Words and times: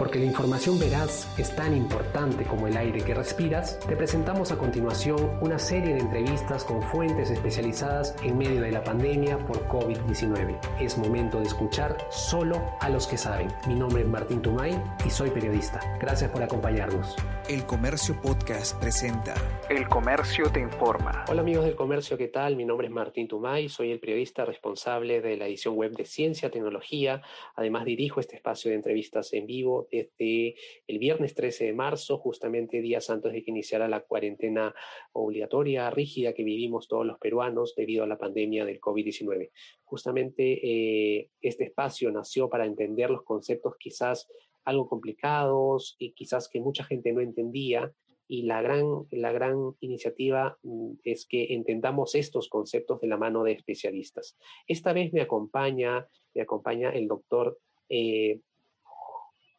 Porque 0.00 0.18
la 0.18 0.24
información 0.24 0.78
veraz 0.78 1.28
es 1.38 1.54
tan 1.54 1.76
importante 1.76 2.44
como 2.44 2.66
el 2.66 2.74
aire 2.78 3.02
que 3.02 3.12
respiras, 3.12 3.78
te 3.80 3.96
presentamos 3.96 4.50
a 4.50 4.56
continuación 4.56 5.36
una 5.42 5.58
serie 5.58 5.92
de 5.92 6.00
entrevistas 6.00 6.64
con 6.64 6.80
fuentes 6.80 7.30
especializadas 7.30 8.16
en 8.22 8.38
medio 8.38 8.62
de 8.62 8.72
la 8.72 8.82
pandemia 8.82 9.36
por 9.36 9.68
COVID-19. 9.68 10.58
Es 10.80 10.96
momento 10.96 11.40
de 11.40 11.44
escuchar 11.44 11.98
solo 12.10 12.62
a 12.80 12.88
los 12.88 13.06
que 13.06 13.18
saben. 13.18 13.48
Mi 13.68 13.74
nombre 13.74 14.00
es 14.00 14.08
Martín 14.08 14.40
Tumay 14.40 14.82
y 15.04 15.10
soy 15.10 15.28
periodista. 15.32 15.80
Gracias 16.00 16.30
por 16.30 16.42
acompañarnos. 16.42 17.14
El 17.50 17.66
Comercio 17.66 18.18
Podcast 18.22 18.80
presenta 18.80 19.34
El 19.68 19.88
Comercio 19.88 20.50
te 20.50 20.60
informa. 20.60 21.24
Hola 21.28 21.40
amigos 21.40 21.64
del 21.64 21.74
Comercio, 21.74 22.16
¿qué 22.16 22.28
tal? 22.28 22.56
Mi 22.56 22.64
nombre 22.64 22.86
es 22.86 22.92
Martín 22.92 23.28
Tumay, 23.28 23.68
soy 23.68 23.90
el 23.90 23.98
periodista 23.98 24.44
responsable 24.44 25.20
de 25.20 25.36
la 25.36 25.46
edición 25.46 25.74
web 25.74 25.92
de 25.92 26.04
Ciencia, 26.06 26.50
Tecnología. 26.50 27.20
Además 27.56 27.84
dirijo 27.84 28.20
este 28.20 28.36
espacio 28.36 28.70
de 28.70 28.76
entrevistas 28.76 29.32
en 29.32 29.46
vivo 29.46 29.88
desde 29.90 30.54
el 30.86 30.98
viernes 30.98 31.34
13 31.34 31.66
de 31.66 31.72
marzo, 31.72 32.18
justamente 32.18 32.80
días 32.80 33.10
antes 33.10 33.32
de 33.32 33.42
que 33.42 33.50
iniciara 33.50 33.88
la 33.88 34.00
cuarentena 34.00 34.74
obligatoria, 35.12 35.90
rígida 35.90 36.32
que 36.32 36.44
vivimos 36.44 36.88
todos 36.88 37.06
los 37.06 37.18
peruanos 37.18 37.74
debido 37.76 38.04
a 38.04 38.06
la 38.06 38.18
pandemia 38.18 38.64
del 38.64 38.80
COVID-19. 38.80 39.50
Justamente 39.84 40.60
eh, 40.62 41.30
este 41.40 41.64
espacio 41.64 42.10
nació 42.10 42.48
para 42.48 42.66
entender 42.66 43.10
los 43.10 43.24
conceptos 43.24 43.74
quizás 43.78 44.28
algo 44.64 44.88
complicados 44.88 45.96
y 45.98 46.12
quizás 46.12 46.48
que 46.48 46.60
mucha 46.60 46.84
gente 46.84 47.12
no 47.12 47.20
entendía. 47.20 47.92
Y 48.28 48.42
la 48.42 48.62
gran, 48.62 48.84
la 49.10 49.32
gran 49.32 49.74
iniciativa 49.80 50.56
mm, 50.62 50.92
es 51.02 51.26
que 51.26 51.52
entendamos 51.52 52.14
estos 52.14 52.48
conceptos 52.48 53.00
de 53.00 53.08
la 53.08 53.16
mano 53.16 53.42
de 53.42 53.52
especialistas. 53.52 54.36
Esta 54.68 54.92
vez 54.92 55.12
me 55.12 55.20
acompaña, 55.20 56.06
me 56.34 56.42
acompaña 56.42 56.90
el 56.90 57.08
doctor 57.08 57.58
eh, 57.88 58.40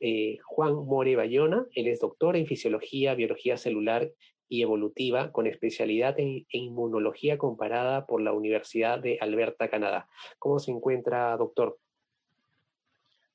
eh, 0.02 0.40
Juan 0.44 0.73
More 0.73 1.16
Bayona. 1.16 1.66
Él 1.73 1.88
es 1.88 2.00
doctor 2.00 2.36
en 2.36 2.48
fisiología, 2.48 3.14
biología 3.14 3.56
celular 3.56 4.12
y 4.50 4.64
evolutiva 4.64 5.31
con 5.31 5.48
especialidad 5.48 6.20
en, 6.20 6.45
inmunología 6.50 7.38
comparada 7.38 8.06
por 8.06 8.22
la 8.22 8.34
Universidad 8.34 9.00
de 9.00 9.17
Alberta, 9.22 9.70
Canadá. 9.70 10.09
¿Cómo 10.40 10.59
se 10.59 10.72
encuentra, 10.72 11.38
doctor? 11.38 11.78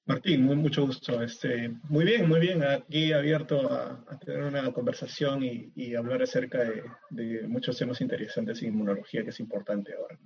Martín, 0.04 0.44
muy, 0.44 0.56
mucho 0.56 0.84
gusto. 0.84 1.22
Este, 1.22 1.70
muy 1.88 2.04
bien, 2.04 2.28
muy 2.28 2.38
bien. 2.38 2.62
Aquí 2.62 3.12
abierto 3.12 3.60
a, 3.72 4.04
tener 4.24 4.42
una 4.42 4.72
conversación 4.72 5.42
y, 5.42 5.94
hablar 5.94 6.22
acerca 6.22 6.64
de, 7.10 7.48
muchos 7.48 7.78
temas 7.78 8.00
interesantes 8.00 8.62
en 8.62 8.68
inmunología, 8.68 9.24
que 9.24 9.30
es 9.30 9.40
importante 9.40 9.94
ahora. 9.94 10.18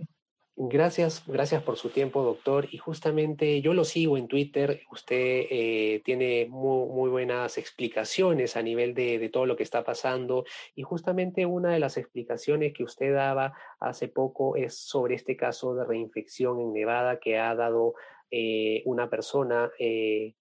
Gracias, 0.56 1.22
gracias 1.26 1.62
por 1.62 1.76
su 1.76 1.88
tiempo, 1.88 2.22
doctor. 2.22 2.66
Y 2.70 2.76
justamente 2.76 3.62
yo 3.62 3.72
lo 3.72 3.84
sigo 3.84 4.18
en 4.18 4.28
Twitter. 4.28 4.82
Usted 4.90 5.46
eh, 5.50 6.02
tiene 6.04 6.46
muy, 6.50 7.08
buenas 7.08 7.56
explicaciones 7.56 8.56
a 8.56 8.62
nivel 8.62 8.92
de, 8.92 9.30
todo 9.32 9.46
lo 9.46 9.56
que 9.56 9.62
está 9.62 9.84
pasando. 9.84 10.44
Y 10.74 10.82
justamente 10.82 11.46
una 11.46 11.72
de 11.72 11.80
las 11.80 11.96
explicaciones 11.96 12.74
que 12.74 12.84
usted 12.84 13.14
daba 13.14 13.54
hace 13.78 14.08
poco 14.08 14.56
es 14.56 14.74
sobre 14.76 15.14
este 15.14 15.34
caso 15.34 15.74
de 15.74 15.84
reinfección 15.84 16.60
en 16.60 16.74
Nevada 16.74 17.20
que 17.20 17.38
ha 17.38 17.54
dado 17.54 17.94
eh, 18.30 18.82
una 18.84 19.08
persona, 19.08 19.70
eh, 19.78 20.34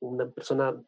una 0.00 0.28
persona 0.28 0.78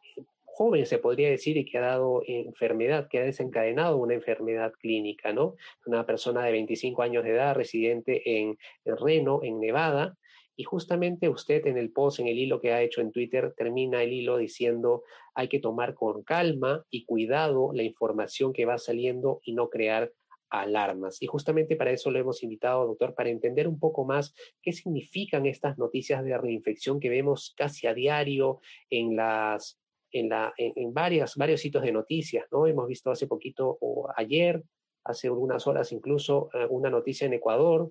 joven, 0.60 0.84
se 0.84 0.98
podría 0.98 1.30
decir, 1.30 1.56
y 1.56 1.64
que 1.64 1.78
ha 1.78 1.80
dado 1.80 2.22
enfermedad, 2.26 3.08
que 3.08 3.18
ha 3.18 3.24
desencadenado 3.24 3.96
una 3.96 4.12
enfermedad 4.12 4.74
clínica, 4.78 5.32
¿no? 5.32 5.56
Una 5.86 6.04
persona 6.04 6.44
de 6.44 6.52
25 6.52 7.00
años 7.00 7.24
de 7.24 7.30
edad, 7.30 7.54
residente 7.54 8.20
en, 8.38 8.58
Reno, 8.84 9.40
en 9.42 9.58
Nevada, 9.58 10.18
y 10.54 10.64
justamente 10.64 11.30
usted 11.30 11.66
en 11.66 11.78
el 11.78 11.90
post, 11.92 12.20
en 12.20 12.28
el 12.28 12.38
hilo 12.38 12.60
que 12.60 12.74
ha 12.74 12.82
hecho 12.82 13.00
en 13.00 13.10
Twitter, 13.10 13.54
termina 13.56 14.02
el 14.02 14.12
hilo 14.12 14.36
diciendo 14.36 15.02
hay 15.34 15.48
que 15.48 15.60
tomar 15.60 15.94
con 15.94 16.24
calma 16.24 16.84
y 16.90 17.06
cuidado 17.06 17.70
la 17.72 17.82
información 17.82 18.52
que 18.52 18.66
va 18.66 18.76
saliendo 18.76 19.40
y 19.42 19.54
no 19.54 19.70
crear 19.70 20.12
alarmas. 20.50 21.22
Y 21.22 21.26
justamente 21.26 21.74
para 21.74 21.92
eso 21.92 22.10
lo 22.10 22.18
hemos 22.18 22.42
invitado, 22.42 22.86
doctor, 22.86 23.14
para 23.14 23.30
entender 23.30 23.66
un 23.66 23.78
poco 23.78 24.04
más 24.04 24.34
qué 24.60 24.72
significan 24.72 25.46
estas 25.46 25.78
noticias 25.78 26.22
de 26.22 26.36
reinfección 26.36 27.00
que 27.00 27.08
vemos 27.08 27.54
casi 27.56 27.86
a 27.86 27.94
diario 27.94 28.60
en 28.90 29.16
las 29.16 29.79
en, 30.12 30.28
la, 30.28 30.52
en, 30.56 30.92
varias, 30.92 31.36
varios 31.36 31.60
sitios 31.60 31.82
de 31.82 31.92
noticias, 31.92 32.46
¿no? 32.50 32.66
Hemos 32.66 32.86
visto 32.86 33.10
hace 33.10 33.26
poquito 33.26 33.78
o 33.80 34.08
ayer, 34.16 34.62
hace 35.04 35.28
algunas 35.28 35.66
horas 35.66 35.92
incluso, 35.92 36.50
eh, 36.54 36.66
una 36.68 36.90
noticia 36.90 37.26
en 37.26 37.34
Ecuador, 37.34 37.90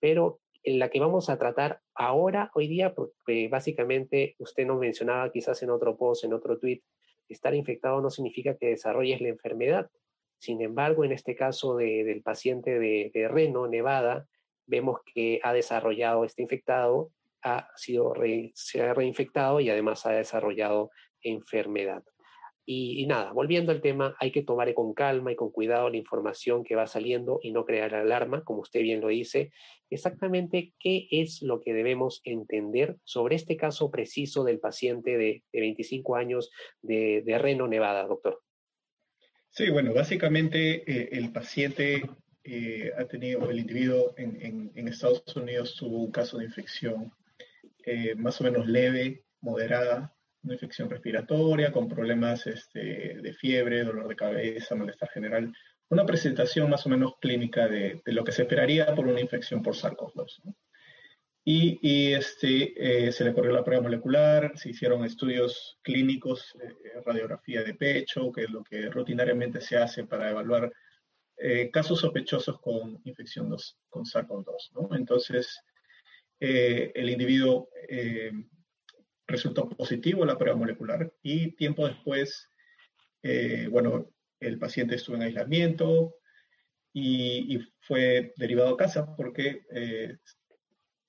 pero 0.00 0.40
en 0.62 0.78
la 0.78 0.88
que 0.88 1.00
vamos 1.00 1.28
a 1.28 1.38
tratar 1.38 1.80
ahora, 1.94 2.50
hoy 2.54 2.68
día, 2.68 2.94
porque 2.94 3.48
básicamente 3.48 4.34
usted 4.38 4.66
nos 4.66 4.78
mencionaba 4.78 5.30
quizás 5.30 5.62
en 5.62 5.70
otro 5.70 5.96
post, 5.96 6.24
en 6.24 6.32
otro 6.32 6.58
tweet, 6.58 6.82
estar 7.28 7.54
infectado 7.54 8.00
no 8.00 8.10
significa 8.10 8.56
que 8.56 8.68
desarrolles 8.68 9.20
la 9.20 9.28
enfermedad. 9.28 9.90
Sin 10.38 10.60
embargo, 10.62 11.04
en 11.04 11.12
este 11.12 11.34
caso 11.34 11.76
del 11.76 12.22
paciente 12.22 12.78
de, 12.78 13.10
de, 13.12 13.28
Reno, 13.28 13.66
Nevada, 13.66 14.26
vemos 14.66 15.00
que 15.14 15.40
ha 15.42 15.52
desarrollado, 15.52 16.24
este 16.24 16.42
infectado, 16.42 17.10
ha 17.42 17.68
sido 17.76 18.14
se 18.54 18.82
ha 18.82 18.94
reinfectado 18.94 19.60
y 19.60 19.68
además 19.68 20.06
ha 20.06 20.12
desarrollado 20.12 20.90
enfermedad. 21.24 22.04
Y, 22.66 23.04
nada, 23.06 23.32
volviendo 23.32 23.72
al 23.72 23.82
tema, 23.82 24.16
hay 24.18 24.30
que 24.30 24.42
tomar 24.42 24.72
con 24.72 24.94
calma 24.94 25.30
y 25.30 25.36
con 25.36 25.50
cuidado 25.50 25.90
la 25.90 25.98
información 25.98 26.64
que 26.64 26.74
va 26.74 26.86
saliendo 26.86 27.38
y 27.42 27.52
no 27.52 27.66
crear 27.66 27.94
alarma, 27.94 28.42
como 28.42 28.60
usted 28.60 28.80
bien 28.80 29.02
lo 29.02 29.08
dice. 29.08 29.52
Exactamente 29.90 30.72
qué 30.78 31.06
es 31.10 31.42
lo 31.42 31.60
que 31.60 31.74
debemos 31.74 32.22
entender 32.24 32.96
sobre 33.04 33.36
este 33.36 33.58
caso 33.58 33.90
preciso 33.90 34.44
del 34.44 34.60
paciente 34.60 35.18
de, 35.18 35.42
25 35.52 36.16
años 36.16 36.50
de, 36.80 37.22
Reno, 37.38 37.68
Nevada, 37.68 38.06
doctor. 38.06 38.40
Sí, 39.50 39.68
bueno, 39.68 39.92
básicamente 39.92 40.90
eh, 40.90 41.10
el 41.12 41.32
paciente 41.32 42.02
eh, 42.44 42.92
ha 42.96 43.04
tenido, 43.04 43.50
el 43.50 43.58
individuo 43.58 44.14
en, 44.16 44.88
Estados 44.88 45.36
Unidos 45.36 45.76
tuvo 45.76 45.98
un 46.02 46.10
caso 46.10 46.38
de 46.38 46.46
infección 46.46 47.12
eh, 47.84 48.14
más 48.14 48.40
o 48.40 48.44
menos 48.44 48.66
leve, 48.66 49.24
moderada, 49.40 50.13
una 50.44 50.54
infección 50.54 50.90
respiratoria 50.90 51.72
con 51.72 51.88
problemas 51.88 52.46
este, 52.46 53.18
de 53.20 53.32
fiebre, 53.32 53.84
dolor 53.84 54.06
de 54.08 54.16
cabeza, 54.16 54.74
malestar 54.74 55.08
general. 55.08 55.52
Una 55.88 56.06
presentación 56.06 56.70
más 56.70 56.86
o 56.86 56.90
menos 56.90 57.14
clínica 57.20 57.66
de, 57.66 58.00
lo 58.06 58.24
que 58.24 58.32
se 58.32 58.42
esperaría 58.42 58.94
por 58.94 59.06
una 59.06 59.20
infección 59.20 59.62
por 59.62 59.74
SARS-CoV-2. 59.74 60.54
Y, 61.46 62.12
este, 62.12 63.06
eh, 63.06 63.12
se 63.12 63.24
le 63.24 63.34
corrió 63.34 63.52
la 63.52 63.64
prueba 63.64 63.82
molecular, 63.82 64.52
se 64.56 64.70
hicieron 64.70 65.04
estudios 65.04 65.78
clínicos, 65.82 66.56
eh, 66.62 67.00
radiografía 67.04 67.62
de 67.62 67.74
pecho, 67.74 68.32
que 68.32 68.44
es 68.44 68.50
lo 68.50 68.64
que 68.64 68.88
rutinariamente 68.88 69.60
se 69.60 69.76
hace 69.76 70.04
para 70.04 70.30
evaluar 70.30 70.72
eh, 71.36 71.70
casos 71.70 72.00
sospechosos 72.00 72.60
con 72.60 72.98
infección 73.04 73.54
con 73.90 74.04
SARS-CoV-2. 74.04 74.96
Entonces, 74.96 75.60
el 76.40 77.08
individuo 77.08 77.68
resultó 79.26 79.68
positivo 79.68 80.24
la 80.24 80.38
prueba 80.38 80.56
molecular 80.56 81.12
y 81.22 81.52
tiempo 81.52 81.86
después, 81.86 82.50
eh, 83.22 83.68
bueno, 83.70 84.10
el 84.40 84.58
paciente 84.58 84.96
estuvo 84.96 85.16
en 85.16 85.22
aislamiento 85.22 86.16
y, 86.92 87.58
fue 87.86 88.32
derivado 88.36 88.70
a 88.70 88.76
casa 88.78 89.14
porque 89.14 89.66
eh, 89.70 90.16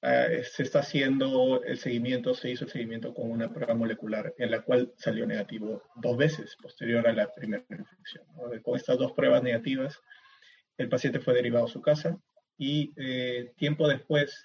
se 0.02 0.64
está 0.64 0.80
haciendo 0.80 1.64
el 1.64 1.78
seguimiento, 1.78 2.34
se 2.34 2.52
hizo 2.52 2.66
el 2.66 2.72
seguimiento 2.72 3.14
con 3.14 3.32
una 3.32 3.54
prueba 3.54 3.74
molecular 3.76 4.34
en 4.38 4.52
la 4.52 4.62
cual 4.62 4.94
salió 4.98 5.26
negativo 5.26 5.82
dos 5.96 6.18
veces 6.18 6.58
posterior 6.62 7.08
a 7.08 7.14
la 7.14 7.34
primera 7.34 7.64
infección. 7.70 8.26
Con 8.62 8.76
estas 8.76 8.98
dos 8.98 9.14
pruebas 9.14 9.42
negativas, 9.42 10.02
el 10.78 10.90
paciente 10.90 11.20
fue 11.20 11.34
derivado 11.34 11.66
a 11.66 11.70
su 11.70 11.82
casa 11.82 12.20
y 12.58 12.94
eh, 12.98 13.54
tiempo 13.58 13.88
después 13.88 14.44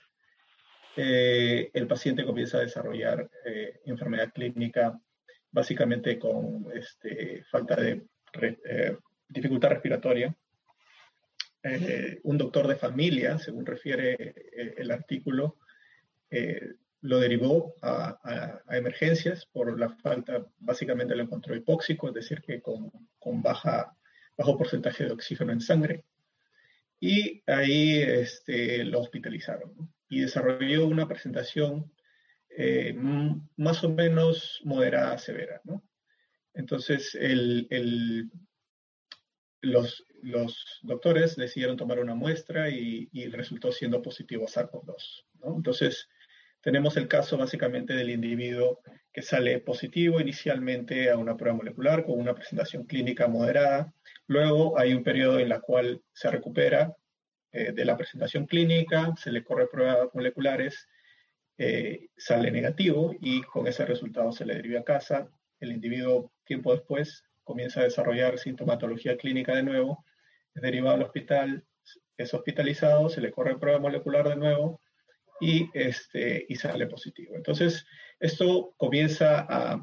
eh, 1.03 1.71
el 1.73 1.87
paciente 1.87 2.27
comienza 2.27 2.59
a 2.59 2.61
desarrollar 2.61 3.31
eh, 3.47 3.81
enfermedad 3.87 4.31
clínica 4.35 5.01
básicamente 5.51 6.19
con 6.19 6.67
este, 6.75 7.43
falta 7.51 7.77
de 7.77 8.03
eh, 8.43 8.99
dificultad 9.27 9.71
respiratoria. 9.71 10.37
un 12.25 12.37
doctor 12.37 12.69
de 12.69 12.77
familia, 12.77 13.39
según 13.39 13.65
refiere 13.65 14.35
el 14.77 14.91
artículo, 14.91 15.57
lo 17.01 17.19
derivó 17.19 17.75
a, 17.83 18.61
emergencias 18.71 19.47
por 19.47 19.79
la 19.79 19.89
falta, 19.89 20.47
básicamente 20.59 21.17
lo 21.17 21.23
encontró 21.23 21.57
hipóxico, 21.57 22.09
es 22.09 22.15
decir, 22.15 22.43
que 22.43 22.61
con, 22.61 23.43
baja, 23.43 23.97
bajo 24.37 24.59
porcentaje 24.59 25.05
de 25.05 25.13
oxígeno 25.13 25.53
en 25.53 25.61
sangre. 25.61 26.05
Y 27.01 27.43
ahí 27.47 28.03
este, 28.03 28.85
lo 28.85 29.01
hospitalizaron 29.01 29.91
y 30.11 30.21
desarrolló 30.21 30.87
una 30.87 31.09
presentación 31.09 31.91
eh, 32.51 32.95
más 33.57 33.83
o 33.85 33.89
menos 33.89 34.61
moderada 34.65 35.17
severa. 35.17 35.63
Entonces, 36.53 37.17
los, 39.63 40.05
doctores 40.83 41.37
decidieron 41.37 41.77
tomar 41.77 42.01
una 42.01 42.17
muestra 42.17 42.69
y, 42.69 43.09
resultó 43.31 43.71
siendo 43.71 44.03
positivo 44.03 44.45
a 44.45 44.49
SARS-CoV-2. 44.49 45.25
¿no? 45.45 45.57
Entonces, 45.57 46.09
tenemos 46.61 46.97
el 46.97 47.07
caso 47.07 47.39
básicamente 47.39 47.95
del 47.95 48.11
individuo 48.11 48.83
que 49.13 49.23
sale 49.23 49.61
positivo 49.61 50.21
inicialmente 50.21 51.09
a 51.09 51.17
una 51.17 51.37
prueba 51.37 51.57
molecular 51.57 52.05
con 52.05 52.19
una 52.19 52.35
presentación 52.35 52.85
clínica 52.85 53.29
moderada. 53.29 53.95
Luego 54.27 54.79
hay 54.79 54.93
un 54.93 55.05
periodo 55.05 55.39
en 55.39 55.53
el 55.53 55.61
cual 55.61 56.03
se 56.13 56.31
recupera 56.31 56.95
eh, 57.53 57.73
de 57.73 57.85
la 57.85 57.97
presentación 57.97 58.47
clínica, 58.47 59.13
se 59.17 59.33
le 59.33 59.43
corre 59.43 59.67
pruebas 59.67 60.09
moleculares, 60.15 60.89
eh, 61.59 62.09
sale 62.17 62.51
negativo 62.51 63.15
y 63.21 63.43
con 63.43 63.67
ese 63.67 63.85
resultado 63.85 64.33
se 64.33 64.47
le 64.47 64.55
deriva 64.55 64.81
a 64.81 64.85
casa. 64.85 65.29
El 65.59 65.73
individuo 65.73 66.33
tiempo 66.45 66.73
después 66.73 67.25
comienza 67.43 67.81
a 67.81 67.85
desarrollar 67.85 68.39
sintomatología 68.39 69.17
clínica 69.17 69.55
de 69.55 69.65
nuevo, 69.65 70.05
es 70.55 70.63
derivado 70.63 70.95
al 70.95 71.03
hospital, 71.03 71.65
es 72.17 72.33
hospitalizado, 72.33 73.09
se 73.09 73.21
le 73.21 73.33
corre 73.33 73.59
prueba 73.59 73.79
molecular 73.79 74.29
de 74.29 74.37
nuevo 74.37 74.81
y, 75.41 75.69
este, 75.75 76.47
y 76.49 76.55
sale 76.55 76.87
positivo. 76.87 77.35
Entonces, 77.35 77.85
esto 78.21 78.75
comienza 78.77 79.47
a, 79.49 79.83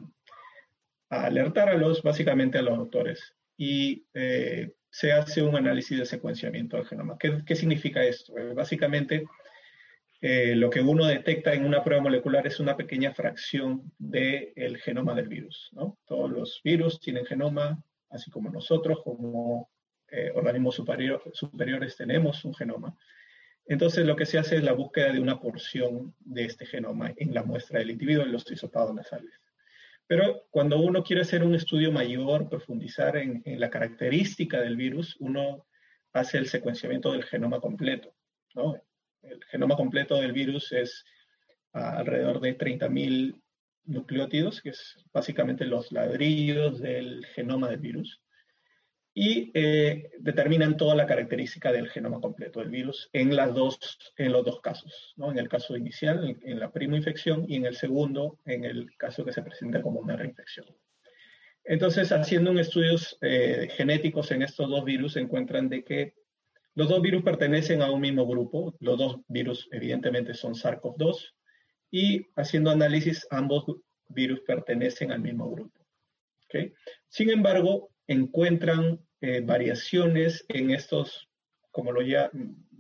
alertar 1.09 1.69
a 1.69 1.77
los, 1.77 2.03
básicamente 2.03 2.57
a 2.57 2.61
los 2.61 2.77
doctores 2.77 3.33
y 3.57 4.05
eh, 4.13 4.71
se 4.97 5.11
hace 5.11 5.44
un 5.44 5.55
análisis 5.55 5.95
de 5.95 6.07
secuenciamiento 6.07 6.75
del 6.75 6.88
genoma. 6.88 7.19
¿Qué, 7.19 7.55
significa 7.55 8.03
esto? 8.03 8.35
Eh, 8.35 8.55
básicamente, 8.55 9.25
eh, 10.21 10.55
lo 10.55 10.71
que 10.71 10.81
uno 10.81 11.05
detecta 11.05 11.53
en 11.53 11.65
una 11.65 11.83
prueba 11.83 12.01
molecular 12.01 12.47
es 12.47 12.59
una 12.59 12.75
pequeña 12.75 13.13
fracción 13.13 13.94
del 13.99 14.79
genoma 14.79 15.13
del 15.13 15.27
virus. 15.27 15.69
Todos 16.07 16.31
los 16.31 16.61
virus 16.63 16.99
tienen 16.99 17.27
genoma, 17.27 17.79
así 18.09 18.31
como 18.31 18.49
nosotros, 18.49 19.01
como 19.03 19.69
organismos 20.33 20.73
superiores 20.73 21.95
tenemos 21.95 22.44
un 22.44 22.55
genoma. 22.55 22.97
Entonces 23.67 24.03
lo 24.03 24.15
que 24.15 24.25
se 24.25 24.39
hace 24.39 24.55
es 24.55 24.63
la 24.63 24.71
búsqueda 24.71 25.13
de 25.13 25.19
una 25.19 25.39
porción 25.39 26.15
de 26.21 26.45
este 26.45 26.65
genoma 26.65 27.13
en 27.17 27.35
la 27.35 27.44
muestra 27.44 27.77
del 27.77 27.91
individuo 27.91 28.23
en 28.23 28.31
los 28.31 28.49
hisopados 28.49 28.95
nasales. 28.95 29.33
Pero 30.07 30.48
cuando 30.50 30.80
uno 30.80 31.04
quiere 31.04 31.21
hacer 31.21 31.44
un 31.44 31.56
estudio 31.56 31.92
mayor, 31.92 32.50
profundizar 32.50 33.18
en, 33.18 33.44
la 33.45 33.69
característica 33.69 34.62
del 34.62 34.77
virus, 34.77 35.18
uno 35.19 35.68
hace 36.13 36.38
el 36.38 36.48
secuenciamiento 36.48 37.12
del 37.12 37.25
genoma 37.25 37.59
completo. 37.59 38.13
El 39.21 39.44
genoma 39.45 39.75
completo 39.75 40.15
del 40.15 40.31
virus 40.31 40.71
es 40.71 41.04
alrededor 41.74 42.39
de 42.39 42.57
30.000 42.57 43.42
nucleótidos, 43.83 44.62
que 44.62 44.69
es 44.69 44.95
básicamente 45.12 45.65
los 45.65 45.92
ladrillos 45.92 46.80
del 46.80 47.25
genoma 47.27 47.69
del 47.69 47.80
virus 47.80 48.21
y 49.19 49.49
eh, 49.55 50.11
determinan 50.19 50.77
toda 50.77 50.93
la 50.93 51.07
característica 51.07 51.71
del 51.71 51.89
genoma 51.89 52.21
completo 52.21 52.59
del 52.59 52.69
virus 52.69 53.09
en, 53.13 53.35
las 53.35 53.51
dos, 53.55 53.79
en 54.15 54.31
los 54.31 54.45
dos 54.45 54.61
casos, 54.61 55.15
¿no? 55.17 55.31
en 55.31 55.39
el 55.39 55.49
caso 55.49 55.75
inicial, 55.75 56.37
en, 56.39 56.59
la 56.59 56.71
prima 56.71 56.97
infección, 56.97 57.43
y 57.47 57.55
en 57.55 57.65
el 57.65 57.75
segundo, 57.75 58.37
en 58.45 58.63
el 58.63 58.95
caso 58.95 59.25
que 59.25 59.33
se 59.33 59.41
presenta 59.41 59.81
como 59.81 60.01
una 60.01 60.15
reinfección. 60.15 60.67
Entonces, 61.63 62.11
haciendo 62.11 62.51
un 62.51 62.59
estudios 62.59 63.17
eh, 63.21 63.69
genéticos 63.71 64.29
en 64.29 64.43
estos 64.43 64.69
dos 64.69 64.85
virus, 64.85 65.13
se 65.13 65.19
encuentran 65.21 65.67
de 65.67 65.83
que 65.83 66.13
los 66.75 66.87
dos 66.87 67.01
virus 67.01 67.23
pertenecen 67.23 67.81
a 67.81 67.89
un 67.89 68.01
mismo 68.01 68.27
grupo, 68.27 68.75
los 68.81 68.99
dos 68.99 69.21
virus 69.29 69.67
evidentemente 69.71 70.35
son 70.35 70.53
SARS-CoV-2, 70.53 71.33
y 71.89 72.21
haciendo 72.35 72.69
análisis, 72.69 73.25
ambos 73.31 73.65
virus 74.09 74.41
pertenecen 74.41 75.11
al 75.11 75.21
mismo 75.21 75.49
grupo. 75.49 75.87
¿okay? 76.45 76.71
Sin 77.09 77.31
embargo, 77.31 77.89
encuentran 78.05 78.99
eh, 79.19 79.41
variaciones 79.41 80.45
en 80.47 80.69
estos, 80.69 81.27
como 81.71 81.91
lo 81.91 82.03
ya, 82.03 82.29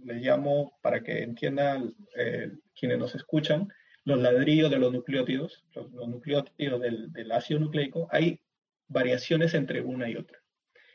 les 0.03 0.21
llamo 0.21 0.77
para 0.83 1.01
que 1.01 1.23
entiendan 1.23 1.95
eh, 2.15 2.51
quienes 2.79 2.99
nos 2.99 3.15
escuchan, 3.15 3.67
los 4.03 4.19
ladrillos 4.19 4.69
de 4.69 4.77
los 4.77 4.93
nucleótidos, 4.93 5.65
los, 5.73 5.91
nucleótidos 5.91 6.79
del, 6.79 7.31
ácido 7.31 7.59
nucleico, 7.59 8.07
hay 8.11 8.39
variaciones 8.87 9.55
entre 9.55 9.81
una 9.81 10.09
y 10.09 10.15
otra. 10.15 10.37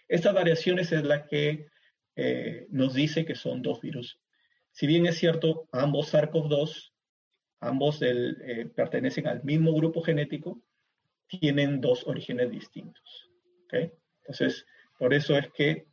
Estas 0.07 0.33
variaciones 0.33 0.93
es 0.93 1.03
la 1.03 1.27
que 1.27 1.67
eh, 2.15 2.67
nos 2.71 2.95
dice 2.95 3.25
que 3.25 3.35
son 3.35 3.63
dos 3.63 3.81
virus. 3.81 4.21
Si 4.71 4.87
bien 4.87 5.07
es 5.07 5.19
cierto, 5.19 5.69
ambos 5.73 6.15
SARS-CoV-2, 6.15 6.93
ambos 7.61 8.01
pertenecen 8.75 9.27
al 9.27 9.43
mismo 9.45 9.75
grupo 9.75 10.03
genético, 10.03 10.63
tienen 11.27 11.81
dos 11.81 12.07
orígenes 12.07 12.51
distintos. 12.51 13.31
Entonces, 13.71 14.67
por 15.03 15.15
eso 15.15 15.37
es 15.37 15.51
que 15.51 15.87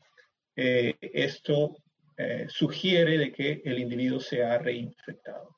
eh, 0.56 0.96
esto 1.02 1.78
eh, 2.16 2.46
sugiere 2.48 3.18
de 3.18 3.34
que 3.34 3.60
el 3.66 3.80
individuo 3.80 4.20
se 4.20 4.44
ha 4.44 4.60
reinfectado. 4.60 5.56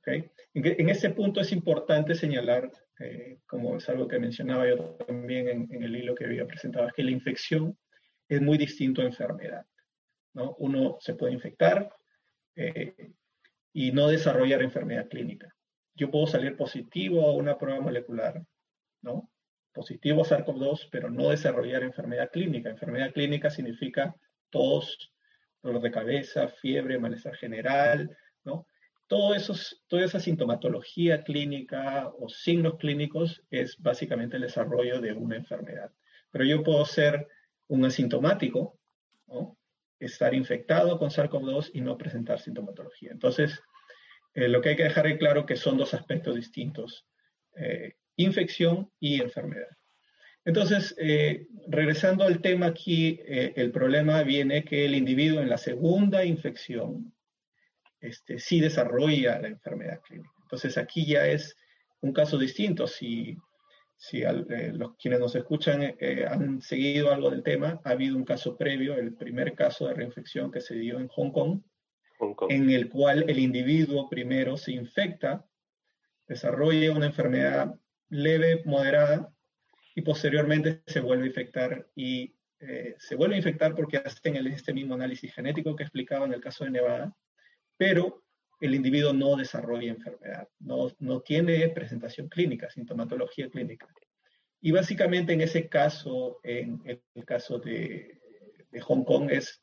¿okay? 0.00 0.30
En, 0.52 0.90
este 0.90 1.08
punto 1.08 1.40
es 1.40 1.50
importante 1.52 2.14
señalar, 2.14 2.70
eh, 3.00 3.38
como 3.46 3.78
es 3.78 3.88
algo 3.88 4.06
que 4.06 4.18
mencionaba 4.18 4.68
yo 4.68 4.96
también 4.96 5.66
en, 5.70 5.82
el 5.82 5.96
hilo 5.96 6.14
que 6.14 6.26
había 6.26 6.46
presentado, 6.46 6.88
es 6.88 6.92
que 6.92 7.04
la 7.04 7.10
infección 7.10 7.74
es 8.28 8.42
muy 8.42 8.58
distinto 8.58 9.00
a 9.00 9.06
enfermedad. 9.06 9.64
¿no? 10.34 10.54
Uno 10.58 10.98
se 11.00 11.14
puede 11.14 11.32
infectar 11.32 11.90
y 13.72 13.92
no 13.92 14.08
desarrollar 14.08 14.62
enfermedad 14.62 15.08
clínica. 15.08 15.56
Yo 15.94 16.10
puedo 16.10 16.26
salir 16.26 16.54
positivo 16.54 17.30
a 17.30 17.32
una 17.32 17.56
prueba 17.56 17.80
molecular, 17.80 18.44
¿no? 19.00 19.30
Positivo 19.78 20.24
SARS-CoV-2, 20.24 20.88
pero 20.90 21.08
no 21.08 21.30
desarrollar 21.30 21.84
enfermedad 21.84 22.30
clínica. 22.32 22.68
Enfermedad 22.68 23.12
clínica 23.12 23.48
significa 23.48 24.12
tos, 24.50 25.12
dolor 25.62 25.80
de 25.80 25.92
cabeza, 25.92 26.48
fiebre, 26.48 26.98
malestar 26.98 27.36
general, 27.36 28.10
¿no? 28.42 28.66
Todo 29.06 29.36
esos, 29.36 29.84
toda 29.86 30.04
esa 30.04 30.18
sintomatología 30.18 31.22
clínica 31.22 32.08
o 32.18 32.28
signos 32.28 32.74
clínicos 32.78 33.40
es 33.50 33.76
básicamente 33.78 34.34
el 34.34 34.42
desarrollo 34.42 35.00
de 35.00 35.12
una 35.12 35.36
enfermedad. 35.36 35.92
Pero 36.32 36.44
yo 36.44 36.64
puedo 36.64 36.84
ser 36.84 37.28
un 37.68 37.84
asintomático, 37.84 38.80
¿no? 39.28 39.56
estar 40.00 40.34
infectado 40.34 40.98
con 40.98 41.10
SARS-CoV-2 41.10 41.70
y 41.74 41.82
no 41.82 41.96
presentar 41.96 42.40
sintomatología. 42.40 43.12
Entonces, 43.12 43.62
eh, 44.34 44.48
lo 44.48 44.60
que 44.60 44.70
hay 44.70 44.76
que 44.76 44.84
dejar 44.90 45.06
en 45.06 45.18
claro 45.18 45.46
que 45.46 45.56
son 45.56 45.78
dos 45.78 45.94
aspectos 45.94 46.34
distintos. 46.34 47.06
Eh, 47.56 47.94
infección 48.18 48.90
y 49.00 49.22
enfermedad. 49.22 49.68
Entonces, 50.44 50.94
eh, 50.98 51.46
regresando 51.66 52.24
al 52.24 52.40
tema 52.40 52.66
aquí, 52.66 53.20
eh, 53.26 53.52
el 53.56 53.70
problema 53.70 54.22
viene 54.22 54.64
que 54.64 54.86
el 54.86 54.94
individuo 54.94 55.40
en 55.40 55.50
la 55.50 55.58
segunda 55.58 56.24
infección 56.24 57.12
este, 58.00 58.38
sí 58.38 58.60
desarrolla 58.60 59.40
la 59.40 59.48
enfermedad 59.48 60.00
clínica. 60.00 60.32
Entonces, 60.42 60.78
aquí 60.78 61.04
ya 61.04 61.26
es 61.26 61.54
un 62.00 62.12
caso 62.12 62.38
distinto. 62.38 62.86
Si, 62.86 63.36
si 63.96 64.22
eh, 64.22 64.72
los 64.72 64.96
quienes 64.96 65.20
nos 65.20 65.34
escuchan 65.34 65.94
han 66.28 66.62
seguido 66.62 67.12
algo 67.12 67.30
del 67.30 67.42
tema, 67.42 67.80
ha 67.84 67.90
habido 67.90 68.16
un 68.16 68.24
caso 68.24 68.56
previo, 68.56 68.94
el 68.94 69.14
primer 69.14 69.54
caso 69.54 69.86
de 69.86 69.94
reinfección 69.94 70.50
que 70.50 70.62
se 70.62 70.76
dio 70.76 70.98
en 70.98 71.08
Hong 71.08 71.30
Kong, 71.30 71.60
Hong 72.20 72.34
Kong. 72.34 72.50
en 72.50 72.70
el 72.70 72.88
cual 72.88 73.26
el 73.28 73.38
individuo 73.38 74.08
primero 74.08 74.56
se 74.56 74.72
infecta, 74.72 75.44
desarrolla 76.26 76.92
una 76.92 77.06
enfermedad 77.06 77.74
leve, 78.10 78.62
moderada, 78.64 79.32
y 79.94 80.02
posteriormente 80.02 80.82
se 80.86 81.00
vuelve 81.00 81.24
a 81.24 81.28
infectar 81.28 81.88
y 81.94 82.34
eh, 82.60 82.94
se 82.98 83.16
vuelve 83.16 83.34
a 83.34 83.38
infectar 83.38 83.74
porque 83.74 83.98
hacen 83.98 84.36
este 84.46 84.72
mismo 84.72 84.94
análisis 84.94 85.32
genético 85.32 85.76
que 85.76 85.84
explicaba 85.84 86.26
en 86.26 86.34
el 86.34 86.40
caso 86.40 86.64
de 86.64 86.70
Nevada, 86.70 87.14
pero 87.76 88.24
el 88.60 88.74
individuo 88.74 89.12
no 89.12 89.36
desarrolla 89.36 89.90
enfermedad, 89.90 90.48
no, 90.58 90.90
no 90.98 91.20
tiene 91.20 91.68
presentación 91.68 92.28
clínica, 92.28 92.70
sintomatología 92.70 93.48
clínica. 93.48 93.86
Y 94.60 94.72
básicamente 94.72 95.32
en 95.32 95.40
ese 95.40 95.68
caso, 95.68 96.40
en 96.42 96.82
el 96.84 97.24
caso 97.24 97.58
de, 97.58 98.20
de 98.70 98.80
Hong 98.80 99.04
Kong, 99.04 99.30
es 99.30 99.62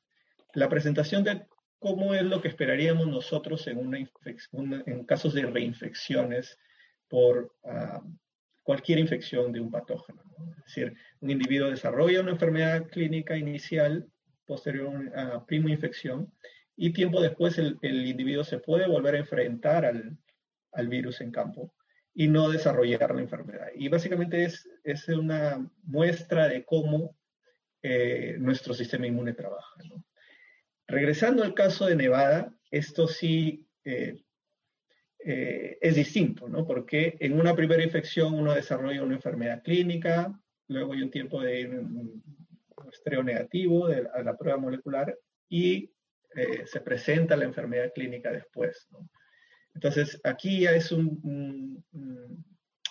la 0.54 0.70
presentación 0.70 1.24
de 1.24 1.46
cómo 1.80 2.14
es 2.14 2.24
lo 2.24 2.42
que 2.42 2.48
esperaríamos 2.48 3.08
nosotros 3.08 3.68
en, 3.68 3.78
una, 3.78 4.84
en 4.86 5.06
casos 5.06 5.34
de 5.34 5.46
reinfecciones 5.46 6.58
por 7.10 7.54
ah, 7.66 8.02
cualquier 8.66 8.98
infección 8.98 9.52
de 9.52 9.62
un 9.62 9.70
patógeno. 9.70 10.24
Es 10.58 10.66
decir, 10.66 10.94
un 11.22 11.30
individuo 11.30 11.70
desarrolla 11.70 12.22
una 12.22 12.32
enfermedad 12.32 12.88
clínica 12.88 13.38
inicial 13.38 14.08
posterior 14.46 15.16
a 15.16 15.46
primo 15.46 15.70
infección 15.70 16.34
y 16.76 16.92
tiempo 16.92 17.22
después 17.22 17.60
el, 17.60 17.78
individuo 17.84 18.44
se 18.44 18.58
puede 18.58 18.88
volver 18.88 19.16
a 19.16 19.20
enfrentar 19.20 19.86
al, 19.86 20.18
al, 20.72 20.88
virus 20.88 21.22
en 21.22 21.32
campo 21.32 21.74
y 22.16 22.28
no 22.28 22.50
desarrollar 22.50 23.14
la 23.14 23.22
enfermedad. 23.22 23.68
Y 23.76 23.88
básicamente 23.88 24.44
es, 24.44 24.68
es 24.84 25.08
una 25.10 25.70
muestra 25.84 26.48
de 26.48 26.66
cómo 26.66 27.16
eh, 27.84 28.36
nuestro 28.40 28.74
sistema 28.74 29.06
inmune 29.06 29.34
trabaja. 29.34 29.76
Regresando 30.88 31.44
al 31.44 31.54
caso 31.54 31.86
de 31.86 31.96
Nevada, 31.96 32.52
esto 32.72 33.08
sí 33.08 33.68
eh, 33.84 34.25
eh, 35.26 35.78
es 35.82 35.96
distinto, 35.96 36.48
¿no? 36.48 36.68
Porque 36.68 37.18
en 37.20 37.40
una 37.40 37.56
primera 37.56 37.84
infección 37.84 38.36
uno 38.36 38.54
desarrolla 38.54 39.02
una 39.04 39.16
enfermedad 39.16 39.64
clínica, 39.64 40.40
luego 40.68 40.94
hay 40.94 41.02
un 41.02 41.10
tiempo 41.10 41.42
de 41.42 41.68
un 41.68 42.24
muestreo 42.84 43.24
negativo 43.24 43.88
a 43.88 44.22
la 44.22 44.38
prueba 44.38 44.60
molecular 44.60 45.18
y 45.50 45.92
eh, 46.36 46.64
se 46.66 46.80
presenta 46.82 47.36
la 47.36 47.46
enfermedad 47.46 47.92
clínica 47.94 48.32
después, 48.32 48.88
¿no? 48.92 49.10
Entonces, 49.74 50.22
aquí 50.24 50.62
ya 50.62 50.72
es 50.72 50.92
un, 50.92 51.84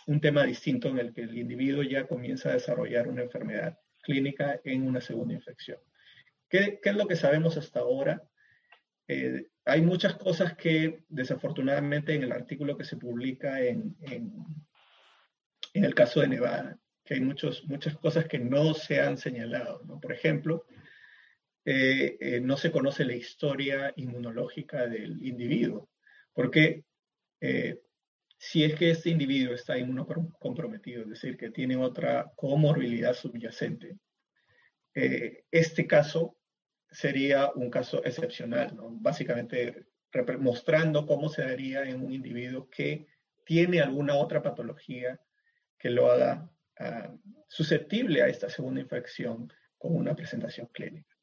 un 0.07 0.21
tema 0.21 0.45
distinto 0.45 0.88
en 0.88 0.99
el 0.99 1.14
que 1.14 1.23
el 1.23 1.38
individuo 1.38 1.83
ya 1.83 2.07
comienza 2.07 2.50
a 2.50 2.55
desarrollar 2.55 3.09
una 3.09 3.23
enfermedad 3.23 3.79
clínica 4.03 4.61
en 4.64 4.87
una 4.87 5.00
segunda 5.00 5.35
infección. 5.35 5.79
¿Qué, 6.49 6.79
qué 6.83 6.91
es 6.91 6.97
lo 6.97 7.07
que 7.07 7.17
sabemos 7.17 7.57
hasta 7.57 7.81
ahora? 7.81 8.23
Eh, 9.09 9.47
hay 9.64 9.83
muchas 9.83 10.14
cosas 10.16 10.54
que 10.56 11.04
desafortunadamente 11.09 12.14
en 12.14 12.25
el 12.25 12.33
artículo 12.33 12.76
que 12.76 12.85
se 12.85 12.97
publica 12.97 13.61
en, 13.61 13.97
en, 14.02 14.33
en 15.73 15.85
el 15.85 15.94
caso 15.94 16.21
de 16.21 16.28
Nevada, 16.28 16.78
que 17.04 17.14
hay 17.14 17.21
muchos, 17.21 17.64
muchas 17.66 17.97
cosas 17.97 18.26
que 18.26 18.38
no 18.38 18.75
se 18.75 19.00
han 19.00 19.16
señalado. 19.16 19.83
¿no? 19.85 20.00
Por 20.00 20.12
ejemplo, 20.12 20.66
eh, 21.64 22.16
eh, 22.21 22.40
no 22.40 22.59
se 22.59 22.71
conoce 22.71 23.04
la 23.06 23.14
historia 23.14 23.92
inmunológica 23.97 24.87
del 24.87 25.25
individuo, 25.25 25.88
porque 26.35 26.85
eh, 27.40 27.80
si 28.37 28.64
es 28.64 28.75
que 28.75 28.90
este 28.90 29.09
individuo 29.09 29.54
está 29.54 29.78
inmunocomprometido, 29.78 31.02
es 31.02 31.09
decir, 31.09 31.38
que 31.38 31.50
tiene 31.50 31.76
otra 31.76 32.30
comorbilidad 32.37 33.14
subyacente, 33.14 33.97
este 35.50 35.88
caso 35.88 36.37
sería 36.95 37.51
un 37.55 37.71
caso 37.71 38.03
excepcional, 38.05 38.73
básicamente 38.79 39.87
mostrando 40.39 41.07
cómo 41.07 41.29
se 41.29 41.43
daría 41.43 41.83
en 41.83 42.01
un 42.05 42.13
individuo 42.13 42.71
que 42.71 43.07
tiene 43.45 43.81
alguna 43.81 44.15
otra 44.15 44.43
patología 44.43 45.21
que 45.77 45.91
lo 45.91 46.11
haga 46.11 46.49
uh, 46.79 47.19
susceptible 47.49 48.23
a 48.23 48.29
esta 48.29 48.49
segunda 48.49 48.81
infección 48.81 49.53
con 49.77 49.97
una 49.97 50.15
presentación 50.15 50.69
clínica. 50.73 51.15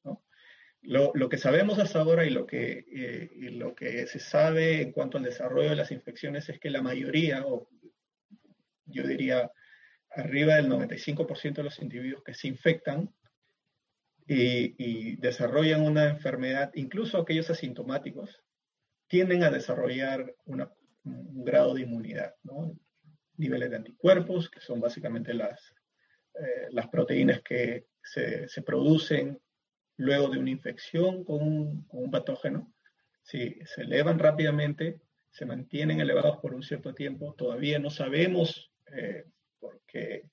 Lo, 0.84 1.30
que 1.30 1.38
sabemos 1.38 1.78
hasta 1.78 2.00
ahora 2.00 2.24
eh, 2.25 3.30
y 3.36 3.50
lo 3.50 3.75
que 3.75 4.08
se 4.08 4.18
sabe 4.18 4.82
en 4.82 4.92
cuanto 4.92 5.20
al 5.20 5.24
desarrollo 5.24 5.70
de 5.70 5.75
las 5.75 5.92
infecciones 5.92 6.50
es 6.50 6.60
que 6.60 6.72
la 6.72 6.82
mayoría, 6.82 7.46
o 7.46 7.70
yo 8.86 9.06
diría 9.06 9.51
arriba 10.10 10.56
del 10.56 10.70
95% 10.70 11.54
de 11.54 11.63
los 11.63 11.80
individuos 11.80 12.24
que 12.24 12.34
se 12.34 12.48
infectan 12.48 13.13
y, 14.28 15.16
desarrollan 15.18 15.82
una 15.82 16.10
enfermedad, 16.10 16.72
incluso 16.75 17.18
aquellos 17.18 17.50
asintomáticos, 17.50 18.42
tienden 19.08 19.44
a 19.44 19.51
desarrollar 19.51 20.36
un 20.46 20.68
grado 21.44 21.74
de 21.74 21.82
inmunidad, 21.82 22.36
¿no? 22.44 22.75
niveles 23.42 23.72
de 23.72 23.78
anticuerpos, 23.78 24.50
que 24.50 24.62
son 24.62 24.80
básicamente 24.80 25.34
las, 25.34 25.74
eh, 26.36 26.70
proteínas 26.92 27.42
que 27.42 27.88
se, 28.01 28.48
producen 28.66 29.42
luego 29.98 30.30
de 30.30 30.40
una 30.40 30.51
infección 30.51 31.24
con 31.25 31.86
un, 31.90 32.12
patógeno. 32.12 32.74
Si 33.24 33.60
se 33.66 33.82
elevan 33.82 34.20
rápidamente, 34.20 35.01
se 35.30 35.46
mantienen 35.46 36.00
elevados 36.00 36.38
por 36.38 36.54
un 36.54 36.63
cierto 36.63 36.94
tiempo, 36.94 37.34
todavía 37.34 37.80
no 37.80 37.90
sabemos 37.90 38.72
eh, 38.94 39.25
eh, 39.94 40.24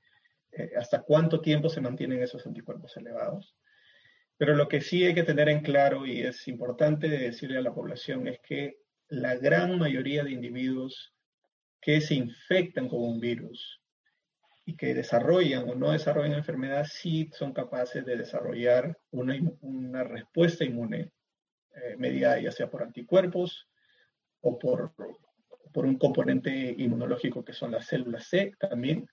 hasta 0.77 1.03
cuánto 1.03 1.41
tiempo 1.41 1.69
se 1.69 1.81
mantienen 1.81 2.23
esos 2.23 2.47
anticuerpos 2.47 2.97
elevados. 2.97 3.55
Pero 4.39 4.55
lo 4.55 4.69
que 4.69 4.81
sí 4.81 5.05
hay 5.05 5.15
que 5.15 5.25
tener 5.25 5.49
en 5.49 5.61
claro 5.61 6.07
y 6.07 6.23
es 6.23 6.47
importante 6.47 7.09
decirle 7.09 7.59
a 7.59 7.63
la 7.63 7.75
población 7.75 8.29
es 8.29 8.39
que 8.41 8.79
la 9.09 9.35
gran 9.35 9.79
mayoría 9.79 10.23
de 10.23 10.31
individuos 10.31 11.13
que 11.81 12.01
se 12.01 12.15
infectan 12.15 12.89
con 12.89 13.01
un 13.01 13.21
virus 13.21 13.81
y 14.65 14.77
que 14.77 14.95
desarrollan 14.95 15.69
o 15.69 15.75
no 15.75 15.91
desarrollan 15.91 16.35
enfermedad, 16.35 16.87
sí 16.89 17.31
son 17.33 17.53
capaces 17.53 18.05
de 18.05 18.17
desarrollar 18.17 18.97
una, 19.11 20.05
respuesta 20.05 20.65
inmune 20.65 21.11
eh, 21.75 21.97
mediada 21.97 22.39
ya 22.41 22.53
sea 22.53 22.71
por 22.71 22.83
anticuerpos 22.83 23.67
o 24.41 24.59
por, 24.59 24.95
por, 25.73 25.85
un 25.85 25.97
componente 25.99 26.75
inmunológico 26.79 27.45
que 27.45 27.53
son 27.53 27.73
las 27.73 27.87
células 27.87 28.29
C 28.29 28.53
también. 28.59 29.09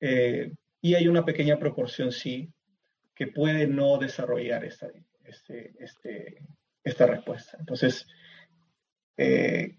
Eh, 0.00 0.52
y 0.82 0.94
hay 0.94 1.08
una 1.08 1.24
pequeña 1.24 1.58
proporción, 1.58 2.10
sí, 2.10 2.52
que 3.20 3.26
puede 3.26 3.66
no 3.66 3.98
desarrollar 3.98 4.64
esta, 4.64 4.88
este, 5.26 5.74
este, 5.78 6.38
esta 6.82 7.06
respuesta. 7.06 7.58
Entonces, 7.60 8.06
eh, 9.18 9.76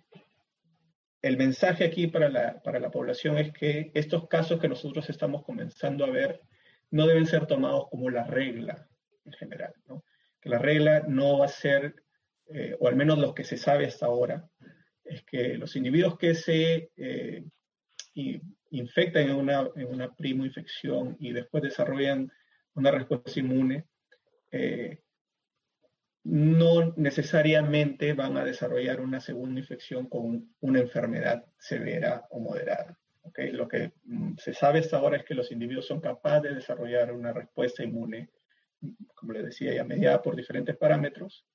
el 1.23 1.37
mensaje 1.37 1.85
aquí 1.85 2.05
para 2.05 2.29
la, 2.29 2.61
para 2.61 2.79
la 2.79 2.91
población 2.91 3.39
es 3.39 3.51
que 3.51 3.89
estos 3.95 4.27
casos 4.27 4.59
que 4.59 4.67
nosotros 4.67 5.09
estamos 5.09 5.43
comenzando 5.43 6.05
a 6.05 6.11
ver 6.11 6.39
no 6.91 7.07
deben 7.07 7.25
ser 7.25 7.47
tomados 7.47 7.89
como 7.89 8.11
la 8.11 8.25
regla 8.27 8.87
en 9.25 9.31
general, 9.31 9.73
¿no? 9.87 10.05
que 10.39 10.49
la 10.49 10.59
regla 10.59 11.05
no 11.07 11.39
va 11.39 11.45
a 11.45 11.47
ser, 11.47 11.95
eh, 12.53 12.77
o 12.79 12.87
al 12.87 12.95
menos 12.95 13.17
lo 13.17 13.33
que 13.33 13.43
se 13.43 13.57
sabe 13.57 13.87
hasta 13.87 14.05
ahora, 14.05 14.47
es 15.03 15.23
que 15.23 15.57
los 15.57 15.75
individuos 15.75 16.15
que 16.19 16.35
se 16.35 16.91
eh, 16.95 17.43
infectan 18.69 19.29
en 19.29 19.35
una, 19.35 19.67
en 19.75 19.87
una 19.87 20.13
primo 20.13 20.45
infección 20.45 21.17
y 21.19 21.33
después 21.33 21.63
desarrollan 21.63 22.31
una 22.75 22.91
respuesta 22.91 23.39
inmune, 23.39 23.85
eh, 24.51 25.01
no 26.23 26.93
necesariamente 26.97 28.13
van 28.13 28.37
a 28.37 28.45
desarrollar 28.45 29.01
una 29.01 29.19
segunda 29.19 29.59
infección 29.59 30.07
con 30.07 30.53
una 30.59 30.79
enfermedad 30.79 31.45
severa 31.57 32.27
o 32.29 32.39
moderada. 32.39 32.97
¿okay? 33.23 33.51
Lo 33.51 33.67
que 33.67 33.93
mm, 34.05 34.37
se 34.37 34.53
sabe 34.53 34.79
hasta 34.79 34.97
ahora 34.97 35.17
es 35.17 35.25
que 35.25 35.33
los 35.33 35.51
individuos 35.51 35.87
son 35.87 35.99
capaces 35.99 36.43
de 36.43 36.55
desarrollar 36.55 37.11
una 37.11 37.33
respuesta 37.33 37.83
inmune, 37.83 38.29
como 39.15 39.33
les 39.33 39.45
decía, 39.45 39.73
ya 39.73 39.83
mediada 39.83 40.21
por 40.21 40.35
diferentes 40.35 40.75
parámetros, 40.77 41.45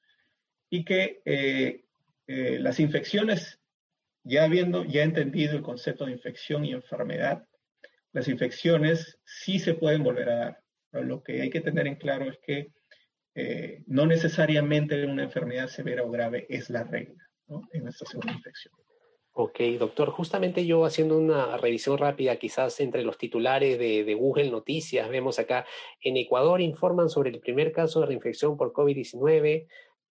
y 0.68 0.84
que 0.84 1.22
eh, 1.24 1.84
eh, 2.26 2.58
las 2.58 2.80
infecciones, 2.80 3.60
ya 4.24 4.44
habiendo 4.44 4.84
ya 4.84 5.04
entendido 5.04 5.56
el 5.56 5.62
concepto 5.62 6.06
de 6.06 6.12
infección 6.12 6.64
y 6.64 6.72
enfermedad, 6.72 7.46
las 8.12 8.28
infecciones 8.28 9.18
sí 9.24 9.58
se 9.58 9.74
pueden 9.74 10.02
volver 10.02 10.28
a 10.30 10.36
dar. 10.36 10.65
Lo 11.02 11.22
que 11.22 11.42
hay 11.42 11.50
que 11.50 11.60
tener 11.60 11.86
en 11.86 11.96
claro 11.96 12.26
es 12.30 12.38
que 12.38 12.72
eh, 13.34 13.82
no 13.86 14.06
necesariamente 14.06 15.04
una 15.04 15.24
enfermedad 15.24 15.68
severa 15.68 16.02
o 16.02 16.10
grave 16.10 16.46
es 16.48 16.70
la 16.70 16.84
regla 16.84 17.22
en 17.72 17.86
esta 17.86 18.06
segunda 18.06 18.32
infección. 18.32 18.74
Ok, 19.38 19.60
doctor, 19.78 20.08
justamente 20.08 20.64
yo 20.64 20.86
haciendo 20.86 21.18
una 21.18 21.58
revisión 21.58 21.98
rápida 21.98 22.36
quizás 22.36 22.80
entre 22.80 23.02
los 23.02 23.18
titulares 23.18 23.78
de, 23.78 24.02
de, 24.02 24.14
Google 24.14 24.50
Noticias, 24.50 25.10
vemos 25.10 25.38
acá, 25.38 25.66
en 26.00 26.16
Ecuador 26.16 26.62
informan 26.62 27.10
sobre 27.10 27.28
el 27.28 27.40
primer 27.40 27.70
caso 27.70 28.00
de 28.00 28.06
reinfección 28.06 28.56
por 28.56 28.72
COVID-19, 28.72 29.66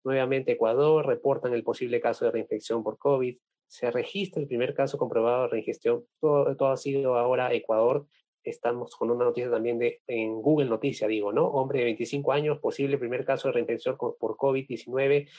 nuevamente 0.04 0.52
Ecuador 0.52 1.08
reportan 1.08 1.54
el 1.54 1.64
posible 1.64 2.02
caso 2.02 2.26
de 2.26 2.32
reinfección 2.32 2.84
por 2.84 2.98
COVID, 2.98 3.38
se 3.66 3.90
registra 3.92 4.42
el 4.42 4.48
primer 4.48 4.74
caso 4.74 4.98
comprobado 4.98 5.44
de 5.44 5.48
reinfección, 5.48 6.04
todo, 6.20 6.58
todo 6.58 6.72
ha 6.72 6.78
sido 6.78 7.16
ahora 7.18 7.54
Ecuador, 7.54 8.06
estamos 8.44 8.96
con 8.96 9.10
una 9.12 9.26
noticia 9.26 9.50
también 9.50 9.80
de, 9.80 10.02
en 10.08 10.42
Google 10.42 10.70
Noticia, 10.70 11.08
digo, 11.08 11.32
¿no? 11.32 11.48
Hombre 11.48 11.80
de 11.80 11.86
25 11.86 12.32
años, 12.32 12.60
posible 12.60 12.98
primer 12.98 13.26
caso 13.26 13.48
de 13.48 13.54
reinfección 13.54 13.98
por 13.98 14.38
COVID-19. 14.38 15.30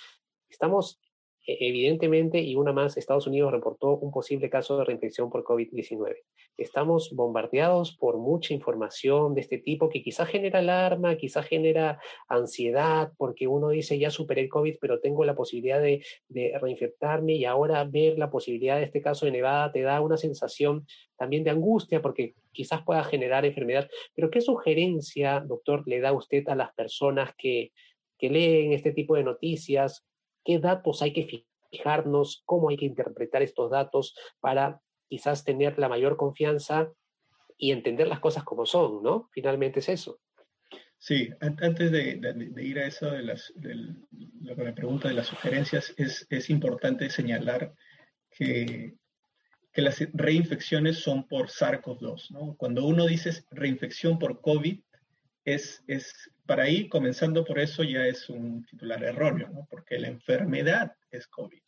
Estamos 0.48 1.00
evidentemente, 1.46 2.40
y 2.40 2.56
una 2.56 2.72
más, 2.72 2.96
Estados 2.96 3.26
Unidos 3.26 3.52
reportó 3.52 3.96
un 3.96 4.10
posible 4.10 4.48
caso 4.48 4.78
de 4.78 4.84
reinfección 4.84 5.30
por 5.30 5.44
COVID-19. 5.44 6.16
Estamos 6.56 7.12
bombardeados 7.14 7.96
por 7.96 8.18
mucha 8.18 8.54
información 8.54 9.34
de 9.34 9.42
este 9.42 9.58
tipo 9.58 9.88
que 9.88 10.02
quizás 10.02 10.28
genera 10.28 10.60
alarma, 10.60 11.16
quizás 11.16 11.46
genera 11.46 12.00
ansiedad, 12.28 13.12
porque 13.16 13.46
uno 13.46 13.68
dice, 13.68 13.98
ya 13.98 14.10
superé 14.10 14.42
el 14.42 14.48
COVID, 14.48 14.76
pero 14.80 15.00
tengo 15.00 15.24
la 15.24 15.34
posibilidad 15.34 15.80
de, 15.80 16.04
de 16.28 16.58
reinfectarme 16.60 17.34
y 17.34 17.44
ahora 17.44 17.84
ver 17.84 18.18
la 18.18 18.30
posibilidad 18.30 18.76
de 18.76 18.84
este 18.84 19.02
caso 19.02 19.26
de 19.26 19.32
Nevada 19.32 19.72
te 19.72 19.82
da 19.82 20.00
una 20.00 20.16
sensación 20.16 20.86
también 21.16 21.44
de 21.44 21.50
angustia, 21.50 22.00
porque 22.00 22.34
quizás 22.52 22.82
pueda 22.82 23.04
generar 23.04 23.44
enfermedad. 23.44 23.88
Pero 24.14 24.30
¿qué 24.30 24.40
sugerencia, 24.40 25.40
doctor, 25.40 25.82
le 25.86 26.00
da 26.00 26.12
usted 26.12 26.48
a 26.48 26.54
las 26.54 26.72
personas 26.74 27.34
que, 27.36 27.72
que 28.18 28.30
leen 28.30 28.72
este 28.72 28.92
tipo 28.92 29.16
de 29.16 29.24
noticias? 29.24 30.04
Qué 30.44 30.58
datos 30.58 31.02
hay 31.02 31.12
que 31.12 31.46
fijarnos, 31.70 32.42
cómo 32.44 32.68
hay 32.68 32.76
que 32.76 32.84
interpretar 32.84 33.42
estos 33.42 33.70
datos 33.70 34.14
para 34.40 34.80
quizás 35.08 35.44
tener 35.44 35.78
la 35.78 35.88
mayor 35.88 36.16
confianza 36.16 36.92
y 37.56 37.72
entender 37.72 38.08
las 38.08 38.20
cosas 38.20 38.44
como 38.44 38.66
son, 38.66 39.02
¿no? 39.02 39.28
Finalmente 39.32 39.80
es 39.80 39.88
eso. 39.88 40.20
Sí, 40.98 41.28
antes 41.40 41.92
de, 41.92 42.18
ir 42.62 42.78
a 42.78 42.86
eso 42.86 43.10
de, 43.10 43.22
las, 43.22 43.52
de 43.56 43.94
la 44.40 44.74
pregunta 44.74 45.08
de 45.08 45.14
las 45.14 45.26
sugerencias, 45.26 45.92
es, 45.98 46.26
es 46.30 46.48
importante 46.48 47.10
señalar 47.10 47.74
que, 48.30 48.94
que, 49.72 49.82
las 49.82 50.00
reinfecciones 50.14 50.98
son 50.98 51.28
por 51.28 51.48
SARS-CoV-2. 51.48 52.30
¿no? 52.30 52.56
Cuando 52.56 52.86
uno 52.86 53.06
dice 53.06 53.44
reinfección 53.50 54.18
por 54.18 54.40
COVID, 54.40 54.80
es, 55.44 55.82
es, 55.86 56.30
para 56.46 56.64
ahí, 56.64 56.88
comenzando 56.88 57.44
por 57.44 57.58
eso, 57.58 57.82
ya 57.82 58.06
es 58.06 58.28
un 58.28 58.64
titular 58.64 59.02
erróneo, 59.04 59.48
¿no? 59.48 59.66
porque 59.70 59.98
la 59.98 60.08
enfermedad 60.08 60.96
es 61.10 61.26
COVID. 61.26 61.62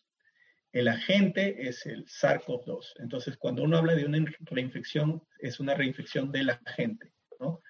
El 0.73 0.88
agente 0.88 1.68
es 1.68 1.87
el 1.87 2.04
SARS-CoV-2. 2.04 2.97
Entonces, 2.99 3.37
cuando 3.37 3.62
uno 3.62 3.78
habla 3.78 3.95
de 3.95 4.04
una 4.04 4.23
reinfección, 4.40 5.23
es 5.38 5.59
una 5.61 5.75
reinfección 5.75 6.30
del 6.33 6.50
agente. 6.50 7.12
¿no? 7.40 7.62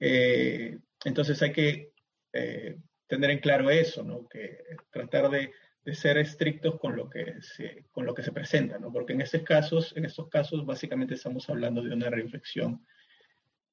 Eh, 0.00 0.78
entonces, 1.04 1.40
hay 1.42 1.52
que 1.52 1.92
eh, 2.32 2.78
tener 3.06 3.30
en 3.30 3.38
claro 3.38 3.70
eso, 3.70 4.02
¿no? 4.02 4.28
que 4.28 4.58
tratar 4.90 5.30
de, 5.30 5.52
ser 5.92 6.16
estrictos 6.18 6.78
con 6.78 6.96
lo 6.96 7.10
que 7.10 7.42
se, 7.42 7.84
con 7.90 8.06
lo 8.06 8.14
que 8.14 8.22
se 8.22 8.30
presenta, 8.30 8.78
¿no? 8.78 8.92
Porque 8.92 9.14
en 9.14 9.20
estos 9.20 9.42
casos, 9.42 9.92
en 9.96 10.04
estos 10.04 10.28
casos 10.28 10.64
básicamente 10.64 11.14
estamos 11.14 11.50
hablando 11.50 11.82
de 11.82 11.92
una 11.92 12.08
reinfección 12.08 12.86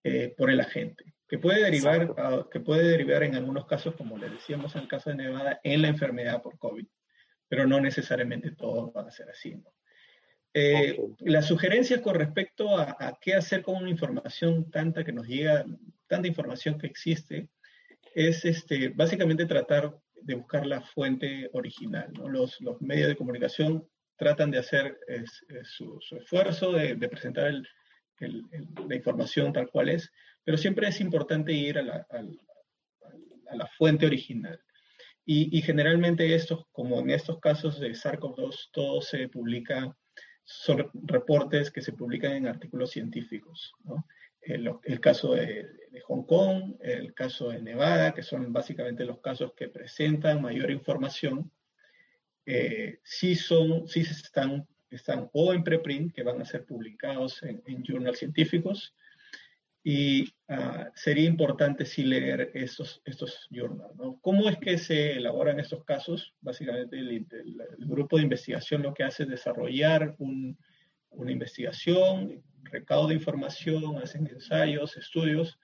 eh, 0.04 0.34
por 0.36 0.50
el 0.50 0.60
agente, 0.60 1.14
que 1.30 1.38
puede, 1.38 1.64
derivar, 1.64 2.16
que 2.52 2.60
puede 2.60 2.90
derivar 2.90 3.22
en 3.22 3.36
algunos 3.36 3.68
casos, 3.68 3.94
como 3.96 4.18
le 4.18 4.30
decíamos 4.30 4.76
en 4.76 4.82
el 4.82 4.88
caso 4.88 5.12
de 5.12 5.16
Nevada, 5.16 5.60
en 5.64 5.84
la 5.84 5.88
enfermedad 5.88 6.42
por 6.42 6.58
COVID, 6.58 6.88
pero 7.48 7.68
no 7.68 7.80
necesariamente 7.80 8.52
todos 8.52 8.92
van 8.92 9.08
a 9.08 9.12
ser 9.12 9.30
así. 9.30 9.56
¿no? 9.56 9.72
Eh, 10.56 11.00
La 11.20 11.44
sugerencia 11.44 12.02
con 12.02 12.16
respecto 12.16 12.76
a, 12.80 13.20
qué 13.22 13.36
hacer 13.36 13.62
con 13.62 13.76
una 13.76 13.92
información 13.92 14.72
tanta 14.72 15.04
que 15.04 15.14
nos 15.14 15.28
llega, 15.28 15.64
tanta 16.08 16.28
información 16.28 16.80
que 16.80 16.88
existe, 16.88 17.48
es 18.16 18.44
este, 18.44 18.90
básicamente 18.90 19.46
tratar 19.46 19.96
de 20.16 20.34
buscar 20.34 20.66
la 20.66 20.82
fuente 20.82 21.48
original. 21.54 22.12
¿no? 22.14 22.28
Los, 22.28 22.60
los, 22.60 22.82
medios 22.82 23.08
de 23.08 23.16
comunicación 23.16 23.88
tratan 24.18 24.50
de 24.50 24.58
hacer 24.58 25.00
su, 25.64 26.00
esfuerzo 26.20 26.72
de, 26.72 26.96
de 26.96 27.08
presentar 27.08 27.48
el, 27.48 27.68
la 28.88 28.96
información 28.96 29.54
tal 29.54 29.70
cual 29.70 29.90
es, 29.90 30.12
pero 30.50 30.58
siempre 30.58 30.88
es 30.88 31.00
importante 31.00 31.54
ir 31.54 31.78
a 31.78 31.84
la, 31.84 32.08
a 32.10 33.56
la 33.56 33.68
fuente 33.68 34.08
original. 34.08 34.60
Y, 35.24 35.56
y, 35.56 35.62
generalmente 35.62 36.34
estos, 36.34 36.66
como 36.72 37.00
en 37.00 37.12
estos 37.12 37.40
casos 37.40 37.80
de 37.80 37.92
SARS-CoV-2, 37.92 38.70
todo 38.72 39.00
se 39.00 39.28
publica, 39.28 39.96
son 40.44 40.90
reportes 41.04 41.70
que 41.70 41.84
se 41.84 41.94
publican 41.94 42.32
en 42.32 42.48
artículos 42.48 42.90
científicos. 42.90 43.74
¿no? 43.84 44.08
El, 44.42 44.74
el, 44.86 45.00
caso 45.00 45.36
de, 45.36 45.68
de, 45.92 46.02
Hong 46.08 46.24
Kong, 46.24 46.78
el 46.80 47.14
caso 47.14 47.50
de 47.50 47.62
Nevada, 47.62 48.16
que 48.16 48.24
son 48.24 48.52
básicamente 48.52 49.06
los 49.06 49.22
casos 49.22 49.54
que 49.56 49.68
presentan 49.68 50.42
mayor 50.42 50.72
información, 50.72 51.52
eh, 52.48 53.02
sí, 53.04 53.36
son, 53.36 53.88
sí 53.88 54.00
están 54.00 54.68
están 54.90 55.30
o 55.34 55.54
en 55.54 55.64
preprint, 55.64 56.12
que 56.12 56.24
van 56.24 56.42
a 56.42 56.46
ser 56.46 56.66
publicados 56.66 57.44
en, 57.44 57.62
en 57.68 57.84
journals 57.84 58.18
científicos, 58.18 58.96
y 59.84 60.24
uh, 60.50 60.86
sería 60.94 61.26
importante 61.26 61.86
sí 61.86 62.04
leer 62.04 62.52
estos, 62.54 63.02
estos 63.06 63.48
journals. 63.50 63.96
¿no? 63.96 64.20
¿Cómo 64.22 64.50
es 64.50 64.58
que 64.58 64.78
se 64.78 65.14
elaboran 65.14 65.60
estos 65.60 65.84
casos? 65.86 66.34
Básicamente 66.42 67.00
el, 67.00 67.10
el, 67.10 67.28
el, 67.32 67.86
grupo 67.86 68.18
de 68.18 68.24
investigación 68.24 68.84
lo 68.84 68.94
que 68.94 69.04
hace 69.04 69.24
es 69.24 69.30
desarrollar 69.30 70.16
un, 70.20 70.58
una 71.12 71.32
investigación, 71.32 72.44
recaudo 72.64 73.08
de 73.08 73.16
información, 73.16 73.98
hacen 73.98 74.28
ensayos, 74.28 74.98
estudios, 74.98 75.60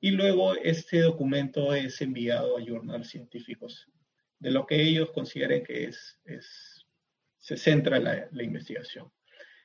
y 0.00 0.12
luego 0.12 0.54
este 0.54 1.00
documento 1.00 1.74
es 1.74 2.00
enviado 2.00 2.56
a 2.56 2.62
journals 2.64 3.08
científicos 3.08 3.88
de 4.38 4.50
lo 4.50 4.66
que 4.66 4.82
ellos 4.82 5.10
consideren 5.12 5.62
que 5.62 5.84
es, 5.84 6.18
es 6.24 6.86
se 7.38 7.56
centra 7.56 7.98
la, 7.98 8.28
la 8.32 8.42
investigación. 8.42 9.10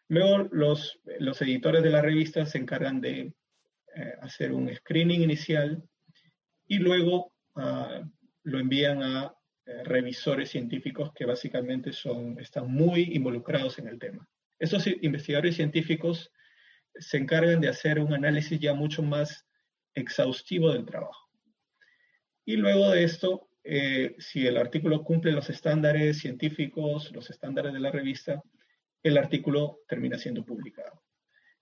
Luego 0.07 0.49
los, 0.51 0.99
los, 1.19 1.41
editores 1.41 1.81
de 1.81 1.89
la 1.89 2.01
revista 2.01 2.45
se 2.45 2.57
encargan 2.57 3.01
de 3.01 3.33
eh, 3.95 4.13
hacer 4.21 4.51
un 4.51 4.73
screening 4.73 5.21
inicial 5.21 5.83
y 6.67 6.79
luego 6.79 7.33
uh, 7.55 8.03
lo 8.43 8.59
envían 8.59 9.03
a 9.03 9.33
eh, 9.65 9.83
revisores 9.83 10.49
científicos 10.49 11.11
que 11.13 11.25
básicamente 11.25 11.91
son, 11.93 12.39
están 12.39 12.71
muy 12.71 13.15
involucrados 13.15 13.79
en 13.79 13.87
el 13.87 13.99
tema. 13.99 14.27
Estos 14.59 14.87
investigadores 14.87 15.55
científicos 15.55 16.31
se 16.93 17.17
encargan 17.17 17.61
de 17.61 17.69
hacer 17.69 17.99
un 17.99 18.13
análisis 18.13 18.59
ya 18.59 18.73
mucho 18.73 19.03
más 19.03 19.45
exhaustivo 19.93 20.71
del 20.71 20.85
trabajo. 20.85 21.29
Y 22.45 22.57
luego 22.57 22.91
de 22.91 23.03
esto 23.03 23.49
eh, 23.67 24.15
si 24.19 24.45
el 24.45 24.57
artículo 24.57 25.03
cumple 25.03 25.31
los 25.31 25.49
estándares 25.49 26.19
científicos, 26.19 27.11
los 27.11 27.31
estándares 27.31 27.73
de 27.73 27.79
la 27.79 27.89
revista, 27.89 28.43
el 29.01 29.17
artículo 29.17 29.79
termina 29.87 30.19
siendo 30.19 30.45
publicado. 30.45 31.01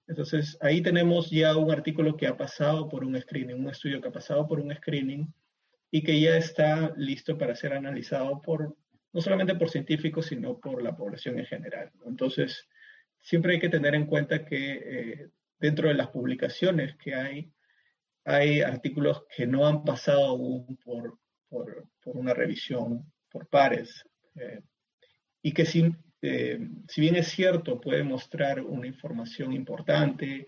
Entonces, 0.08 0.58
ahí 0.62 0.82
tenemos 0.82 1.30
ya 1.30 1.56
un 1.56 1.72
artículo 1.72 2.18
que 2.18 2.28
ha 2.28 2.36
pasado 2.36 2.90
por 2.90 3.06
un 3.06 3.20
screening, 3.20 3.56
un 3.56 3.70
estudio 3.70 4.02
que 4.02 4.10
ha 4.10 4.12
pasado 4.12 4.46
por 4.48 4.60
un 4.60 4.74
screening 4.76 5.34
y 5.92 6.04
que 6.04 6.20
ya 6.20 6.38
está 6.38 6.94
listo 6.98 7.38
para 7.38 7.56
ser 7.56 7.74
analizado 7.74 8.42
por, 8.42 8.76
no 9.14 9.22
solamente 9.22 9.56
por 9.56 9.70
científicos, 9.70 10.26
sino 10.26 10.60
por 10.60 10.82
la 10.82 10.96
población 10.96 11.40
en 11.40 11.46
general. 11.46 11.92
Entonces, 12.06 12.68
siempre 13.22 13.54
hay 13.54 13.60
que 13.60 13.70
tener 13.70 13.96
en 13.96 14.06
cuenta 14.06 14.46
que 14.46 14.74
eh, 14.74 15.30
dentro 15.60 15.88
de 15.88 15.94
las 15.94 16.10
publicaciones 16.10 16.96
que 16.98 17.16
hay, 17.16 17.54
hay 18.26 18.62
artículos 18.62 19.24
que 19.36 19.48
no 19.48 19.66
han 19.66 19.84
pasado 19.84 20.26
aún 20.26 20.78
por, 20.84 21.20
por, 21.48 21.88
por 22.02 22.18
una 22.18 22.34
revisión 22.34 23.12
por 23.32 23.48
pares. 23.48 24.04
Eh, 24.36 24.62
y 25.42 25.52
que 25.52 25.66
si, 25.66 25.94
eh, 26.24 26.60
si, 26.88 27.02
bien 27.02 27.16
es 27.16 27.28
cierto, 27.28 27.80
puede 27.80 28.04
mostrar 28.04 28.62
una 28.62 28.88
información 28.88 29.54
importante, 29.54 30.48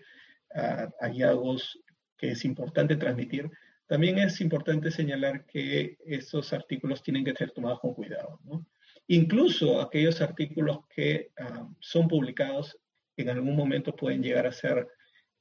uh, 0.54 0.90
hallazgos 1.00 1.78
que 2.16 2.32
es 2.32 2.44
importante 2.44 2.96
transmitir, 2.96 3.50
también 3.86 4.18
es 4.18 4.40
importante 4.40 4.90
señalar 4.90 5.46
que 5.46 5.96
estos 6.04 6.52
artículos 6.52 7.02
tienen 7.02 7.24
que 7.24 7.34
ser 7.34 7.52
tomados 7.52 7.78
con 7.80 7.94
cuidado. 7.94 8.40
¿no? 8.44 8.66
Incluso 9.06 9.80
aquellos 9.80 10.20
artículos 10.20 10.80
que 10.88 11.30
uh, 11.38 11.72
son 11.78 12.08
publicados 12.08 12.76
en 13.16 13.30
algún 13.30 13.56
momento 13.56 13.94
pueden 13.94 14.22
llegar 14.22 14.46
a 14.46 14.52
ser 14.52 14.88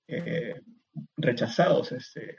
eh, 0.07 0.61
rechazados 1.17 1.91
este, 1.91 2.37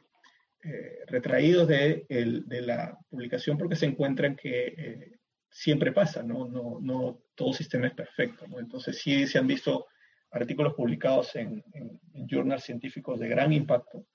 eh, 0.64 1.00
retraídos 1.06 1.68
de, 1.68 2.06
el, 2.08 2.46
de, 2.48 2.62
la 2.62 2.98
publicación 3.08 3.58
porque 3.58 3.76
se 3.76 3.86
encuentran 3.86 4.36
que 4.36 4.66
eh, 4.66 5.18
siempre 5.56 5.90
pasa, 5.90 6.22
¿no? 6.22 6.46
No, 6.46 6.78
no 6.82 7.22
todo 7.34 7.54
sistema 7.54 7.86
es 7.86 7.94
perfecto. 7.94 8.46
¿no? 8.46 8.58
Entonces 8.58 8.98
sí 8.98 9.26
se 9.26 9.38
han 9.38 9.46
visto 9.46 9.86
artículos 10.30 10.74
publicados 10.74 11.34
en, 11.34 11.64
en, 11.72 11.98
en 12.12 12.28
journals 12.28 12.64
científicos 12.64 13.18
de 13.18 13.28
gran 13.28 13.54
impacto, 13.54 14.06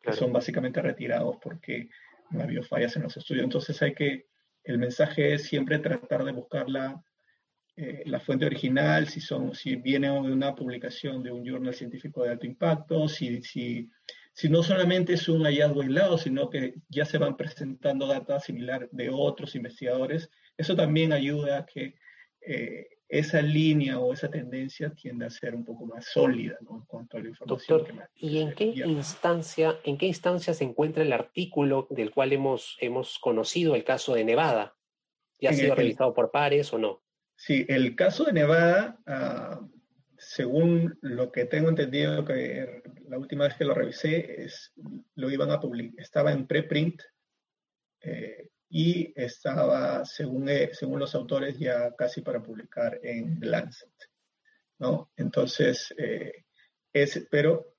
que 0.00 0.10
claro. 0.10 0.18
son 0.18 0.32
básicamente 0.32 0.80
retirados 0.80 1.36
porque 1.42 1.88
no 2.30 2.40
ha 2.40 2.44
habido 2.44 2.62
fallas 2.62 2.94
en 2.94 3.02
los 3.02 3.16
estudios. 3.16 3.42
Entonces 3.42 3.82
hay 3.82 3.92
que, 3.92 4.26
el 4.62 4.78
mensaje 4.78 5.34
es 5.34 5.42
siempre 5.48 5.80
tratar 5.80 6.22
de 6.22 6.30
buscar 6.30 6.70
la, 6.70 7.02
eh, 7.74 8.04
la 8.06 8.20
fuente 8.20 8.46
original, 8.46 9.08
si, 9.08 9.20
son, 9.20 9.52
si 9.52 9.74
viene 9.74 10.06
de 10.06 10.32
una 10.32 10.54
publicación 10.54 11.24
de 11.24 11.32
un 11.32 11.44
journal 11.44 11.74
científico 11.74 12.22
de 12.22 12.30
alto 12.30 12.46
impacto, 12.46 13.08
si, 13.08 13.42
si 13.42 13.90
si 14.34 14.48
no 14.48 14.64
solamente 14.64 15.12
es 15.14 15.28
un 15.28 15.44
hallazgo 15.44 15.82
aislado, 15.82 16.18
sino 16.18 16.50
que 16.50 16.74
ya 16.88 17.04
se 17.04 17.18
van 17.18 17.36
presentando 17.36 18.08
data 18.08 18.40
similar 18.40 18.88
de 18.90 19.08
otros 19.08 19.54
investigadores, 19.54 20.28
eso 20.56 20.76
también 20.76 21.12
ayuda 21.12 21.58
a 21.58 21.66
que 21.66 21.94
eh, 22.40 22.88
esa 23.08 23.40
línea 23.40 23.98
o 23.98 24.12
esa 24.12 24.28
tendencia 24.28 24.90
tienda 24.90 25.26
a 25.26 25.30
ser 25.30 25.54
un 25.54 25.64
poco 25.64 25.86
más 25.86 26.06
sólida 26.06 26.56
¿no? 26.62 26.78
en 26.78 26.84
cuanto 26.84 27.16
a 27.16 27.20
la 27.20 27.28
información. 27.28 27.78
Doctor, 27.78 28.08
que 28.14 28.26
¿y 28.26 28.38
en 28.38 28.52
qué, 28.54 28.64
instancia, 28.64 29.78
en 29.84 29.98
qué 29.98 30.06
instancia 30.06 30.54
se 30.54 30.64
encuentra 30.64 31.02
el 31.02 31.12
artículo 31.12 31.86
del 31.90 32.10
cual 32.10 32.32
hemos, 32.32 32.76
hemos 32.80 33.18
conocido 33.18 33.74
el 33.74 33.84
caso 33.84 34.14
de 34.14 34.24
Nevada? 34.24 34.76
¿Ya 35.40 35.50
ha 35.50 35.52
sido 35.52 35.72
el, 35.72 35.78
revisado 35.78 36.14
por 36.14 36.30
pares 36.30 36.72
o 36.72 36.78
no? 36.78 37.02
Sí, 37.36 37.66
el 37.68 37.94
caso 37.94 38.24
de 38.24 38.32
Nevada, 38.32 38.98
uh, 39.06 39.68
según 40.16 40.98
lo 41.02 41.30
que 41.30 41.44
tengo 41.44 41.68
entendido, 41.68 42.24
que 42.24 42.82
la 43.08 43.18
última 43.18 43.44
vez 43.44 43.54
que 43.54 43.64
lo 43.64 43.74
revisé, 43.74 44.42
es, 44.44 44.72
lo 45.14 45.30
iban 45.30 45.50
a 45.50 45.60
publicar, 45.60 46.02
estaba 46.02 46.32
en 46.32 46.46
preprint 46.46 47.02
eh, 48.00 48.50
y 48.76 49.12
estaba, 49.14 50.04
según, 50.04 50.48
eh, 50.48 50.70
según 50.72 50.98
los 50.98 51.14
autores, 51.14 51.56
ya 51.56 51.94
casi 51.94 52.22
para 52.22 52.42
publicar 52.42 52.98
en 53.04 53.38
Lancet. 53.40 53.94
¿no? 54.80 55.12
Entonces, 55.16 55.94
eh, 55.96 56.46
es, 56.92 57.24
pero 57.30 57.76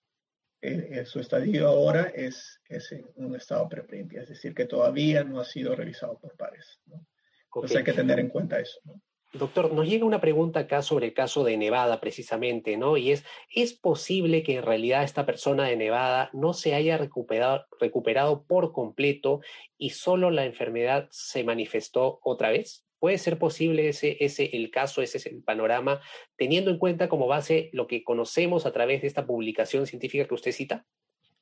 eh, 0.61 1.03
su 1.05 1.19
estadio 1.19 1.67
ahora 1.67 2.03
es, 2.15 2.61
es 2.69 2.93
en 2.93 3.05
un 3.15 3.35
estado 3.35 3.67
preprint, 3.67 4.13
es 4.13 4.29
decir, 4.29 4.55
que 4.55 4.67
todavía 4.67 5.25
no 5.25 5.41
ha 5.41 5.43
sido 5.43 5.75
revisado 5.75 6.17
por 6.17 6.37
pares. 6.37 6.79
¿no? 6.85 7.05
Entonces 7.53 7.75
hay 7.75 7.83
que 7.83 7.91
tener 7.91 8.21
en 8.21 8.29
cuenta 8.29 8.57
eso. 8.61 8.79
¿no? 8.85 9.01
Doctor, 9.37 9.73
nos 9.73 9.87
llega 9.87 10.05
una 10.05 10.21
pregunta 10.21 10.61
acá 10.61 10.81
sobre 10.81 11.07
el 11.07 11.13
caso 11.13 11.43
de 11.43 11.57
Nevada 11.57 11.99
precisamente, 11.99 12.77
¿no? 12.77 12.95
Y 12.95 13.11
es, 13.11 13.25
¿es 13.53 13.73
posible 13.73 14.43
que 14.43 14.55
en 14.55 14.63
realidad 14.63 15.03
esta 15.03 15.25
persona 15.25 15.65
de 15.65 15.75
Nevada 15.75 16.29
no 16.31 16.53
se 16.53 16.73
haya 16.73 16.97
recuperado, 16.97 17.65
recuperado 17.79 18.45
por 18.45 18.71
completo 18.71 19.41
y 19.77 19.89
solo 19.89 20.31
la 20.31 20.45
enfermedad 20.45 21.09
se 21.11 21.43
manifestó 21.43 22.19
otra 22.23 22.49
vez? 22.49 22.85
¿Puede 22.97 23.17
ser 23.17 23.37
posible 23.37 23.89
ese, 23.89 24.15
ese 24.21 24.55
el 24.55 24.71
caso, 24.71 25.01
ese 25.01 25.17
es 25.17 25.25
el 25.25 25.43
panorama, 25.43 25.99
teniendo 26.37 26.71
en 26.71 26.77
cuenta 26.77 27.09
como 27.09 27.27
base 27.27 27.69
lo 27.73 27.87
que 27.87 28.03
conocemos 28.03 28.65
a 28.65 28.71
través 28.71 29.01
de 29.01 29.07
esta 29.07 29.25
publicación 29.25 29.85
científica 29.85 30.25
que 30.25 30.33
usted 30.33 30.53
cita? 30.53 30.85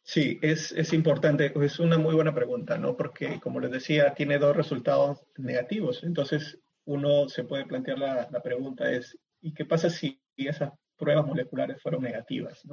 Sí, 0.01 0.39
es, 0.41 0.71
es 0.71 0.91
importante, 0.93 1.53
es 1.63 1.79
una 1.79 1.97
muy 1.97 2.15
buena 2.15 2.33
pregunta, 2.33 2.77
¿no? 2.77 2.97
Porque, 2.97 3.39
como 3.39 3.59
les 3.59 3.71
decía, 3.71 4.13
tiene 4.15 4.39
dos 4.39 4.57
resultados 4.57 5.21
negativos. 5.37 6.03
Entonces, 6.03 6.59
uno 6.85 7.29
se 7.29 7.43
puede 7.43 7.65
plantear 7.65 7.99
la, 7.99 8.41
pregunta 8.43 8.91
es, 8.91 9.17
¿y 9.41 9.53
qué 9.53 9.65
pasa 9.65 9.89
si 9.89 10.21
esas 10.35 10.71
pruebas 10.97 11.25
moleculares 11.25 11.81
fueron 11.81 12.03
negativas? 12.03 12.63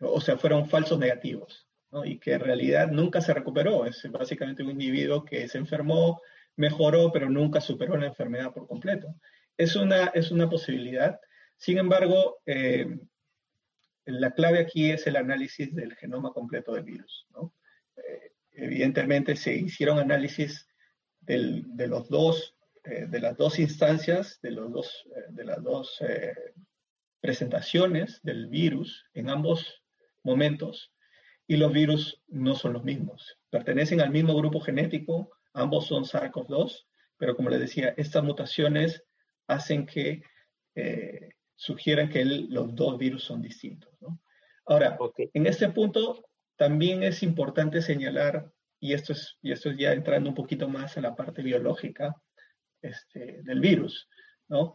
O 0.00 0.20
sea, 0.20 0.36
fueron 0.36 0.68
falsos 0.68 0.98
negativos, 0.98 1.68
y 2.04 2.18
que 2.18 2.34
en 2.34 2.40
realidad 2.40 2.90
nunca 2.90 3.20
se 3.20 3.34
recuperó. 3.34 3.86
Es 3.86 4.06
básicamente 4.10 4.62
un 4.62 4.70
individuo 4.70 5.24
que 5.24 5.48
se 5.48 5.58
enfermó, 5.58 6.20
mejoró, 6.56 7.10
pero 7.12 7.30
nunca 7.30 7.60
superó 7.60 7.96
la 7.96 8.06
enfermedad 8.06 8.52
por 8.52 8.66
completo. 8.66 9.14
Es 9.56 9.76
una, 9.76 10.06
es 10.08 10.30
una 10.30 10.48
posibilidad. 10.48 11.18
Sin 11.56 11.78
embargo, 11.78 12.38
eh, 12.46 12.86
la 14.04 14.32
clave 14.32 14.60
aquí 14.60 14.90
es 14.90 15.06
el 15.06 15.16
análisis 15.16 15.74
del 15.74 15.94
genoma 15.96 16.32
completo 16.32 16.72
del 16.72 16.84
virus. 16.84 17.26
Eh, 17.96 18.32
evidentemente 18.52 19.36
se 19.36 19.54
hicieron 19.54 19.98
análisis 19.98 20.66
de, 21.20 21.86
los 21.86 22.08
dos, 22.08 22.56
eh, 22.84 23.06
de 23.08 23.20
las 23.20 23.36
dos 23.36 23.58
instancias, 23.58 24.38
de, 24.42 24.50
los 24.52 24.72
dos, 24.72 25.04
de 25.30 25.44
las 25.44 25.62
dos 25.62 26.00
presentaciones 27.20 28.20
del 28.22 28.46
virus 28.46 29.06
en 29.14 29.30
ambos 29.30 29.82
momentos 30.22 30.92
y 31.46 31.56
los 31.56 31.72
virus 31.72 32.22
no 32.28 32.54
son 32.54 32.74
los 32.74 32.84
mismos. 32.84 33.38
Pertenecen 33.50 34.00
al 34.00 34.10
mismo 34.10 34.36
grupo 34.36 34.60
genético, 34.60 35.30
ambos 35.54 35.86
son 35.86 36.04
SARS-CoV-2, 36.04 36.86
pero 37.16 37.34
como 37.34 37.48
les 37.48 37.60
decía, 37.60 37.94
estas 37.96 38.22
mutaciones 38.22 39.02
hacen 39.46 39.86
que 39.86 40.22
eh, 40.74 41.30
sugieran 41.56 42.10
que 42.10 42.24
los 42.24 42.74
dos 42.74 42.98
virus 42.98 43.24
son 43.24 43.40
distintos. 43.40 43.90
Ahora, 44.66 44.98
en 45.16 45.46
este 45.46 45.70
punto 45.70 46.22
también 46.56 47.02
es 47.02 47.22
importante 47.22 47.80
señalar, 47.80 48.52
y 48.78 48.92
esto 48.92 49.14
es, 49.14 49.38
y 49.40 49.50
esto 49.50 49.70
es 49.70 49.78
ya 49.78 49.92
entrando 49.92 50.28
un 50.28 50.36
poquito 50.36 50.68
más 50.68 50.96
a 50.98 51.00
la 51.00 51.16
parte 51.16 51.42
biológica 51.42 52.14
este, 52.82 53.42
del 53.42 53.60
virus, 53.60 54.08
¿no? 54.48 54.74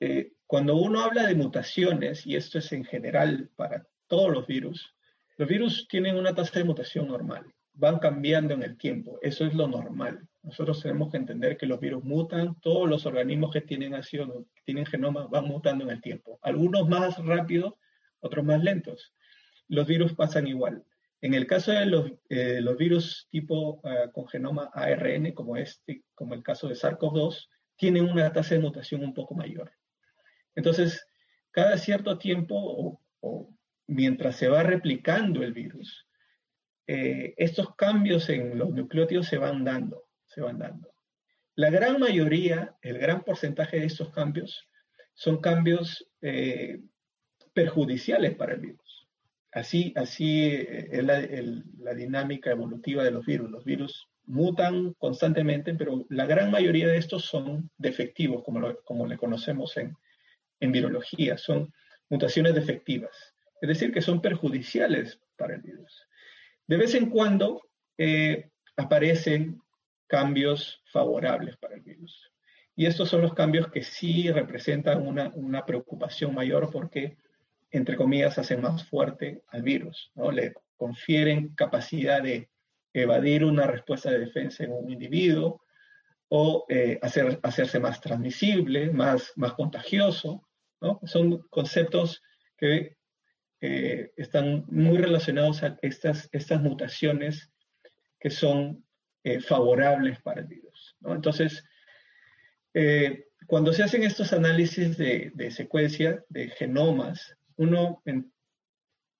Eh, 0.00 0.32
cuando 0.46 0.76
uno 0.76 1.00
habla 1.00 1.26
de 1.26 1.34
mutaciones, 1.34 2.26
y 2.26 2.36
esto 2.36 2.58
es 2.58 2.72
en 2.72 2.84
general 2.84 3.50
para 3.56 3.86
todos 4.06 4.32
los 4.32 4.46
virus, 4.46 4.94
los 5.36 5.48
virus 5.48 5.86
tienen 5.88 6.16
una 6.16 6.34
tasa 6.34 6.58
de 6.58 6.64
mutación 6.64 7.08
normal, 7.08 7.44
van 7.74 7.98
cambiando 7.98 8.54
en 8.54 8.62
el 8.62 8.76
tiempo, 8.76 9.18
eso 9.22 9.44
es 9.44 9.54
lo 9.54 9.66
normal. 9.68 10.26
Nosotros 10.42 10.80
tenemos 10.80 11.10
que 11.10 11.16
entender 11.16 11.56
que 11.56 11.66
los 11.66 11.80
virus 11.80 12.04
mutan, 12.04 12.54
todos 12.60 12.88
los 12.88 13.04
organismos 13.04 13.52
que 13.52 13.60
tienen 13.60 13.94
ácido, 13.94 14.46
que 14.54 14.62
tienen 14.64 14.86
genoma, 14.86 15.26
van 15.26 15.46
mutando 15.46 15.84
en 15.84 15.90
el 15.90 16.00
tiempo. 16.00 16.38
Algunos 16.42 16.88
más 16.88 17.18
rápido, 17.24 17.78
otros 18.20 18.44
más 18.44 18.62
lentos. 18.62 19.12
Los 19.66 19.86
virus 19.88 20.14
pasan 20.14 20.46
igual. 20.46 20.84
En 21.20 21.34
el 21.34 21.46
caso 21.46 21.72
de 21.72 21.86
los, 21.86 22.12
eh, 22.28 22.60
virus 22.78 23.28
tipo 23.30 23.80
ah, 23.84 24.10
con 24.12 24.28
genoma 24.28 24.70
ARN, 24.72 25.32
como 25.32 25.56
este, 25.56 26.02
como 26.14 26.34
el 26.34 26.42
caso 26.42 26.68
de 26.68 26.74
SARS-CoV-2, 26.74 27.48
tienen 27.76 28.04
una 28.04 28.32
tasa 28.32 28.54
de 28.54 28.60
mutación 28.60 29.02
un 29.02 29.14
poco 29.14 29.34
mayor. 29.34 29.72
Entonces, 30.54 31.06
cada 31.50 31.78
cierto 31.78 32.18
tiempo 32.18 33.00
o, 33.20 33.56
mientras 33.86 34.36
se 34.36 34.48
va 34.48 34.62
replicando 34.62 35.42
el 35.42 35.52
virus, 35.52 36.06
eh, 36.86 37.34
estos 37.36 37.74
cambios 37.76 38.28
en 38.28 38.58
los 38.58 38.70
nucleótidos 38.70 39.26
se 39.26 39.38
van 39.38 39.64
dando, 39.64 40.08
se 40.26 40.40
van 40.40 40.58
dando. 40.58 40.92
La 41.54 41.70
gran 41.70 41.98
mayoría, 41.98 42.76
el 42.82 42.98
gran 42.98 43.24
porcentaje 43.24 43.80
de 43.80 43.86
estos 43.86 44.10
cambios 44.10 44.68
son 45.14 45.40
cambios 45.40 46.06
eh, 46.20 46.80
perjudiciales 47.54 48.34
para 48.36 48.52
el 48.52 48.60
virus. 48.60 48.95
Así, 49.56 49.94
así 49.96 50.44
eh, 50.44 50.88
es 50.92 51.02
la, 51.02 51.94
dinámica 51.94 52.50
evolutiva 52.50 53.02
de 53.02 53.10
los 53.10 53.24
virus. 53.24 53.50
Los 53.50 53.64
virus 53.64 54.06
mutan 54.26 54.92
constantemente, 54.98 55.74
pero 55.74 56.04
la 56.10 56.26
gran 56.26 56.50
mayoría 56.50 56.88
de 56.88 56.98
estos 56.98 57.24
son 57.24 57.70
defectivos, 57.78 58.44
como, 58.44 58.74
como 58.84 59.06
le 59.06 59.16
conocemos 59.16 59.74
en, 59.78 59.96
en 60.60 60.72
virología, 60.72 61.38
son 61.38 61.72
mutaciones 62.10 62.54
defectivas, 62.54 63.34
es 63.62 63.68
decir, 63.68 63.94
que 63.94 64.02
son 64.02 64.20
perjudiciales 64.20 65.18
para 65.38 65.54
el 65.54 65.62
virus. 65.62 66.06
De 66.66 66.76
vez 66.76 66.94
en 66.94 67.08
cuando 67.08 67.62
eh, 67.96 68.50
aparecen 68.76 69.58
cambios 70.06 70.82
favorables 70.92 71.56
para 71.56 71.76
el 71.76 71.80
virus. 71.80 72.30
Y 72.74 72.84
estos 72.84 73.08
son 73.08 73.22
los 73.22 73.32
cambios 73.32 73.70
que 73.70 73.82
sí 73.82 74.30
representan 74.30 75.06
una, 75.06 75.30
una 75.34 75.64
preocupación 75.64 76.34
mayor 76.34 76.70
porque, 76.70 77.16
entre 77.70 77.96
comillas, 77.96 78.38
hacen 78.38 78.60
más 78.60 78.84
fuerte 78.88 79.42
al 79.48 79.62
virus, 79.62 80.10
¿no? 80.14 80.30
Le 80.30 80.54
confieren 80.76 81.54
capacidad 81.54 82.22
de 82.22 82.48
evadir 82.92 83.44
una 83.44 83.66
respuesta 83.66 84.10
de 84.10 84.20
defensa 84.20 84.64
en 84.64 84.72
un 84.72 84.90
individuo 84.90 85.62
o 86.28 86.66
eh, 86.68 86.98
hacer, 87.02 87.38
hacerse 87.42 87.78
más 87.78 88.00
transmisible, 88.00 88.90
más, 88.90 89.32
más 89.36 89.52
contagioso, 89.54 90.46
son 91.04 91.42
conceptos 91.48 92.22
que 92.56 92.96
eh, 93.60 94.12
están 94.16 94.64
muy 94.68 94.98
relacionados 94.98 95.62
a 95.62 95.78
estas, 95.82 96.28
estas 96.32 96.60
mutaciones 96.60 97.50
que 98.20 98.30
son 98.30 98.84
eh, 99.24 99.40
favorables 99.40 100.20
para 100.20 100.42
el 100.42 100.46
virus. 100.46 100.96
Entonces, 101.04 101.64
eh, 102.74 103.26
cuando 103.46 103.72
se 103.72 103.82
hacen 103.82 104.02
estos 104.02 104.32
análisis 104.32 104.96
de, 104.96 105.50
secuencia 105.50 106.22
de 106.28 106.48
genomas, 106.50 107.36
uno, 107.56 108.02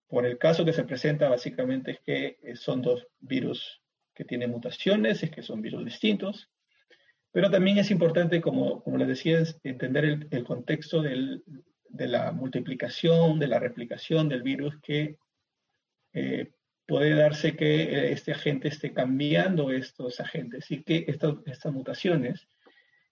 por 0.09 0.27
el 0.27 0.39
caso 0.39 0.65
que 0.65 0.73
se 0.73 0.85
presenta 0.85 1.29
básicamente 1.29 1.93
es 1.93 2.01
que 2.01 2.39
son 2.55 2.83
dos 2.83 3.07
virus 3.19 3.83
que 4.15 4.25
tienen 4.25 4.51
mutaciones, 4.51 5.23
es 5.23 5.31
que 5.31 5.43
son 5.43 5.61
virus 5.61 5.85
distintos, 5.85 6.51
pero 7.33 7.51
también 7.51 7.77
es 7.79 7.91
importante, 7.91 8.41
como, 8.41 8.83
como 8.83 8.97
les 8.97 9.09
decía, 9.09 9.43
entender 9.63 10.27
el, 10.31 10.45
contexto 10.45 11.03
de 11.03 11.43
la 12.09 12.33
multiplicación, 12.33 13.39
de 13.39 13.47
la 13.47 13.59
replicación 13.59 14.29
del 14.29 14.43
virus 14.43 14.81
que 14.81 15.19
eh, 16.15 16.51
puede 16.87 17.15
darse 17.15 17.57
que 17.57 17.83
eh, 17.83 18.13
este 18.13 18.33
agente 18.33 18.69
esté 18.69 18.95
cambiando 18.95 19.71
estos 19.71 20.19
agentes 20.19 20.71
y 20.71 20.83
que 20.83 21.05
estas 21.09 21.73
mutaciones 21.73 22.49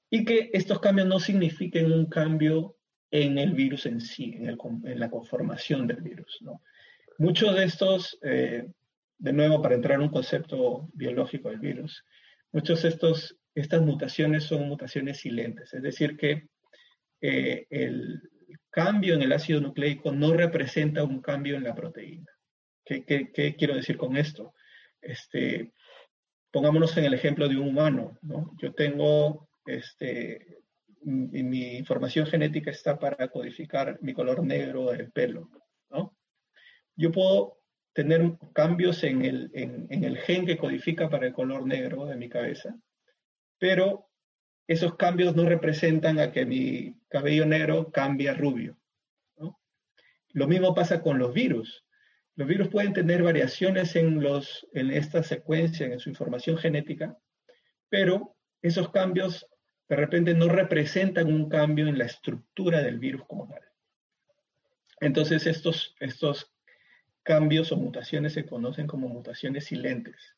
y 0.08 0.24
que 0.24 0.50
estos 0.54 0.80
cambios 0.80 1.08
no 1.08 1.18
signifiquen 1.18 1.92
un 1.92 2.06
cambio 2.06 2.76
en 3.14 3.38
el 3.38 3.52
virus 3.52 3.86
en 3.86 4.00
sí, 4.00 4.34
en, 4.36 4.98
la 4.98 5.08
conformación 5.08 5.86
del 5.86 6.02
virus. 6.02 6.40
Muchos 7.18 7.54
de 7.54 7.62
estos, 7.62 8.18
eh, 8.22 8.66
de 9.18 9.32
nuevo, 9.32 9.62
para 9.62 9.76
entrar 9.76 9.98
en 9.98 10.06
un 10.06 10.12
concepto 10.12 10.88
biológico 10.92 11.48
del 11.48 11.60
virus, 11.60 12.04
muchos 12.50 12.82
de 12.82 12.88
estos 12.88 13.36
estas 13.54 13.82
mutaciones 13.82 14.42
son 14.42 14.66
mutaciones 14.66 15.18
silentes, 15.18 15.72
es 15.72 15.80
decir, 15.80 16.16
que 16.16 16.48
eh, 17.20 17.68
el 17.70 18.20
cambio 18.68 19.14
en 19.14 19.22
el 19.22 19.32
ácido 19.32 19.60
nucleico 19.60 20.10
no 20.10 20.32
representa 20.32 21.04
un 21.04 21.22
cambio 21.22 21.54
en 21.54 21.62
la 21.62 21.74
proteína. 21.76 22.32
¿Qué, 22.84 23.54
quiero 23.56 23.76
decir 23.76 23.96
con 23.96 24.16
esto? 24.16 24.54
Este, 25.00 25.72
pongámonos 26.50 26.96
en 26.96 27.04
el 27.04 27.14
ejemplo 27.14 27.48
de 27.48 27.56
un 27.56 27.68
humano. 27.68 28.18
Yo 28.60 28.74
tengo, 28.74 29.48
este, 29.66 30.63
mi, 31.04 31.76
información 31.76 32.26
genética 32.26 32.70
está 32.70 32.98
para 32.98 33.28
codificar 33.28 33.98
mi 34.02 34.12
color 34.12 34.44
negro 34.44 34.90
del 34.90 35.10
pelo. 35.10 35.48
Yo 36.96 37.10
puedo 37.10 37.58
tener 37.92 38.36
cambios 38.52 39.02
en 39.02 39.24
el, 39.24 39.50
en 39.54 40.04
el 40.04 40.16
gen 40.18 40.46
que 40.46 40.56
codifica 40.56 41.08
para 41.08 41.26
el 41.26 41.32
color 41.32 41.66
negro 41.66 42.06
de 42.06 42.16
mi 42.16 42.28
cabeza, 42.28 42.76
pero 43.58 44.08
esos 44.66 44.96
cambios 44.96 45.34
no 45.36 45.44
representan 45.44 46.18
a 46.18 46.32
que 46.32 46.46
mi 46.46 46.96
cabello 47.08 47.46
negro 47.46 47.90
cambie 47.90 48.28
a 48.28 48.34
rubio. 48.34 48.78
Lo 50.34 50.48
mismo 50.48 50.74
pasa 50.74 51.00
con 51.00 51.18
los 51.18 51.32
virus. 51.32 51.84
Los 52.34 52.48
virus 52.48 52.68
pueden 52.68 52.92
tener 52.92 53.22
variaciones 53.22 53.94
en, 53.94 54.20
los, 54.20 54.66
en 54.72 54.90
esta 54.90 55.22
secuencia, 55.22 55.86
en 55.86 56.00
su 56.00 56.08
información 56.08 56.56
genética, 56.56 57.16
pero 57.88 58.36
esos 58.60 58.90
cambios 58.90 59.46
de 59.88 59.96
repente 59.96 60.34
no 60.34 60.48
representan 60.48 61.32
un 61.32 61.48
cambio 61.48 61.88
en 61.88 61.98
la 61.98 62.04
estructura 62.04 62.82
del 62.82 62.98
virus 62.98 63.24
como 63.26 63.48
tal. 63.48 63.62
Entonces 65.00 65.46
estos, 65.46 65.94
estos 66.00 66.52
cambios 67.22 67.72
o 67.72 67.76
mutaciones 67.76 68.32
se 68.32 68.46
conocen 68.46 68.86
como 68.86 69.08
mutaciones 69.08 69.66
silentes 69.66 70.36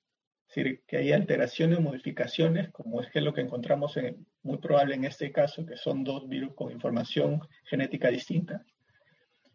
decir, 0.56 0.82
que 0.86 0.96
hay 0.96 1.12
alteraciones 1.12 1.78
o 1.78 1.82
modificaciones, 1.82 2.70
como 2.70 3.00
es 3.00 3.10
que 3.10 3.20
lo 3.20 3.34
que 3.34 3.40
encontramos 3.40 3.96
en, 3.96 4.26
muy 4.42 4.58
probable 4.58 4.94
en 4.94 5.04
este 5.04 5.32
caso, 5.32 5.66
que 5.66 5.76
son 5.76 6.04
dos 6.04 6.28
virus 6.28 6.54
con 6.54 6.72
información 6.72 7.40
genética 7.64 8.08
distinta. 8.08 8.64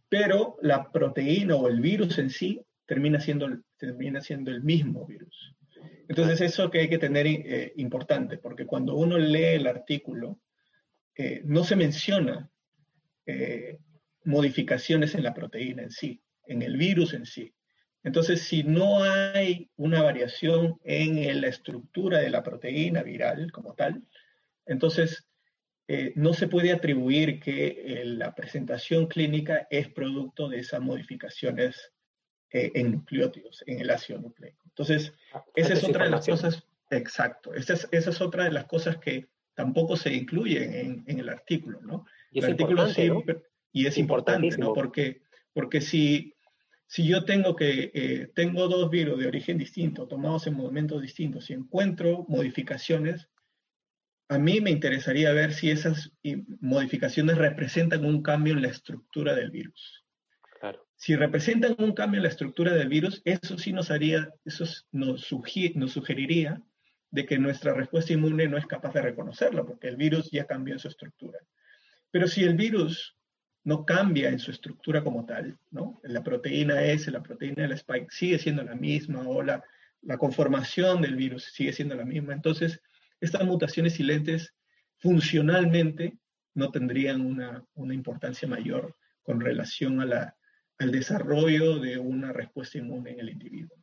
Pero 0.09 0.57
la 0.61 0.91
proteína 0.91 1.55
o 1.55 1.67
el 1.67 1.79
virus 1.79 2.17
en 2.17 2.29
sí 2.29 2.61
termina 2.85 3.19
siendo, 3.19 3.47
termina 3.77 4.21
siendo 4.21 4.51
el 4.51 4.61
mismo 4.61 5.05
virus. 5.05 5.55
Entonces 6.11 6.41
eso 6.41 6.69
que 6.69 6.79
hay 6.79 6.89
que 6.89 6.97
tener 6.97 7.25
eh, 7.25 7.71
importante, 7.77 8.37
porque 8.37 8.65
cuando 8.65 8.95
uno 8.95 9.17
lee 9.17 9.55
el 9.55 9.65
artículo, 9.65 10.41
eh, 11.15 11.41
no 11.45 11.63
se 11.63 11.77
menciona 11.77 12.51
eh, 13.25 13.77
modificaciones 14.25 15.15
en 15.15 15.23
la 15.23 15.33
proteína 15.33 15.83
en 15.83 15.89
sí, 15.89 16.21
en 16.47 16.63
el 16.63 16.75
virus 16.75 17.13
en 17.13 17.25
sí. 17.25 17.55
Entonces, 18.03 18.41
si 18.41 18.63
no 18.63 19.01
hay 19.05 19.71
una 19.77 20.01
variación 20.01 20.81
en 20.83 21.39
la 21.39 21.47
estructura 21.47 22.19
de 22.19 22.29
la 22.29 22.43
proteína 22.43 23.03
viral 23.03 23.49
como 23.53 23.73
tal, 23.73 24.03
entonces 24.65 25.29
no 26.15 26.33
se 26.33 26.47
puede 26.47 26.73
atribuir 26.73 27.39
que 27.39 28.01
la 28.03 28.35
presentación 28.35 29.07
clínica 29.07 29.65
es 29.69 29.87
producto 29.87 30.49
de 30.49 30.59
esas 30.59 30.81
modificaciones 30.81 31.93
eh, 32.53 32.71
en 32.75 32.91
nucleótidos, 32.91 33.63
en 33.67 33.79
el 33.79 33.89
ácido 33.89 34.19
nucleico. 34.19 34.61
Entonces, 34.65 35.13
esa 35.55 35.73
es 35.73 35.83
otra 35.83 36.05
de 36.05 36.11
las 36.11 36.25
cosas 36.25 36.65
Exacto. 36.91 37.53
Esa 37.53 37.73
es, 37.73 37.87
esa 37.91 38.09
es 38.09 38.21
otra 38.21 38.43
de 38.43 38.51
las 38.51 38.65
cosas 38.65 38.97
que 38.97 39.29
tampoco 39.55 39.95
se 39.95 40.13
incluyen 40.13 40.73
en, 40.73 41.03
en 41.07 41.19
el 41.19 41.29
artículo, 41.29 41.81
¿no? 41.81 42.05
Y 42.31 42.39
es 42.39 42.45
el 42.45 42.51
artículo 42.51 42.87
importante, 42.87 43.33
¿no? 43.33 43.41
Y 43.71 43.87
es 43.87 43.97
importante, 43.97 44.57
¿no? 44.57 44.73
Porque, 44.73 45.21
porque 45.53 45.79
si, 45.79 46.35
si 46.87 47.07
yo 47.07 47.23
tengo 47.23 47.55
que 47.55 47.91
eh, 47.93 48.31
tengo 48.35 48.67
dos 48.67 48.89
virus 48.89 49.19
de 49.19 49.27
origen 49.27 49.57
distinto, 49.57 50.07
tomados 50.07 50.47
en 50.47 50.55
momentos 50.55 51.01
distintos, 51.01 51.49
y 51.49 51.53
encuentro 51.53 52.25
modificaciones, 52.27 53.29
a 54.27 54.37
mí 54.37 54.59
me 54.59 54.71
interesaría 54.71 55.31
ver 55.31 55.53
si 55.53 55.71
esas 55.71 56.11
modificaciones 56.59 57.37
representan 57.37 58.05
un 58.05 58.21
cambio 58.21 58.53
en 58.53 58.61
la 58.61 58.69
estructura 58.69 59.33
del 59.35 59.51
virus. 59.51 60.00
Si 61.01 61.15
representan 61.15 61.75
un 61.79 61.93
cambio 61.93 62.19
en 62.19 62.23
la 62.25 62.29
estructura 62.29 62.75
del 62.75 62.87
virus, 62.87 63.23
eso 63.25 63.57
sí 63.57 63.73
nos 63.73 63.89
haría, 63.89 64.31
eso 64.45 64.65
nos, 64.91 65.25
sugeriría 65.25 66.61
de 67.09 67.25
que 67.25 67.39
nuestra 67.39 67.73
respuesta 67.73 68.13
inmune 68.13 68.47
no 68.47 68.55
es 68.55 68.67
capaz 68.67 68.93
de 68.93 69.01
reconocerlo, 69.01 69.65
porque 69.65 69.87
el 69.87 69.95
virus 69.95 70.29
ya 70.29 70.45
cambió 70.45 70.75
en 70.75 70.79
su 70.79 70.89
estructura. 70.89 71.39
Pero 72.11 72.27
si 72.27 72.43
el 72.43 72.53
virus 72.53 73.17
no 73.63 73.83
cambia 73.83 74.29
en 74.29 74.37
su 74.37 74.51
estructura 74.51 75.03
como 75.03 75.25
tal, 75.25 75.57
¿no? 75.71 75.99
La 76.03 76.21
proteína 76.21 76.83
S, 76.83 77.09
la 77.09 77.23
proteína 77.23 77.63
del 77.63 77.71
spike 77.71 78.11
sigue 78.11 78.37
siendo 78.37 78.61
la 78.61 78.75
misma, 78.75 79.27
o 79.27 79.41
la, 79.41 79.63
conformación 80.19 81.01
del 81.01 81.15
virus 81.15 81.45
sigue 81.45 81.73
siendo 81.73 81.95
la 81.95 82.05
misma. 82.05 82.33
Entonces, 82.33 82.79
estas 83.19 83.43
mutaciones 83.43 83.93
silentes 83.93 84.53
funcionalmente 84.99 86.19
no 86.53 86.69
tendrían 86.69 87.25
una 87.25 87.93
importancia 87.95 88.47
mayor 88.47 88.95
con 89.23 89.41
relación 89.41 89.99
a 89.99 90.05
la, 90.05 90.35
al 90.81 90.91
desarrollo 90.91 91.79
de 91.79 91.97
una 91.97 92.33
respuesta 92.33 92.77
inmune 92.77 93.11
en 93.11 93.19
el 93.19 93.29
individuo 93.29 93.77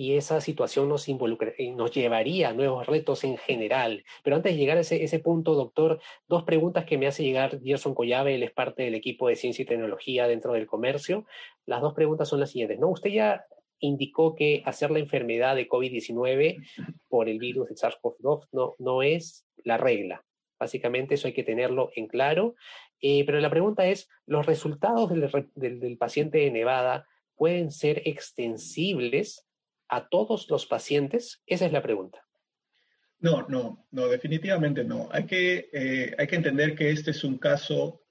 y 0.00 0.16
esa 0.16 0.40
situación 0.40 0.88
nos, 0.88 1.10
involucra, 1.10 1.52
eh, 1.58 1.72
nos 1.72 1.90
llevaría 1.90 2.48
a 2.48 2.52
nuevos 2.54 2.86
retos 2.86 3.22
en 3.22 3.36
general. 3.36 4.02
Pero 4.24 4.36
antes 4.36 4.52
de 4.52 4.58
llegar 4.58 4.78
a 4.78 4.80
ese, 4.80 5.04
ese 5.04 5.18
punto, 5.18 5.54
doctor, 5.54 6.00
dos 6.26 6.44
preguntas 6.44 6.86
que 6.86 6.96
me 6.96 7.06
hace 7.06 7.22
llegar 7.22 7.60
Gerson 7.62 7.94
Collave, 7.94 8.34
él 8.34 8.42
es 8.42 8.50
parte 8.50 8.82
del 8.82 8.94
equipo 8.94 9.28
de 9.28 9.36
ciencia 9.36 9.62
y 9.62 9.66
tecnología 9.66 10.26
dentro 10.26 10.54
del 10.54 10.66
comercio. 10.66 11.26
Las 11.66 11.82
dos 11.82 11.92
preguntas 11.92 12.30
son 12.30 12.40
las 12.40 12.50
siguientes, 12.50 12.78
¿no? 12.78 12.88
Usted 12.88 13.10
ya 13.10 13.44
indicó 13.78 14.34
que 14.34 14.62
hacer 14.64 14.90
la 14.90 15.00
enfermedad 15.00 15.54
de 15.54 15.68
COVID-19 15.68 16.56
por 17.10 17.28
el 17.28 17.38
virus 17.38 17.68
de 17.68 17.74
SARS-CoV-2 17.74 18.48
no, 18.52 18.76
no 18.78 19.02
es 19.02 19.44
la 19.64 19.76
regla. 19.76 20.24
Básicamente 20.60 21.14
eso 21.14 21.26
hay 21.26 21.32
que 21.32 21.42
tenerlo 21.42 21.90
en 21.96 22.06
claro. 22.06 22.54
Eh, 23.00 23.24
pero 23.24 23.40
la 23.40 23.48
pregunta 23.48 23.86
es, 23.86 24.10
¿los 24.26 24.44
resultados 24.44 25.10
del, 25.10 25.96
paciente 25.98 26.38
de 26.38 26.50
Nevada 26.50 27.08
pueden 27.34 27.70
ser 27.70 28.02
extensibles 28.04 29.48
a 29.88 30.08
todos 30.08 30.50
los 30.50 30.66
pacientes? 30.66 31.42
Esa 31.46 31.64
es 31.64 31.72
la 31.72 31.82
pregunta. 31.82 32.22
No, 33.20 33.46
no, 33.48 33.86
no, 33.90 34.08
definitivamente 34.08 34.84
no. 34.84 35.08
Hay 35.10 35.24
que, 35.24 35.70
eh, 35.72 36.14
hay 36.18 36.26
que 36.26 36.36
entender 36.36 36.74
que 36.74 36.90
este 36.90 37.12
es 37.12 37.24
un 37.24 37.38
caso, 37.38 38.02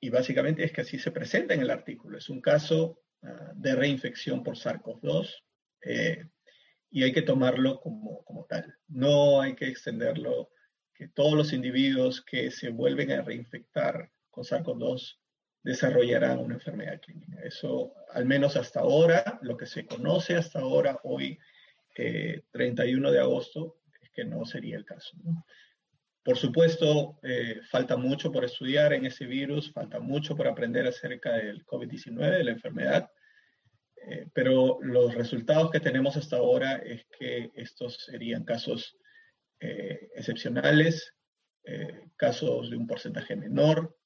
y 0.00 0.10
básicamente 0.10 0.64
es 0.64 0.72
que 0.72 0.82
así 0.82 0.98
se 0.98 1.10
presenta 1.10 1.54
en 1.54 1.60
el 1.60 1.70
artículo, 1.70 2.18
es 2.18 2.28
un 2.28 2.42
caso 2.42 3.00
uh, 3.22 3.28
de 3.54 3.74
reinfección 3.74 4.42
por 4.42 4.56
SARS-CoV-2 4.56 5.34
eh, 5.82 6.24
y 6.90 7.02
hay 7.02 7.12
que 7.12 7.22
tomarlo 7.22 7.80
como, 7.80 8.22
como 8.24 8.46
tal. 8.46 8.74
No 8.88 9.40
hay 9.42 9.54
que 9.54 9.68
extenderlo, 9.68 10.50
que 10.98 11.06
todos 11.06 11.34
los 11.34 11.52
individuos 11.52 12.22
que 12.22 12.50
se 12.50 12.70
vuelven 12.70 13.12
a 13.12 13.22
reinfectar 13.22 14.10
con 14.30 14.42
SARS-CoV-2 14.42 15.16
desarrollarán 15.62 16.40
una 16.40 16.54
enfermedad 16.54 17.00
clínica. 17.00 17.40
Eso, 17.44 17.94
al 18.10 18.24
menos 18.24 18.56
hasta 18.56 18.80
ahora, 18.80 19.38
lo 19.42 19.56
que 19.56 19.66
se 19.66 19.86
conoce 19.86 20.34
hasta 20.34 20.58
ahora, 20.58 20.98
hoy, 21.04 21.38
eh, 21.96 22.42
31 22.50 23.12
de 23.12 23.20
agosto, 23.20 23.76
es 24.02 24.10
que 24.10 24.24
no 24.24 24.44
sería 24.44 24.76
el 24.76 24.84
caso. 24.84 25.16
¿no? 25.22 25.44
Por 26.24 26.36
supuesto, 26.36 27.20
eh, 27.22 27.60
falta 27.70 27.96
mucho 27.96 28.32
por 28.32 28.44
estudiar 28.44 28.92
en 28.92 29.06
ese 29.06 29.24
virus, 29.26 29.72
falta 29.72 30.00
mucho 30.00 30.34
por 30.36 30.48
aprender 30.48 30.84
acerca 30.86 31.34
del 31.34 31.64
COVID-19, 31.64 32.38
de 32.38 32.44
la 32.44 32.50
enfermedad, 32.50 33.10
eh, 34.04 34.26
pero 34.32 34.78
los 34.82 35.14
resultados 35.14 35.70
que 35.70 35.80
tenemos 35.80 36.16
hasta 36.16 36.38
ahora 36.38 36.76
es 36.76 37.06
que 37.16 37.52
estos 37.54 38.04
serían 38.04 38.44
casos 38.44 38.96
eh, 39.60 40.10
excepcionales, 40.14 41.14
eh, 41.64 42.08
casos 42.16 42.70
de 42.70 42.76
un 42.76 42.86
porcentaje 42.86 43.36
menor, 43.36 43.98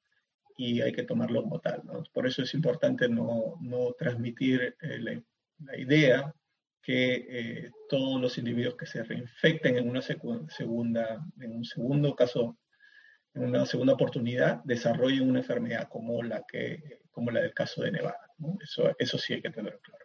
y 0.57 0.81
hay 0.81 0.93
que 0.93 1.05
tomarlo 1.05 1.43
como 1.43 1.61
tal. 1.61 1.83
¿no? 1.85 2.03
Por 2.13 2.27
eso 2.27 2.43
es 2.43 2.55
importante 2.55 3.09
no, 3.09 3.57
no 3.61 3.93
transmitir 3.93 4.77
eh, 4.81 4.99
la, 4.99 5.23
la, 5.59 5.79
idea 5.79 6.35
que 6.83 7.27
eh, 7.29 7.71
todos 7.89 8.21
los 8.21 8.39
individuos 8.39 8.77
que 8.77 8.87
se 8.87 9.03
reinfecten 9.03 9.77
en 9.77 9.89
una 9.89 10.03
segunda, 10.03 11.25
en 11.41 11.57
un 11.57 11.65
segundo 11.65 12.15
caso, 12.15 12.59
en 13.35 13.45
una 13.45 13.67
segunda 13.67 13.95
oportunidad, 13.95 14.61
desarrollen 14.65 15.29
una 15.29 15.41
enfermedad 15.41 15.89
como 15.89 16.23
la, 16.23 16.45
que, 16.47 17.01
como 17.11 17.31
la 17.31 17.41
del 17.41 17.55
caso 17.55 17.83
de 17.83 17.93
Nevada. 17.93 18.29
¿no? 18.39 18.57
Eso, 18.63 18.95
eso 18.99 19.19
sí 19.19 19.35
hay 19.35 19.43
que 19.43 19.51
tenerlo 19.51 19.81
claro. 19.81 20.05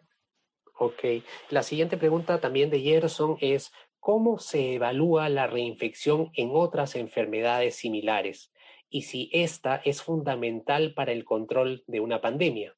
Ok. 0.80 1.24
La 1.50 1.64
siguiente 1.64 1.96
pregunta 1.96 2.40
también 2.40 2.70
de 2.70 2.80
Gerson 2.80 3.36
es, 3.40 3.72
¿cómo 4.00 4.38
se 4.38 4.74
evalúa 4.74 5.28
la 5.28 5.46
reinfección 5.46 6.30
en 6.34 6.50
otras 6.52 6.96
enfermedades 6.96 7.76
similares? 7.76 8.52
y 8.90 9.02
si 9.02 9.30
esta 9.32 9.76
es 9.76 10.02
fundamental 10.02 10.94
para 10.94 11.12
el 11.12 11.24
control 11.24 11.84
de 11.86 12.00
una 12.00 12.20
pandemia. 12.20 12.74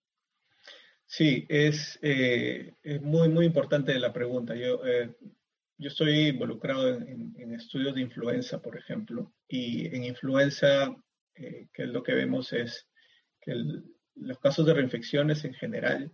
Sí, 1.06 1.46
es, 1.48 1.98
eh, 2.02 2.74
es 2.82 3.02
muy, 3.02 3.28
muy 3.28 3.46
importante 3.46 3.98
la 3.98 4.12
pregunta. 4.12 4.54
Yo, 4.54 4.84
eh, 4.86 5.12
yo 5.76 5.88
estoy 5.88 6.28
involucrado 6.28 6.88
en, 6.88 7.52
estudios 7.54 7.94
de 7.94 8.02
influenza, 8.02 8.62
por 8.62 8.76
ejemplo, 8.76 9.32
y 9.48 9.86
en 9.94 10.04
influenza, 10.04 10.94
eh, 11.34 11.66
es 11.72 11.88
lo 11.88 12.02
que 12.02 12.14
vemos 12.14 12.52
es 12.52 12.88
que 13.40 13.54
los 14.14 14.38
casos 14.38 14.66
de 14.66 14.74
reinfecciones 14.74 15.44
en 15.44 15.54
general 15.54 16.12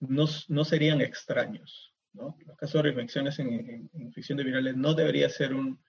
no, 0.00 0.26
no 0.48 0.64
serían 0.64 1.00
extraños. 1.00 1.94
¿No? 2.18 2.36
Los 2.44 2.56
casos 2.56 2.74
de 2.74 2.82
reinfecciones 2.82 3.38
en, 3.38 3.48
en, 3.48 3.90
en, 3.94 4.36
virales 4.44 4.76
no 4.76 4.94
debería 4.94 5.28
ser 5.28 5.54
un 5.54 5.80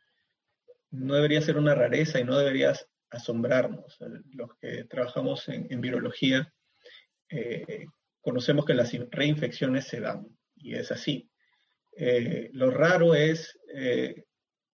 no 0.91 1.15
debería 1.15 1.41
ser 1.41 1.57
una 1.57 1.75
rareza 1.75 2.19
y 2.19 2.23
no 2.23 2.37
debería 2.37 2.73
asombrarnos. 3.11 3.97
Los 4.31 4.55
que 4.59 4.85
trabajamos 4.85 5.47
en, 5.49 5.67
en 5.69 5.81
virología 5.81 6.51
eh, 7.29 7.85
conocemos 8.21 8.65
que 8.65 8.73
las 8.73 8.91
reinfecciones 9.11 9.85
se 9.85 9.99
dan 9.99 10.27
y 10.55 10.75
es 10.75 10.91
así. 10.91 11.29
Eh, 11.95 12.49
lo 12.53 12.71
raro 12.71 13.13
es 13.13 13.57
eh, 13.73 14.25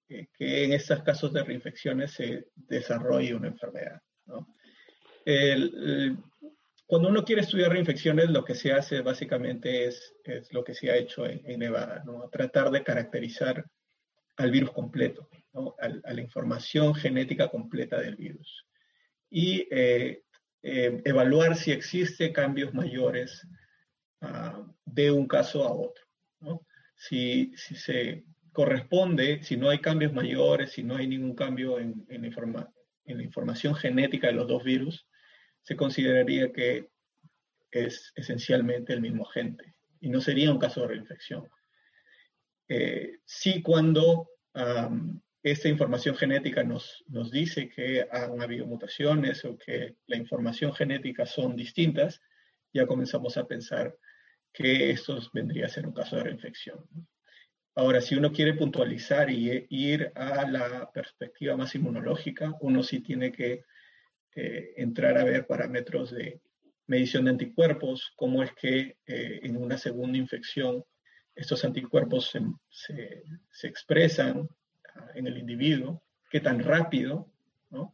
que 0.08 0.64
en 0.64 0.74
estos 0.74 1.04
casos 1.04 1.34
de 1.34 1.44
reinfecciones 1.44 2.12
se 2.12 2.48
desarrolle 2.56 3.36
una 3.36 3.48
enfermedad. 3.48 4.00
el, 5.26 6.18
cuando 6.86 7.10
uno 7.10 7.24
quiere 7.24 7.42
estudiar 7.42 7.72
reinfecciones, 7.72 8.30
lo 8.30 8.46
que 8.46 8.56
se 8.56 8.72
hace 8.72 9.02
básicamente 9.02 9.86
es, 9.86 10.16
es 10.24 10.54
lo 10.54 10.64
que 10.64 10.74
se 10.74 10.92
ha 10.92 10.96
hecho 10.96 11.26
en, 11.26 11.42
en 11.46 11.60
Nevada, 11.60 12.04
¿no? 12.06 12.30
tratar 12.30 12.70
de 12.70 12.84
caracterizar 12.84 13.66
al 14.38 14.52
virus 14.52 14.72
completo, 14.72 15.30
¿no? 15.54 15.76
a, 15.80 15.86
a, 15.86 16.14
la 16.14 16.22
información 16.22 16.94
genética 16.94 17.50
completa 17.50 18.00
del 18.00 18.16
virus. 18.16 18.66
Y 19.30 19.68
eh, 19.72 20.22
eh, 20.62 21.02
evaluar 21.06 21.56
si 21.56 21.72
existe 21.72 22.32
cambios 22.32 22.74
mayores 22.74 23.48
uh, 24.22 24.66
de 24.84 25.12
un 25.12 25.28
caso 25.28 25.64
a 25.64 25.72
otro. 25.72 26.04
¿no? 26.40 26.66
Si, 26.96 27.54
si, 27.56 27.76
se 27.76 28.26
corresponde, 28.52 29.44
si 29.44 29.58
no 29.58 29.70
hay 29.70 29.80
cambios 29.80 30.14
mayores, 30.14 30.72
si 30.72 30.84
no 30.84 30.96
hay 30.96 31.08
ningún 31.08 31.36
cambio 31.36 31.80
en, 31.80 32.06
en, 32.10 32.26
informa 32.26 32.72
en 33.06 33.18
la 33.18 33.24
información 33.24 33.76
genética 33.76 34.28
de 34.28 34.34
los 34.34 34.48
dos 34.48 34.64
virus, 34.64 35.06
se 35.66 35.76
consideraría 35.76 36.54
que 36.54 36.90
es 37.72 38.14
esencialmente 38.16 38.94
el 38.94 39.02
mismo 39.02 39.28
agente 39.28 39.74
y 40.00 40.10
no 40.10 40.22
sería 40.22 40.52
un 40.52 40.60
caso 40.60 40.82
de 40.82 40.88
reinfección. 40.90 41.50
Eh, 42.68 43.20
sí 43.26 43.64
cuando 43.64 44.30
um, 44.54 45.20
esta 45.42 45.68
información 45.68 46.16
genética 46.16 46.64
nos, 46.64 47.04
nos 47.08 47.32
dice 47.32 47.68
que 47.68 48.08
han 48.12 48.42
habido 48.42 48.68
mutaciones 48.68 49.44
o 49.44 49.58
que 49.58 49.96
la 50.06 50.18
información 50.18 50.72
genética 50.74 51.26
son 51.26 51.56
distintas, 51.56 52.22
ya 52.72 52.86
comenzamos 52.86 53.36
a 53.38 53.48
pensar 53.48 53.98
que 54.54 54.92
esto 54.92 55.20
vendría 55.34 55.66
a 55.66 55.70
ser 55.70 55.88
un 55.88 55.94
caso 55.94 56.16
de 56.16 56.24
reinfección. 56.24 56.86
Ahora, 57.76 58.02
si 58.02 58.16
uno 58.16 58.32
quiere 58.32 58.54
puntualizar 58.54 59.30
y 59.30 59.66
ir 59.70 60.12
a 60.16 60.50
la 60.50 60.92
perspectiva 60.92 61.58
más 61.58 61.76
inmunológica, 61.76 62.56
uno 62.62 62.84
sí 62.84 63.02
tiene 63.02 63.32
que 63.32 63.66
eh, 64.36 64.74
entrar 64.78 65.18
a 65.18 65.24
ver 65.24 65.48
parámetros 65.48 66.12
de 66.12 66.42
medición 66.88 67.26
de 67.26 67.32
anticuerpos, 67.32 68.12
cómo 68.16 68.44
es 68.44 68.52
que 68.54 68.98
eh, 69.08 69.40
en 69.44 69.58
una 69.58 69.78
segunda 69.78 70.18
infección 70.18 70.84
estos 71.36 71.66
anticuerpos 71.66 72.30
se, 72.30 72.42
se, 72.70 73.24
se 73.52 73.68
expresan 73.68 74.48
en 75.16 75.28
el 75.28 75.38
individuo, 75.38 76.04
qué 76.30 76.40
tan 76.40 76.60
rápido, 76.60 77.30
¿no? 77.70 77.94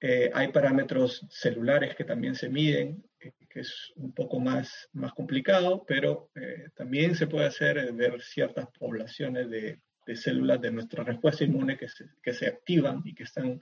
Eh, 0.00 0.30
hay 0.34 0.48
parámetros 0.48 1.26
celulares 1.30 1.94
que 1.94 2.04
también 2.04 2.34
se 2.34 2.48
miden, 2.48 3.04
eh, 3.20 3.32
que 3.48 3.60
es 3.60 3.92
un 3.96 4.12
poco 4.12 4.38
más, 4.38 4.88
más 4.92 5.12
complicado, 5.12 5.84
pero 5.86 6.30
eh, 6.34 6.68
también 6.74 7.14
se 7.14 7.26
puede 7.26 7.46
hacer 7.46 7.92
ver 7.92 8.20
ciertas 8.22 8.66
poblaciones 8.78 9.48
de 9.50 9.80
de 10.06 10.16
células 10.16 10.60
de 10.60 10.70
nuestra 10.70 11.04
respuesta 11.04 11.44
inmune 11.44 11.76
que 11.76 11.88
se, 11.88 12.06
que 12.22 12.32
se 12.32 12.46
activan 12.46 13.02
y 13.04 13.14
que, 13.14 13.24
están, 13.24 13.60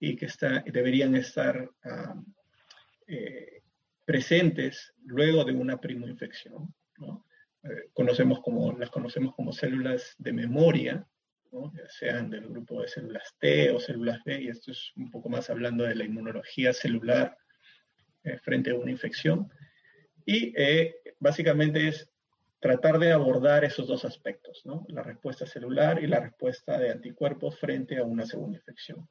y 0.00 0.16
que 0.16 0.26
deberían 0.72 1.14
estar 1.14 1.70
ah, 1.84 2.14
eh, 3.06 3.62
presentes 4.06 4.94
luego 5.04 5.44
de 5.44 5.52
una 5.52 5.78
primoinfección. 5.78 6.74
¿no? 6.96 7.26
Eh, 7.62 7.90
conocemos 7.92 8.40
como, 8.40 8.72
las 8.72 8.90
conocemos 8.90 9.34
como 9.34 9.52
células 9.52 10.14
de 10.18 10.32
memoria, 10.32 11.06
ya 11.52 11.88
sean 11.88 12.30
del 12.30 12.48
grupo 12.48 12.80
de 12.80 12.88
células 12.88 13.34
T 13.38 13.70
o 13.72 13.80
células 13.80 14.22
B, 14.24 14.40
y 14.40 14.48
esto 14.48 14.70
es 14.70 14.92
un 14.96 15.10
poco 15.10 15.28
más 15.28 15.50
hablando 15.50 15.84
de 15.84 15.96
la 15.96 16.04
inmunología 16.04 16.72
celular 16.72 17.36
eh, 18.24 18.38
frente 18.38 18.70
a 18.70 18.76
una 18.76 18.90
infección. 18.90 19.52
Y 20.24 20.54
básicamente 21.18 21.88
es 21.88 22.08
tratar 22.60 23.00
de 23.00 23.10
abordar 23.10 23.64
esos 23.64 23.88
dos 23.88 24.04
aspectos, 24.04 24.62
la 24.88 25.02
respuesta 25.02 25.44
celular 25.44 26.00
y 26.00 26.06
la 26.06 26.20
respuesta 26.20 26.78
de 26.78 26.90
anticuerpos 26.90 27.58
frente 27.58 27.98
a 27.98 28.04
una 28.04 28.24
segunda 28.24 28.58
infección. 28.58 29.08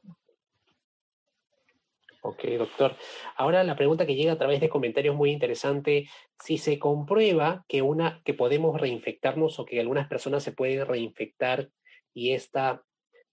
Ok, 2.22 2.44
doctor. 2.58 2.96
Ahora 3.38 3.64
la 3.64 3.76
pregunta 3.76 4.06
que 4.06 4.16
llega 4.16 4.34
a 4.34 4.38
través 4.38 4.60
de 4.60 4.70
comentarios 4.70 5.16
muy 5.16 5.32
interesante, 5.32 6.10
si 6.44 6.58
se 6.58 6.78
comprueba 6.78 7.66
que, 7.68 7.82
una, 7.82 8.22
que 8.26 8.34
podemos 8.34 8.80
reinfectarnos 8.80 9.60
o 9.60 9.66
que 9.66 9.80
algunas 9.80 10.08
personas 10.08 10.44
se 10.44 10.52
pueden 10.52 10.86
reinfectar 10.86 11.70
y 12.14 12.34
esta, 12.34 12.84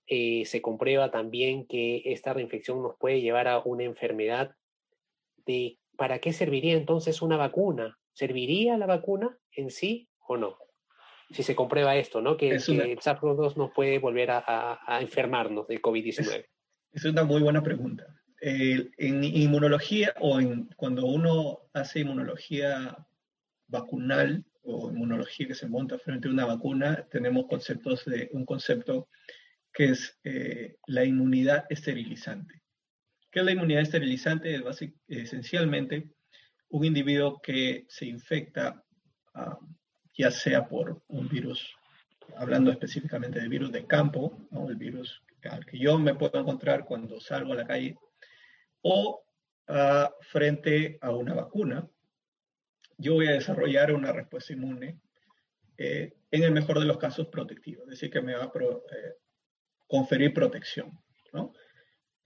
eh, 0.06 0.44
se 0.44 0.62
comprueba 0.62 1.10
también 1.10 1.66
que 1.66 2.02
esta 2.06 2.32
reinfección 2.32 2.82
nos 2.82 2.96
puede 2.96 3.20
llevar 3.20 3.48
a 3.48 3.58
una 3.58 3.82
enfermedad, 3.84 4.54
de, 5.44 5.78
¿para 5.96 6.20
qué 6.20 6.32
serviría 6.32 6.74
entonces 6.74 7.22
una 7.22 7.36
vacuna? 7.36 7.98
¿Serviría 8.12 8.78
la 8.78 8.86
vacuna 8.86 9.36
en 9.52 9.70
sí 9.70 10.08
o 10.20 10.36
no? 10.36 10.58
Si 11.30 11.42
se 11.42 11.56
comprueba 11.56 11.96
esto, 11.96 12.20
¿no? 12.20 12.36
Que, 12.36 12.50
el 12.50 12.60
SARS-CoV-2 12.60 13.56
nos 13.56 13.72
puede 13.72 13.98
volver 13.98 14.30
a, 14.30 14.98
enfermarnos 15.00 15.66
de 15.66 15.82
COVID-19. 15.82 16.46
Es, 16.92 17.04
una 17.04 17.24
muy 17.24 17.42
buena 17.42 17.62
pregunta. 17.62 18.06
En 18.40 19.24
inmunología 19.24 20.14
o 20.20 20.40
en, 20.40 20.66
cuando 20.76 21.06
uno 21.06 21.60
hace 21.72 22.00
inmunología 22.00 22.96
vacunal 23.66 24.44
o 24.62 24.90
inmunología 24.90 25.46
que 25.46 25.54
se 25.54 25.68
monta 25.68 25.98
frente 25.98 26.28
a 26.28 26.30
una 26.30 26.44
vacuna, 26.44 27.06
tenemos 27.10 27.46
conceptos 27.46 28.04
de 28.04 28.28
un 28.32 28.44
concepto 28.44 29.08
que 29.72 29.86
es 29.86 30.18
eh, 30.24 30.76
la 30.86 31.04
inmunidad 31.04 31.66
esterilizante. 31.68 32.62
¿Qué 33.30 33.40
es 33.40 33.44
la 33.44 33.52
inmunidad 33.52 33.82
esterilizante? 33.82 34.54
Es 34.54 34.82
esencialmente 35.06 36.10
un 36.70 36.84
individuo 36.84 37.40
que 37.40 37.84
se 37.88 38.06
infecta, 38.06 38.82
ah, 39.34 39.58
ya 40.16 40.30
sea 40.30 40.66
por 40.66 41.02
un 41.08 41.28
virus, 41.28 41.74
hablando 42.36 42.70
específicamente 42.70 43.40
de 43.40 43.48
virus 43.48 43.70
de 43.70 43.86
campo, 43.86 44.48
el 44.68 44.76
virus 44.76 45.22
al 45.42 45.64
que 45.64 45.78
yo 45.78 45.98
me 45.98 46.14
puedo 46.14 46.40
encontrar 46.40 46.84
cuando 46.84 47.20
salgo 47.20 47.52
a 47.52 47.56
la 47.56 47.66
calle, 47.66 47.96
o 48.88 49.24
ah, 49.66 50.14
frente 50.20 50.96
a 51.00 51.10
una 51.10 51.34
vacuna, 51.34 51.88
yo 52.98 53.14
voy 53.14 53.26
a 53.26 53.32
desarrollar 53.32 53.92
una 53.92 54.12
respuesta 54.12 54.52
inmune, 54.52 55.00
eh, 55.76 56.14
en 56.30 56.42
el 56.44 56.52
mejor 56.52 56.78
de 56.78 56.86
los 56.86 56.96
casos 56.96 57.26
protectiva, 57.26 57.82
es 57.82 57.90
decir, 57.90 58.10
que 58.10 58.22
me 58.22 58.34
va 58.34 58.44
a 58.44 58.46
eh, 58.46 59.14
conferir 59.88 60.32
protección. 60.32 60.98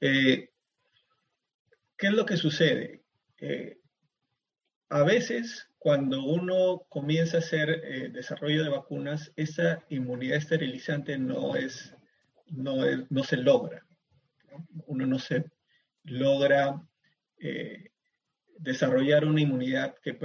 Eh, 0.01 0.51
¿Qué 1.97 2.07
es 2.07 2.13
lo 2.13 2.27
que 2.27 2.37
sucede? 2.37 3.03
A 4.91 5.03
veces, 5.03 5.69
cuando 5.79 6.23
uno 6.23 6.85
comienza 6.89 7.39
a 7.39 7.41
hacer 7.41 8.13
desarrollo 8.13 8.63
de 8.63 8.71
vacunas, 8.71 9.33
esa 9.37 9.85
inmunidad 9.89 10.37
esterilizante 10.37 11.19
no, 11.19 11.57
es, 11.57 11.95
no, 12.49 12.77
no 13.09 13.25
se 13.25 13.39
logra. 13.39 13.87
Uno 14.87 15.07
no 15.07 15.19
se 15.19 15.45
logra 16.05 16.81
eh, 17.39 17.91
desarrollar 18.59 19.25
una 19.25 19.41
inmunidad 19.41 19.95
que, 20.03 20.19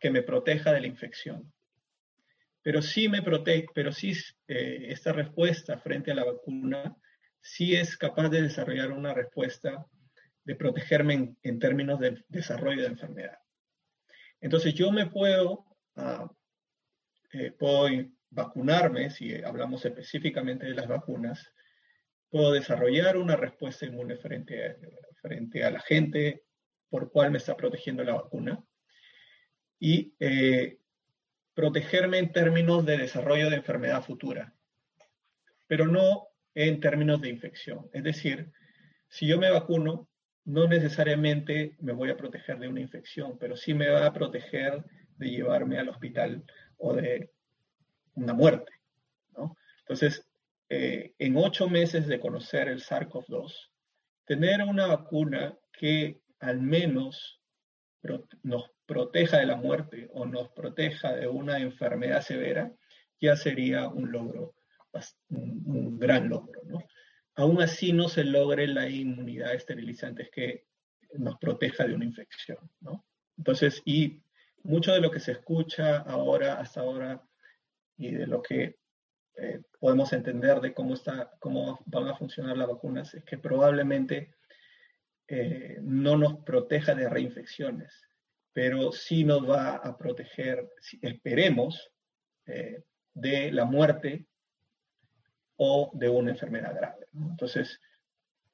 que 0.00 0.10
me 0.10 0.22
proteja 0.22 0.72
de 0.72 0.80
la 0.80 0.86
infección. 0.86 1.52
Pero 2.62 2.80
sí 2.80 3.08
me 3.08 3.22
protege, 3.22 3.66
pero 3.74 3.92
sí 3.92 4.12
eh, 4.48 4.86
esta 4.88 5.12
respuesta 5.12 5.78
frente 5.78 6.12
a 6.12 6.14
la 6.14 6.24
vacuna 6.24 6.96
sí 7.40 7.74
es 7.74 7.96
capaz 7.96 8.30
de 8.30 8.42
desarrollar 8.42 8.92
una 8.92 9.12
respuesta 9.12 9.84
de 10.44 10.56
protegerme 10.56 11.36
en 11.42 11.58
términos 11.58 12.00
de 12.00 12.24
desarrollo 12.28 12.82
de 12.82 12.88
enfermedad. 12.88 13.38
Entonces 14.40 14.74
yo 14.74 14.92
me 14.92 15.06
puedo, 15.06 15.64
uh, 15.96 16.28
puedo 17.58 17.88
vacunarme, 18.30 19.10
si 19.10 19.42
hablamos 19.42 19.84
específicamente 19.84 20.66
de 20.66 20.74
las 20.74 20.86
vacunas, 20.86 21.50
puedo 22.34 22.50
desarrollar 22.50 23.16
una 23.16 23.36
respuesta 23.36 23.86
inmune 23.86 24.16
frente 24.16 24.66
a, 24.66 24.76
frente 25.22 25.62
a 25.62 25.70
la 25.70 25.78
gente 25.78 26.42
por 26.90 27.12
cual 27.12 27.30
me 27.30 27.38
está 27.38 27.56
protegiendo 27.56 28.02
la 28.02 28.14
vacuna 28.14 28.60
y 29.78 30.16
eh, 30.18 30.80
protegerme 31.54 32.18
en 32.18 32.32
términos 32.32 32.84
de 32.84 32.98
desarrollo 32.98 33.50
de 33.50 33.56
enfermedad 33.58 34.02
futura, 34.02 34.52
pero 35.68 35.86
no 35.86 36.26
en 36.56 36.80
términos 36.80 37.20
de 37.20 37.28
infección. 37.28 37.88
Es 37.92 38.02
decir, 38.02 38.50
si 39.06 39.28
yo 39.28 39.38
me 39.38 39.50
vacuno, 39.50 40.08
no 40.44 40.66
necesariamente 40.66 41.76
me 41.78 41.92
voy 41.92 42.10
a 42.10 42.16
proteger 42.16 42.58
de 42.58 42.66
una 42.66 42.80
infección, 42.80 43.38
pero 43.38 43.56
sí 43.56 43.74
me 43.74 43.90
va 43.90 44.06
a 44.06 44.12
proteger 44.12 44.84
de 45.18 45.30
llevarme 45.30 45.78
al 45.78 45.88
hospital 45.88 46.42
o 46.78 46.94
de 46.94 47.30
una 48.16 48.34
muerte. 48.34 48.72
Entonces, 49.82 50.26
eh, 50.76 51.14
en 51.18 51.36
ocho 51.36 51.68
meses 51.68 52.06
de 52.06 52.20
conocer 52.20 52.68
el 52.68 52.82
SARS-CoV-2, 52.82 53.52
tener 54.24 54.62
una 54.62 54.86
vacuna 54.86 55.56
que 55.72 56.20
al 56.40 56.60
menos 56.60 57.40
nos 58.42 58.70
proteja 58.86 59.38
de 59.38 59.46
la 59.46 59.56
muerte 59.56 60.08
o 60.12 60.26
nos 60.26 60.50
proteja 60.50 61.14
de 61.14 61.26
una 61.26 61.58
enfermedad 61.58 62.20
severa, 62.20 62.72
ya 63.20 63.36
sería 63.36 63.88
un 63.88 64.12
logro, 64.12 64.54
un, 65.30 65.62
un 65.64 65.98
gran 65.98 66.28
logro. 66.28 66.60
¿no? 66.64 66.80
aún 67.36 67.60
así 67.60 67.92
no 67.92 68.08
se 68.08 68.24
logre 68.24 68.66
la 68.66 68.88
inmunidad 68.88 69.54
esterilizante, 69.54 70.24
es 70.24 70.30
que 70.30 70.66
nos 71.14 71.38
proteja 71.38 71.86
de 71.86 71.94
una 71.94 72.04
infección, 72.04 72.58
¿no? 72.80 73.04
Entonces, 73.36 73.82
y 73.84 74.22
mucho 74.62 74.92
de 74.92 75.00
lo 75.00 75.10
que 75.10 75.20
se 75.20 75.32
escucha 75.32 75.98
ahora, 75.98 76.54
hasta 76.54 76.80
ahora, 76.80 77.22
y 77.96 78.12
de 78.12 78.26
lo 78.26 78.42
que 78.42 78.76
eh, 79.36 79.62
podemos 79.80 80.12
entender 80.12 80.60
de 80.60 80.72
cómo, 80.72 80.94
está, 80.94 81.32
cómo 81.40 81.80
van 81.86 82.08
a 82.08 82.16
funcionar 82.16 82.56
las 82.56 82.68
vacunas, 82.68 83.14
es 83.14 83.24
que 83.24 83.38
probablemente 83.38 84.34
eh, 85.26 85.78
no 85.82 86.16
nos 86.16 86.38
proteja 86.44 86.94
de 86.94 87.08
reinfecciones, 87.08 88.02
pero 88.52 88.92
sí 88.92 89.24
nos 89.24 89.48
va 89.48 89.76
a 89.76 89.96
proteger, 89.96 90.70
esperemos, 91.00 91.90
eh, 92.46 92.84
de 93.14 93.50
la 93.52 93.64
muerte 93.64 94.26
o 95.56 95.90
de 95.94 96.08
una 96.08 96.30
enfermedad 96.30 96.74
grave. 96.74 97.06
Entonces, 97.14 97.80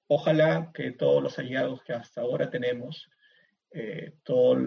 ojalá 0.07 0.71
que 0.73 0.93
todos 0.93 1.23
los 1.23 1.37
hallazgos 1.37 1.83
que 1.83 1.93
hasta 1.93 2.21
ahora 2.21 2.51
tenemos, 2.51 3.11
eh, 3.73 4.15
todos 4.23 4.59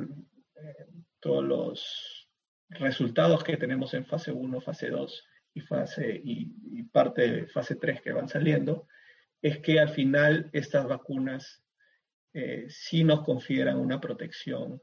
los 1.22 2.30
resultados 2.70 3.44
que 3.44 3.58
tenemos 3.58 3.94
en 3.94 4.06
fase 4.06 4.32
1, 4.32 4.62
fase 4.62 4.90
2 4.90 5.24
y, 5.54 5.62
fase, 5.62 6.22
y, 6.24 6.84
parte 6.92 7.28
de 7.28 7.48
fase 7.48 7.76
3 7.76 8.02
que 8.02 8.12
van 8.12 8.30
saliendo, 8.30 8.88
es 9.42 9.60
que 9.60 9.80
al 9.80 9.90
final 9.90 10.50
estas 10.54 10.88
vacunas 10.88 11.64
eh, 12.34 12.66
sí 12.70 13.04
nos 13.04 13.24
confieran 13.24 13.80
una 13.80 14.00
protección 14.00 14.82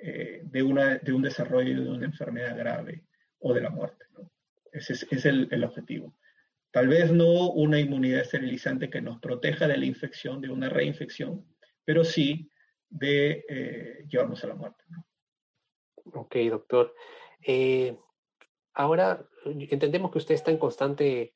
de, 0.00 0.62
una, 0.62 0.98
de 0.98 1.12
un 1.12 1.22
desarrollo 1.22 1.82
de 1.82 1.90
una 1.90 2.06
enfermedad 2.06 2.56
grave 2.56 3.02
o 3.40 3.52
de 3.52 3.60
la 3.60 3.70
muerte. 3.70 4.06
Ese 4.70 4.92
es, 4.92 5.24
el 5.24 5.64
objetivo. 5.64 6.14
Tal 6.70 6.88
vez 6.88 7.10
no 7.10 7.50
una 7.50 7.80
inmunidad 7.80 8.20
esterilizante 8.20 8.90
que 8.90 9.00
nos 9.00 9.18
proteja 9.20 9.66
de 9.66 9.78
la 9.78 9.86
infección, 9.86 10.40
de 10.40 10.50
una 10.50 10.68
reinfección, 10.68 11.46
pero 11.84 12.04
sí 12.04 12.50
de 12.90 13.44
eh, 13.48 14.04
llevarnos 14.08 14.44
a 14.44 14.48
la 14.48 14.54
muerte. 14.54 14.84
Ok, 16.04 16.36
doctor. 16.50 16.94
Eh, 17.40 17.96
ahora 18.74 19.26
entendemos 19.44 20.10
que 20.10 20.18
usted 20.18 20.34
está 20.34 20.50
en 20.50 20.58
constante 20.58 21.32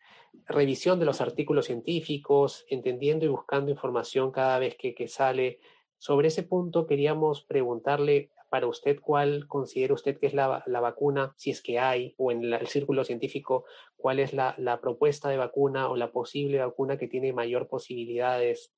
revisión 0.46 0.98
de 0.98 1.06
los 1.06 1.20
artículos 1.20 1.66
científicos, 1.66 2.64
entendiendo 2.68 3.24
y 3.24 3.28
buscando 3.28 3.70
información 3.70 4.30
cada 4.30 4.58
vez 4.58 4.76
que, 4.76 5.08
sale. 5.08 5.60
Sobre 5.98 6.28
ese 6.28 6.42
punto 6.42 6.86
queríamos 6.86 7.42
preguntarle 7.42 8.30
para 8.48 8.66
usted 8.66 9.00
cuál 9.00 9.46
considera 9.46 9.94
usted 9.94 10.18
que 10.18 10.26
es 10.26 10.34
la, 10.34 10.62
vacuna, 10.66 11.32
si 11.36 11.50
es 11.50 11.62
que 11.62 11.78
hay, 11.78 12.14
o 12.18 12.32
en 12.32 12.52
el 12.52 12.66
círculo 12.66 13.04
científico, 13.04 13.64
cuál 13.96 14.18
es 14.18 14.32
la, 14.32 14.78
propuesta 14.80 15.28
de 15.28 15.36
vacuna 15.36 15.88
o 15.88 15.96
la 15.96 16.12
posible 16.12 16.58
vacuna 16.58 16.98
que 16.98 17.08
tiene 17.08 17.32
mayor 17.32 17.68
posibilidades 17.68 18.72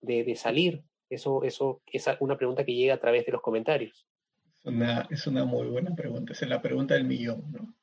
de, 0.00 0.34
salir. 0.36 0.82
Eso, 1.10 1.42
eso 1.42 1.82
es 1.86 2.06
una 2.20 2.36
pregunta 2.36 2.64
que 2.64 2.74
llega 2.74 2.94
a 2.94 3.00
través 3.00 3.24
de 3.26 3.32
los 3.32 3.42
comentarios. 3.42 4.06
Es 5.10 5.26
una, 5.26 5.44
muy 5.44 5.68
buena 5.68 5.94
pregunta, 5.94 6.32
es 6.32 6.42
la 6.42 6.60
pregunta 6.60 6.94
del 6.94 7.04
millón, 7.04 7.50
¿no? 7.52 7.74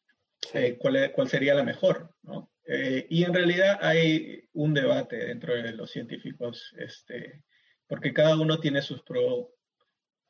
Eh, 0.54 0.78
¿cuál, 0.78 1.12
¿cuál, 1.14 1.28
sería 1.28 1.54
la 1.56 1.64
mejor? 1.64 2.16
¿no? 2.24 2.52
Eh, 2.68 3.06
y 3.10 3.24
en 3.24 3.34
realidad 3.34 3.80
hay 3.82 4.48
un 4.54 4.74
debate 4.74 5.18
dentro 5.18 5.56
de 5.56 5.72
los 5.74 5.92
científicos, 5.92 6.74
este, 6.78 7.44
porque 7.88 8.14
cada 8.14 8.38
uno 8.38 8.60
tiene 8.60 8.82
sus, 8.82 9.02
pro, 9.04 9.54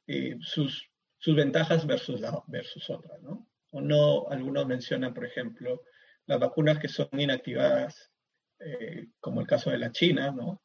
eh, 0.08 0.38
sus, 0.42 0.90
sus 1.18 1.36
ventajas 1.36 1.86
versus, 1.86 2.20
la, 2.22 2.44
versus 2.48 2.90
otras, 2.90 3.22
¿no? 3.22 3.50
O 3.72 3.82
no, 3.82 4.28
algunos 4.30 4.66
mencionan, 4.68 5.14
por 5.14 5.26
ejemplo, 5.26 5.84
las 6.26 6.40
vacunas 6.40 6.80
que 6.80 6.88
son 6.88 7.10
inactivadas, 7.18 8.12
eh, 8.60 9.08
como 9.20 9.42
el 9.42 9.48
caso 9.48 9.70
de 9.70 9.78
la 9.78 9.92
China, 9.92 10.32
¿no? 10.32 10.64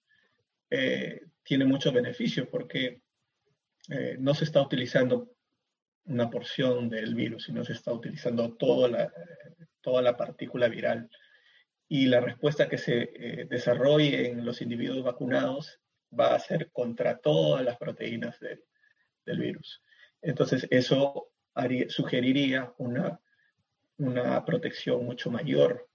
Eh, 0.71 1.21
tiene 1.43 1.65
muchos 1.65 1.93
beneficios 1.93 2.47
porque 2.49 3.03
eh, 3.89 4.17
no 4.19 4.35
se 4.35 4.45
está 4.45 4.63
utilizando 4.63 5.33
una 6.05 6.31
porción 6.31 6.89
del 6.89 7.15
virus, 7.15 7.45
sino 7.45 7.65
se 7.65 7.73
está 7.73 7.93
utilizando 7.93 8.55
toda 8.55 8.89
la, 8.89 9.13
toda 9.81 10.03
la 10.03 10.17
partícula 10.17 10.69
viral. 10.69 11.09
Y 11.89 12.07
la 12.07 12.21
respuesta 12.21 12.69
que 12.69 12.79
se 12.79 13.47
desarrolle 13.49 14.29
en 14.31 14.45
los 14.45 14.63
individuos 14.63 15.03
vacunados 15.03 15.81
va 16.19 16.35
a 16.35 16.39
ser 16.39 16.71
contra 16.73 17.19
todas 17.19 17.65
las 17.65 17.77
proteínas 17.79 18.39
del, 18.41 18.63
del 19.25 19.39
virus. 19.39 19.83
Entonces, 20.23 20.67
eso 20.71 21.31
sugeriría 21.89 22.73
una, 22.79 23.21
una 23.99 24.45
protección 24.45 25.05
mucho 25.05 25.31
mayor, 25.31 25.89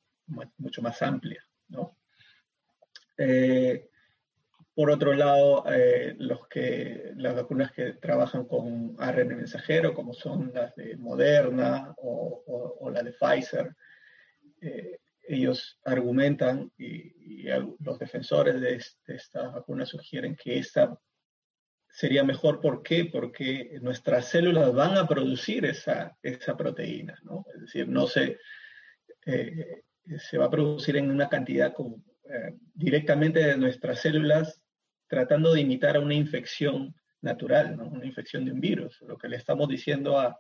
mucho 0.58 0.82
más 0.82 1.02
amplia. 1.02 1.44
¿no? 1.70 1.98
Eh, 3.18 3.90
por 4.76 4.92
otro 4.92 5.14
lado, 5.14 5.64
eh, 5.72 6.16
los 6.20 6.50
que, 6.50 7.14
las 7.16 7.34
vacunas 7.34 7.72
que 7.72 7.94
trabajan 7.94 8.44
con 8.46 8.94
ARN 9.00 9.38
mensajero, 9.38 9.94
como 9.94 10.14
son 10.14 10.52
las 10.54 10.76
de 10.76 10.98
Moderna 10.98 11.96
o, 11.98 12.92
la 12.94 13.02
de 13.02 13.14
Pfizer, 13.14 13.74
eh, 14.62 15.00
ellos 15.28 15.80
argumentan 15.86 16.72
y, 16.78 17.16
los 17.80 18.00
defensores 18.00 18.60
de, 18.60 18.84
de 19.08 19.16
estas 19.16 19.54
vacunas 19.54 19.90
sugieren 19.90 20.36
que 20.36 20.58
esta 20.58 20.98
sería 21.90 22.24
mejor. 22.24 22.60
¿Por 22.60 22.84
qué? 22.84 23.06
Porque 23.06 23.78
nuestras 23.82 24.28
células 24.28 24.74
van 24.74 24.98
a 24.98 25.08
producir 25.08 25.66
esa, 25.66 26.18
esa 26.22 26.58
proteína, 26.58 27.18
¿no? 27.24 27.46
Es 27.54 27.62
decir, 27.62 27.88
no 27.88 28.08
se, 28.08 28.40
eh, 29.26 29.84
se 30.18 30.38
va 30.38 30.46
a 30.46 30.52
producir 30.52 30.98
en 30.98 31.10
una 31.12 31.30
cantidad 31.30 31.74
directamente 32.74 33.40
de 33.40 33.58
nuestras 33.58 34.02
células 34.02 34.65
tratando 35.08 35.54
de 35.54 35.62
imitar 35.62 35.96
a 35.96 36.00
una 36.00 36.14
infección 36.14 36.96
natural, 37.22 37.80
una 37.80 38.06
infección 38.06 38.46
de 38.46 38.52
un 38.52 38.60
virus. 38.60 39.02
Lo 39.02 39.18
que 39.18 39.28
le 39.28 39.38
estamos 39.38 39.68
diciendo 39.68 40.20
a, 40.20 40.40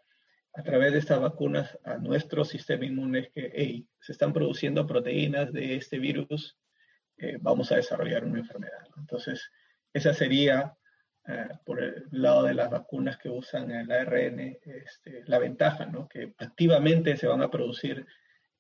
a 0.53 0.63
través 0.63 0.93
de 0.93 0.99
estas 0.99 1.20
vacunas 1.20 1.78
a 1.84 1.97
nuestro 1.97 2.45
sistema 2.45 2.86
inmune 2.86 3.20
es 3.20 3.30
que 3.30 3.86
se 3.99 4.11
están 4.11 4.32
produciendo 4.32 4.88
proteínas 4.88 5.51
de 5.51 5.76
este 5.76 5.99
virus, 5.99 6.57
eh, 7.18 7.38
vamos 7.41 7.72
a 7.72 7.76
desarrollar 7.76 8.24
una 8.24 8.39
enfermedad. 8.39 8.86
Entonces, 8.97 9.51
esa 9.93 10.13
sería 10.13 10.74
eh, 11.28 11.49
por 11.66 11.82
el 11.82 12.07
lado 12.11 12.43
de 12.43 12.53
las 12.53 12.70
vacunas 12.70 13.18
que 13.18 13.30
usan 13.30 13.72
el 13.72 13.91
ARN, 13.91 14.57
este, 14.63 15.24
la 15.26 15.39
ventaja, 15.39 15.86
¿no? 15.86 16.07
que 16.07 16.34
activamente 16.38 17.18
se 17.18 17.28
van 17.28 17.41
a 17.41 17.49
producir 17.49 18.05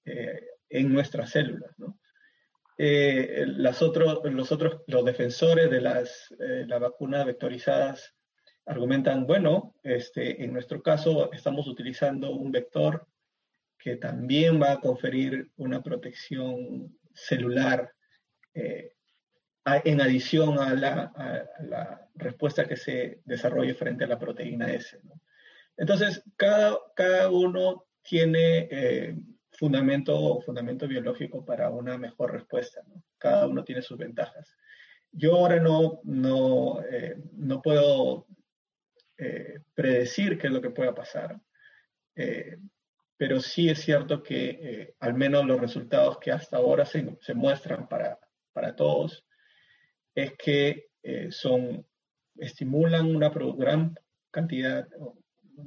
eh, 0.03 0.41
en 0.69 0.91
nuestras 0.91 1.29
células. 1.29 1.75
Eh, 2.77 3.45
las 3.47 3.81
los 3.81 4.51
otros, 4.51 4.81
los 4.87 5.05
defensores 5.05 5.69
de 5.69 5.81
las, 5.81 6.33
las 6.37 6.79
vacunas 6.79 7.25
vectorizadas 7.25 8.13
argumentan, 8.65 9.25
bueno, 9.25 9.75
este, 9.83 10.43
en 10.43 10.51
nuestro 10.51 10.81
caso 10.81 11.31
estamos 11.31 11.67
utilizando 11.67 12.31
un 12.31 12.51
vector 12.51 13.07
que 13.77 13.95
también 13.95 14.61
va 14.61 14.73
a 14.73 14.79
conferir 14.79 15.51
una 15.57 15.81
protección 15.81 16.97
celular 17.13 17.93
en 19.65 20.01
adición 20.01 20.59
a 20.59 20.73
la, 20.73 22.01
respuesta 22.15 22.65
que 22.65 22.77
se 22.77 23.21
desarrolle 23.25 23.73
frente 23.73 24.05
a 24.05 24.07
la 24.07 24.17
proteína 24.17 24.71
S. 24.71 24.97
Entonces, 25.75 26.23
cada, 26.37 26.77
cada 26.95 27.29
uno 27.29 27.85
tiene 28.01 29.17
eh, 29.55 29.57
fundamento, 29.57 30.41
fundamento 30.41 30.87
biológico 30.87 31.43
para 31.45 31.69
una 31.69 31.97
mejor 31.97 32.33
respuesta. 32.33 32.81
Cada 33.17 33.47
uno 33.47 33.63
tiene 33.63 33.81
sus 33.81 33.97
ventajas. 33.97 34.55
Yo 35.11 35.35
ahora 35.35 35.59
no, 35.59 36.01
no, 36.03 36.81
eh, 36.83 37.15
no 37.33 37.61
puedo 37.61 38.27
eh, 39.17 39.59
predecir 39.73 40.37
qué 40.37 40.47
es 40.47 40.53
lo 40.53 40.61
que 40.61 40.71
pueda 40.71 40.93
pasar, 40.93 41.39
pero 43.17 43.39
sí 43.41 43.69
es 43.69 43.79
cierto 43.79 44.23
que 44.23 44.93
al 44.99 45.13
menos 45.13 45.45
los 45.45 45.59
resultados 45.59 46.17
que 46.19 46.31
hasta 46.31 46.57
ahora 46.57 46.85
se, 46.85 47.17
se 47.21 47.33
muestran 47.33 47.87
para, 47.87 48.19
para 48.53 48.75
todos 48.75 49.25
es 50.15 50.33
que 50.37 50.87
eh, 51.03 51.27
son, 51.29 51.85
estimulan 52.37 53.13
una 53.13 53.29
gran 53.29 53.93
cantidad, 54.31 54.87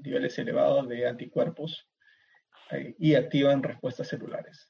niveles 0.03 0.39
elevados 0.39 0.89
de 0.89 1.07
anticuerpos 1.07 1.87
eh, 2.73 2.95
y 2.99 3.15
activan 3.15 3.63
respuestas 3.63 4.09
celulares. 4.09 4.69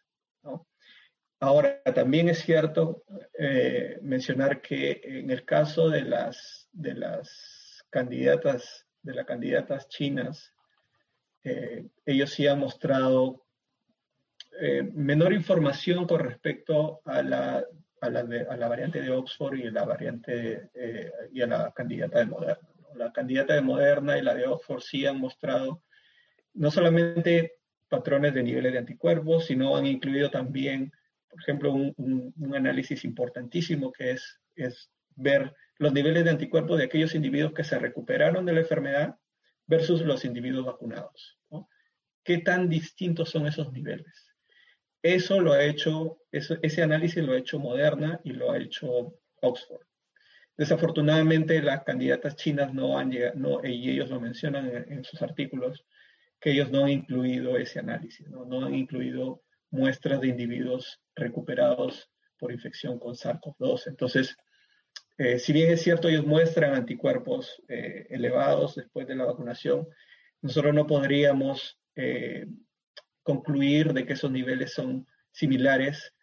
Ahora, 1.40 1.80
también 1.94 2.28
es 2.28 2.40
cierto 2.40 3.04
eh, 3.38 3.98
mencionar 4.02 4.60
que 4.60 5.00
en 5.04 5.30
el 5.30 5.44
caso 5.44 5.88
de 5.88 6.02
las, 6.02 6.68
de 6.72 6.94
las 6.94 7.84
candidatas, 7.90 8.88
de 9.02 9.14
las 9.14 9.24
candidatas 9.24 9.88
chinas, 9.88 10.52
ellos 12.04 12.30
sí 12.30 12.46
han 12.46 12.58
mostrado 12.58 13.46
menor 14.92 15.32
información 15.32 16.06
con 16.06 16.20
respecto 16.20 17.00
a 17.04 17.22
la 17.22 17.64
a 18.00 18.10
la, 18.10 18.20
a 18.20 18.56
la 18.56 18.68
variante 18.68 19.00
de 19.00 19.10
Oxford 19.10 19.54
y 19.54 19.70
la 19.70 19.84
variante 19.84 20.70
eh, 20.74 21.10
y 21.32 21.42
a 21.42 21.46
la 21.46 21.72
candidata 21.72 22.18
de 22.18 22.26
Moderna. 22.26 22.68
La 22.94 23.12
candidata 23.12 23.54
de 23.54 23.60
Moderna 23.60 24.18
y 24.18 24.22
la 24.22 24.34
de 24.34 24.46
Oxford 24.46 24.80
sí 24.80 25.06
han 25.06 25.20
mostrado 25.20 25.82
no 26.54 26.70
solamente 26.70 27.57
patrones 27.88 28.34
de 28.34 28.42
niveles 28.42 28.72
de 28.72 28.78
anticuerpos, 28.78 29.46
sino 29.46 29.76
han 29.76 29.86
incluido 29.86 30.30
también, 30.30 30.92
por 31.28 31.40
ejemplo, 31.40 31.72
un, 31.72 32.34
análisis 32.54 33.04
importantísimo 33.04 33.92
que 33.92 34.12
es, 34.12 34.40
es 34.54 34.90
ver 35.16 35.54
los 35.78 35.92
niveles 35.92 36.24
de 36.24 36.30
anticuerpos 36.30 36.78
de 36.78 36.84
aquellos 36.84 37.14
individuos 37.14 37.52
que 37.52 37.64
se 37.64 37.78
recuperaron 37.78 38.44
de 38.46 38.52
la 38.52 38.60
enfermedad 38.60 39.16
versus 39.66 40.02
los 40.02 40.24
individuos 40.24 40.66
vacunados. 40.66 41.38
¿no? 41.50 41.68
¿Qué 42.24 42.38
tan 42.38 42.68
distintos 42.68 43.30
son 43.30 43.46
esos 43.46 43.72
niveles? 43.72 44.28
Eso 45.02 45.40
lo 45.40 45.52
ha 45.52 45.62
hecho, 45.62 46.18
ese 46.32 46.82
análisis 46.82 47.22
lo 47.22 47.32
ha 47.32 47.38
hecho 47.38 47.60
Moderna 47.60 48.20
y 48.24 48.32
lo 48.32 48.50
ha 48.50 48.58
hecho 48.58 49.14
Oxford. 49.40 49.88
Desafortunadamente, 50.56 51.62
las 51.62 51.84
candidatas 51.84 52.34
chinas 52.34 52.74
no 52.74 52.98
han 52.98 53.12
llegado, 53.12 53.64
y 53.64 53.90
ellos 53.90 54.10
lo 54.10 54.20
mencionan 54.20 54.68
en, 54.88 55.04
sus 55.04 55.22
artículos, 55.22 55.86
que 56.40 56.52
ellos 56.52 56.70
no 56.70 56.84
han 56.84 56.90
incluido 56.90 57.56
ese 57.56 57.80
análisis, 57.80 58.28
no, 58.28 58.64
han 58.64 58.74
incluido 58.74 59.42
muestras 59.70 60.20
de 60.20 60.28
individuos 60.28 61.00
recuperados 61.14 62.10
por 62.38 62.52
infección 62.52 62.98
con 62.98 63.14
SARS-CoV-2. 63.14 63.88
Entonces, 63.88 64.36
eh, 65.18 65.38
si 65.38 65.52
bien 65.52 65.72
es 65.72 65.82
cierto, 65.82 66.08
ellos 66.08 66.24
muestran 66.24 66.74
anticuerpos 66.74 67.62
eh, 67.68 68.06
elevados 68.10 68.76
después 68.76 69.06
de 69.08 69.16
la 69.16 69.24
vacunación, 69.24 69.88
nosotros 70.40 70.72
no 70.72 70.86
podríamos 70.86 71.78
eh, 71.96 72.46
concluir 73.24 73.92
de 73.92 74.06
que 74.06 74.12
esos 74.12 74.30
niveles 74.30 74.72
son 74.72 75.06
similares 75.32 76.14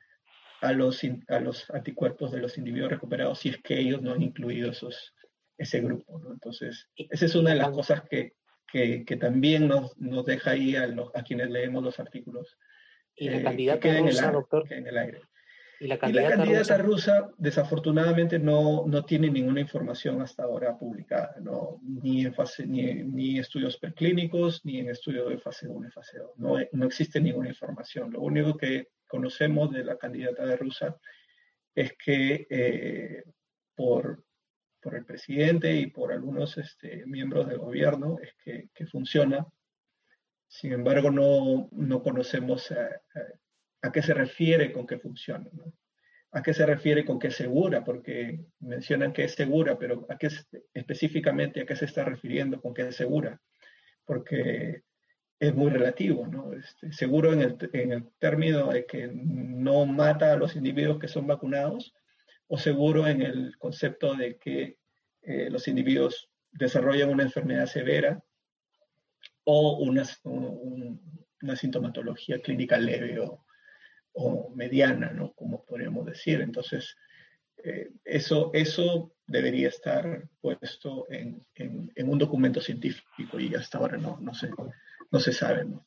a 0.61 0.71
los, 0.71 1.01
a 1.27 1.39
los 1.39 1.69
anticuerpos 1.69 2.31
de 2.31 2.39
los 2.39 2.57
individuos 2.57 2.91
recuperados 2.91 3.39
si 3.39 3.49
es 3.49 3.57
que 3.61 3.77
ellos 3.77 4.01
no 4.01 4.13
han 4.13 4.21
incluido 4.21 4.71
esos, 4.71 5.13
ese 5.57 5.81
grupo. 5.81 6.21
Entonces, 6.31 6.89
esa 6.95 7.25
es 7.25 7.35
una 7.35 7.51
de 7.51 7.57
las 7.57 7.69
cosas 7.69 8.03
que, 8.09 8.34
que, 8.71 9.05
que 9.05 9.17
también 9.17 9.67
nos, 9.67 9.97
nos, 9.97 10.25
deja 10.25 10.51
ahí 10.51 10.75
a, 10.75 10.87
los, 10.87 11.09
a, 11.15 11.23
quienes 11.23 11.49
leemos 11.49 11.83
los 11.83 11.99
artículos. 11.99 12.57
Y 13.15 13.29
la 13.29 13.37
eh, 13.37 13.43
candidata 13.43 13.79
que 13.79 13.99
rusa, 13.99 14.31
doctor. 14.31 14.71
en 14.71 14.87
el 14.87 14.97
aire. 14.97 15.21
Y 15.79 15.87
la 15.87 15.97
candidata, 15.97 16.77
rusa? 16.77 17.29
desafortunadamente, 17.37 18.39
no, 18.39 18.85
no 18.87 19.03
tiene 19.03 19.29
ninguna 19.29 19.59
información 19.59 20.21
hasta 20.21 20.43
ahora 20.43 20.77
publicada, 20.77 21.35
no, 21.41 21.81
ni, 21.81 22.25
en 22.25 22.33
fase, 22.33 22.65
ni, 22.65 22.93
ni 23.03 23.39
estudios 23.39 23.77
preclínicos, 23.77 24.63
ni 24.63 24.79
en 24.79 24.89
estudios 24.89 25.29
de 25.29 25.37
fase 25.37 25.67
1 25.67 25.87
y 25.87 25.91
fase 25.91 26.19
2. 26.19 26.31
No, 26.37 26.55
no 26.71 26.85
existe 26.85 27.19
ninguna 27.19 27.49
información. 27.49 28.13
Lo 28.13 28.21
único 28.21 28.55
que 28.55 28.87
conocemos 29.05 29.71
de 29.71 29.83
la 29.83 29.97
candidata 29.97 30.45
de 30.45 30.55
rusa 30.55 30.97
es 31.73 31.93
que 31.97 32.47
eh, 32.49 33.23
por, 33.75 34.23
por, 34.85 34.95
el 34.95 35.03
presidente 35.03 35.75
y 35.75 35.87
por 35.87 36.11
algunos 36.11 36.59
este, 36.59 37.07
miembros 37.07 37.47
del 37.47 37.57
gobierno 37.57 38.17
es 38.21 38.35
que, 38.43 38.69
que 38.71 38.85
funciona. 38.85 39.47
Sin 40.47 40.73
embargo, 40.73 41.09
no, 41.09 41.69
no 41.71 42.03
conocemos 42.03 42.69
eh, 42.69 42.75
eh, 43.15 43.19
a 43.81 43.91
qué 43.91 44.03
se 44.03 44.13
refiere 44.13 44.71
con 44.71 44.85
que 44.85 44.99
funciona, 44.99 45.49
a 46.31 46.43
qué 46.43 46.53
se 46.53 46.67
refiere 46.67 47.03
con 47.03 47.17
que 47.17 47.29
es 47.29 47.35
segura, 47.35 47.83
porque 47.83 48.45
mencionan 48.59 49.11
que 49.11 49.23
es 49.23 49.33
segura, 49.33 49.79
pero 49.79 50.05
a 50.07 50.19
qué 50.19 50.29
específicamente 50.71 51.61
a 51.61 51.65
qué 51.65 51.75
se 51.75 51.85
está 51.85 52.05
refiriendo 52.05 52.61
con 52.61 52.75
que 52.75 52.87
es 52.87 52.95
segura, 52.95 53.41
porque 54.05 54.83
es 55.39 55.55
muy 55.55 55.71
relativo, 55.71 56.27
¿no? 56.27 56.53
Este, 56.53 56.91
seguro 56.91 57.33
en 57.33 57.41
el, 57.41 57.57
en 57.73 57.91
el 57.91 58.11
término 58.19 58.71
de 58.71 58.85
que 58.85 59.09
no 59.11 59.87
mata 59.87 60.31
a 60.31 60.37
los 60.37 60.55
individuos 60.55 60.99
que 60.99 61.07
son 61.07 61.25
vacunados, 61.25 61.93
o 62.47 62.57
seguro 62.57 63.07
en 63.07 63.21
el 63.21 63.57
concepto 63.57 64.15
de 64.15 64.37
que 64.37 64.77
eh, 65.21 65.49
los 65.49 65.67
individuos 65.67 66.29
desarrollan 66.51 67.09
una 67.09 67.23
enfermedad 67.23 67.65
severa 67.65 68.23
o 69.43 69.77
una, 69.79 70.05
sintomatología 71.55 72.39
clínica 72.41 72.77
leve 72.77 73.19
o, 73.19 73.45
o, 74.13 74.51
mediana, 74.55 75.11
¿no? 75.11 75.33
Como 75.33 75.63
podríamos 75.65 76.05
decir. 76.05 76.41
Entonces, 76.41 76.95
eh, 77.57 77.91
eso, 78.03 78.51
eso 78.53 79.13
debería 79.27 79.69
estar 79.69 80.27
puesto 80.41 81.07
en, 81.09 81.45
en, 81.55 81.91
en, 81.95 82.09
un 82.09 82.17
documento 82.17 82.61
científico 82.61 83.39
y 83.39 83.53
hasta 83.55 83.77
ahora 83.77 83.97
no, 83.97 84.19
no, 84.21 84.33
se, 84.33 84.49
no 85.11 85.19
se 85.19 85.33
sabe, 85.33 85.65
¿no? 85.65 85.85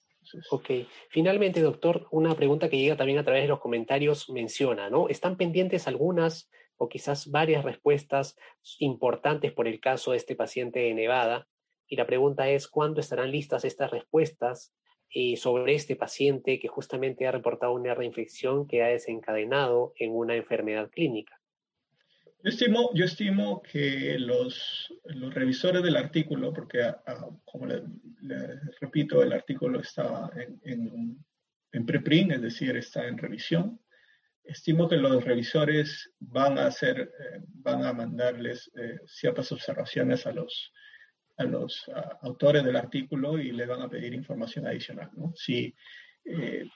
Ok. 0.50 0.70
Finalmente, 1.10 1.60
doctor, 1.60 2.06
una 2.10 2.34
pregunta 2.34 2.68
que 2.68 2.78
llega 2.78 2.96
también 2.96 3.18
a 3.18 3.24
través 3.24 3.42
de 3.42 3.48
los 3.48 3.60
comentarios 3.60 4.28
menciona, 4.30 4.90
¿no? 4.90 5.08
¿Están 5.08 5.36
pendientes 5.36 5.88
algunas 5.88 6.50
o 6.76 6.88
quizás 6.88 7.30
varias 7.30 7.64
respuestas 7.64 8.36
importantes 8.78 9.52
por 9.52 9.66
el 9.66 9.80
caso 9.80 10.12
de 10.12 10.18
este 10.18 10.36
paciente 10.36 10.80
de 10.80 10.94
Nevada? 10.94 11.48
Y 11.86 11.96
la 11.96 12.06
pregunta 12.06 12.48
es, 12.48 12.68
¿cuándo 12.68 13.00
estarán 13.00 13.30
listas 13.30 13.64
estas 13.64 13.90
respuestas 13.90 14.74
eh, 15.10 15.36
sobre 15.36 15.74
este 15.74 15.96
paciente 15.96 16.58
que 16.58 16.68
justamente 16.68 17.26
ha 17.26 17.32
reportado 17.32 17.72
una 17.72 17.94
reinfección 17.94 18.66
que 18.66 18.82
ha 18.82 18.88
desencadenado 18.88 19.92
en 19.96 20.14
una 20.14 20.36
enfermedad 20.36 20.90
clínica? 20.90 21.37
Yo 22.40 22.50
estimo, 22.50 22.90
yo 22.94 23.04
estimo 23.04 23.62
que 23.62 24.16
los, 24.18 24.94
los 25.06 25.34
revisores 25.34 25.82
del 25.82 25.96
artículo, 25.96 26.52
porque 26.52 26.82
a, 26.82 27.02
a, 27.04 27.28
como 27.44 27.66
le, 27.66 27.82
le, 28.20 28.60
repito, 28.80 29.22
el 29.22 29.32
artículo 29.32 29.80
estaba 29.80 30.30
en, 30.36 30.60
en, 30.62 31.24
en, 31.72 31.86
preprint, 31.86 32.32
es 32.32 32.42
decir, 32.42 32.76
está 32.76 33.08
en 33.08 33.18
revisión, 33.18 33.80
estimo 34.44 34.88
que 34.88 34.96
los 34.96 35.24
revisores 35.24 36.12
van 36.20 36.58
a 36.58 36.66
hacer, 36.66 37.00
eh, 37.00 37.40
van 37.42 37.84
a 37.84 37.92
mandarles 37.92 38.70
eh, 38.76 39.00
ciertas 39.04 39.50
observaciones 39.50 40.24
a 40.24 40.32
los, 40.32 40.72
a 41.38 41.44
los 41.44 41.88
a, 41.88 42.18
autores 42.22 42.62
del 42.62 42.76
artículo 42.76 43.40
y 43.40 43.50
le 43.50 43.66
van 43.66 43.82
a 43.82 43.90
pedir 43.90 44.14
información 44.14 44.64
adicional. 44.64 45.10
¿no? 45.16 45.32
Si, 45.34 45.74
eh, 46.24 46.68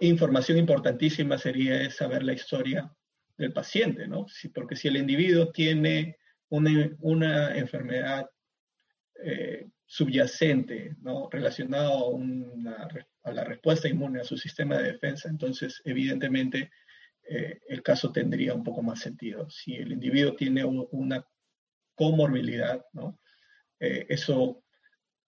información 0.00 0.56
importantísima 0.56 1.36
sería 1.36 1.90
saber 1.90 2.22
la 2.22 2.32
historia 2.32 2.90
del 3.36 3.52
paciente, 3.52 4.06
¿no? 4.06 4.26
Si, 4.28 4.48
porque 4.48 4.76
si 4.76 4.88
el 4.88 4.96
individuo 4.96 5.50
tiene 5.50 6.18
una, 6.48 6.90
una 7.00 7.56
enfermedad 7.56 8.26
eh, 9.22 9.68
subyacente, 9.92 10.96
¿no? 11.00 11.28
Relacionada 11.30 11.90
a, 13.24 13.32
la 13.32 13.44
respuesta 13.44 13.88
inmune, 13.88 14.20
a 14.20 14.24
su 14.24 14.38
sistema 14.38 14.78
de 14.78 14.92
defensa, 14.92 15.28
entonces 15.28 15.82
evidentemente 15.84 16.70
eh, 17.28 17.60
el 17.68 17.82
caso 17.82 18.10
tendría 18.10 18.54
un 18.54 18.64
poco 18.64 18.82
más 18.82 19.00
sentido. 19.00 19.48
Si 19.50 19.74
el 19.74 19.92
individuo 19.92 20.34
tiene 20.34 20.64
una 20.64 21.24
comorbilidad, 21.94 22.84
¿no? 22.94 23.20
Eh, 23.78 24.06
eso 24.08 24.64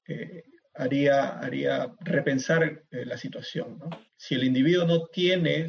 eh, 0.08 0.44
haría, 0.74 1.38
haría 1.38 1.94
repensar 2.00 2.84
la 2.90 3.18
situación, 3.18 3.78
¿no? 3.78 3.90
Si 4.16 4.34
el 4.34 4.44
individuo 4.44 4.86
no 4.86 5.06
tiene 5.08 5.68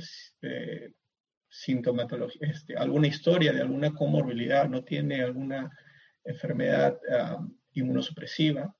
sintomatología, 1.55 2.47
este, 2.49 2.75
alguna 2.75 3.07
historia 3.07 3.53
de 3.53 3.61
alguna 3.61 3.93
comorbilidad, 3.93 4.67
no 4.67 4.83
tiene 4.83 5.21
alguna 5.21 5.71
enfermedad 6.23 6.99
um, 7.37 7.55
inmunosupresiva, 7.73 8.75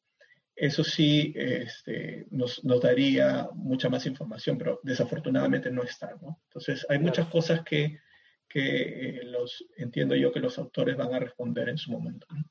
eso 0.55 0.83
sí 0.83 1.33
este, 1.35 2.27
nos, 2.31 2.63
nos, 2.63 2.81
daría 2.81 3.49
mucha 3.53 3.89
más 3.89 4.05
información, 4.05 4.57
pero 4.57 4.79
desafortunadamente 4.83 5.69
no 5.69 5.83
está. 5.83 6.15
¿no? 6.21 6.39
Entonces, 6.47 6.85
hay 6.89 6.99
muchas 6.99 7.27
cosas 7.27 7.61
que, 7.63 7.99
que 8.47 9.19
eh, 9.19 9.23
los, 9.25 9.65
entiendo 9.77 10.15
yo 10.15 10.31
que 10.31 10.39
los 10.39 10.57
autores 10.57 10.95
van 10.95 11.13
a 11.13 11.19
responder 11.19 11.67
en 11.69 11.77
su 11.77 11.91
momento. 11.91 12.25
¿no? 12.29 12.43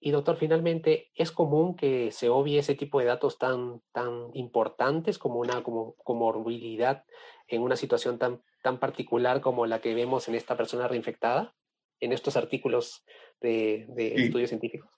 Y 0.00 0.12
doctor, 0.12 0.36
finalmente, 0.36 1.10
¿es 1.14 1.32
común 1.32 1.74
que 1.74 2.12
se 2.12 2.28
obvie 2.28 2.60
ese 2.60 2.76
tipo 2.76 3.00
de 3.00 3.06
datos 3.06 3.36
tan, 3.36 3.82
tan 3.92 4.30
importantes 4.34 5.18
como 5.18 5.40
una 5.40 5.62
como, 5.64 5.94
comorbilidad 5.96 7.04
en 7.48 7.62
una 7.62 7.74
situación 7.74 8.16
tan, 8.18 8.40
tan 8.62 8.78
particular 8.78 9.40
como 9.40 9.66
la 9.66 9.80
que 9.80 9.94
vemos 9.94 10.28
en 10.28 10.34
esta 10.34 10.56
persona 10.56 10.88
reinfectada, 10.88 11.54
en 12.00 12.12
estos 12.12 12.36
artículos 12.36 13.04
de, 13.40 13.86
de 13.90 14.14
sí. 14.16 14.22
estudios 14.24 14.50
científicos? 14.50 14.90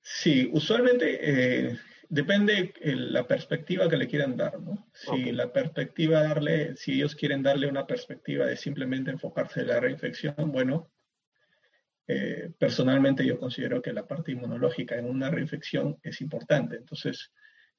Sí, 0.00 0.50
usualmente 0.52 1.18
eh, 1.22 1.78
depende 2.08 2.74
la 2.82 3.26
perspectiva 3.26 3.88
que 3.88 3.96
le 3.96 4.06
quieran 4.06 4.36
dar, 4.36 4.60
¿no? 4.60 4.86
Si 4.92 5.10
okay. 5.10 5.32
la 5.32 5.52
perspectiva 5.52 6.22
darle, 6.22 6.76
si 6.76 6.92
ellos 6.92 7.14
quieren 7.14 7.42
darle 7.42 7.68
una 7.68 7.86
perspectiva 7.86 8.46
de 8.46 8.56
simplemente 8.56 9.10
enfocarse 9.10 9.60
en 9.60 9.68
la 9.68 9.80
reinfección, 9.80 10.52
bueno, 10.52 10.92
eh, 12.06 12.52
personalmente 12.58 13.24
yo 13.24 13.38
considero 13.38 13.80
que 13.80 13.94
la 13.94 14.06
parte 14.06 14.32
inmunológica 14.32 14.96
en 14.96 15.06
una 15.06 15.30
reinfección 15.30 15.98
es 16.02 16.20
importante. 16.20 16.76
Entonces, 16.76 17.32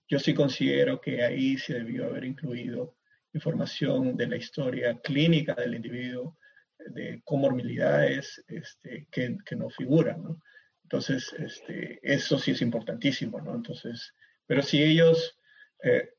yo 0.07 0.19
sí 0.19 0.33
considero 0.33 0.99
que 0.99 1.23
ahí 1.23 1.57
se 1.57 1.75
debió 1.75 2.05
haber 2.05 2.25
incluido 2.25 2.94
información 3.35 4.15
de 4.17 4.27
la 4.27 4.37
historia 4.37 4.99
clínica 5.01 5.53
del 5.53 5.75
individuo, 5.75 6.37
de 6.77 7.21
comorbilidades 7.23 8.43
este, 8.47 9.07
que, 9.11 9.37
que, 9.45 9.55
no 9.55 9.69
figuran, 9.69 10.23
¿no? 10.23 10.41
Entonces, 10.83 11.33
este, 11.37 11.99
eso 12.01 12.37
sí 12.37 12.51
es 12.51 12.61
importantísimo, 12.61 13.41
¿no? 13.41 13.55
Entonces, 13.55 14.13
pero 14.45 14.61
si 14.61 14.81
ellos 14.81 15.37
eh, 15.83 16.09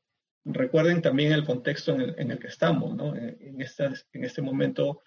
recuerden 0.43 1.01
también 1.01 1.31
el 1.31 1.45
contexto 1.45 1.93
en 1.95 2.01
el, 2.01 2.15
en 2.17 2.31
el 2.31 2.39
que 2.39 2.47
estamos, 2.47 2.95
¿no? 2.95 3.15
En, 3.15 3.37
en, 3.39 3.61
en 3.61 4.23
este 4.23 4.41
momento 4.41 5.01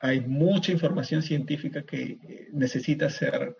hay 0.00 0.20
mucha 0.20 0.72
información 0.72 1.22
científica 1.22 1.82
que 1.84 2.02
eh, 2.02 2.48
necesita 2.52 3.10
ser 3.10 3.56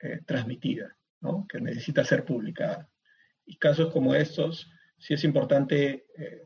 eh, 0.00 0.20
transmitida, 0.24 0.96
¿no? 1.20 1.46
que 1.48 1.60
necesita 1.60 2.04
ser 2.04 2.24
publicada. 2.24 2.88
Y 3.44 3.56
casos 3.56 3.92
como 3.92 4.14
estos, 4.14 4.70
sí 4.98 5.14
es 5.14 5.24
importante, 5.24 6.06
eh, 6.16 6.42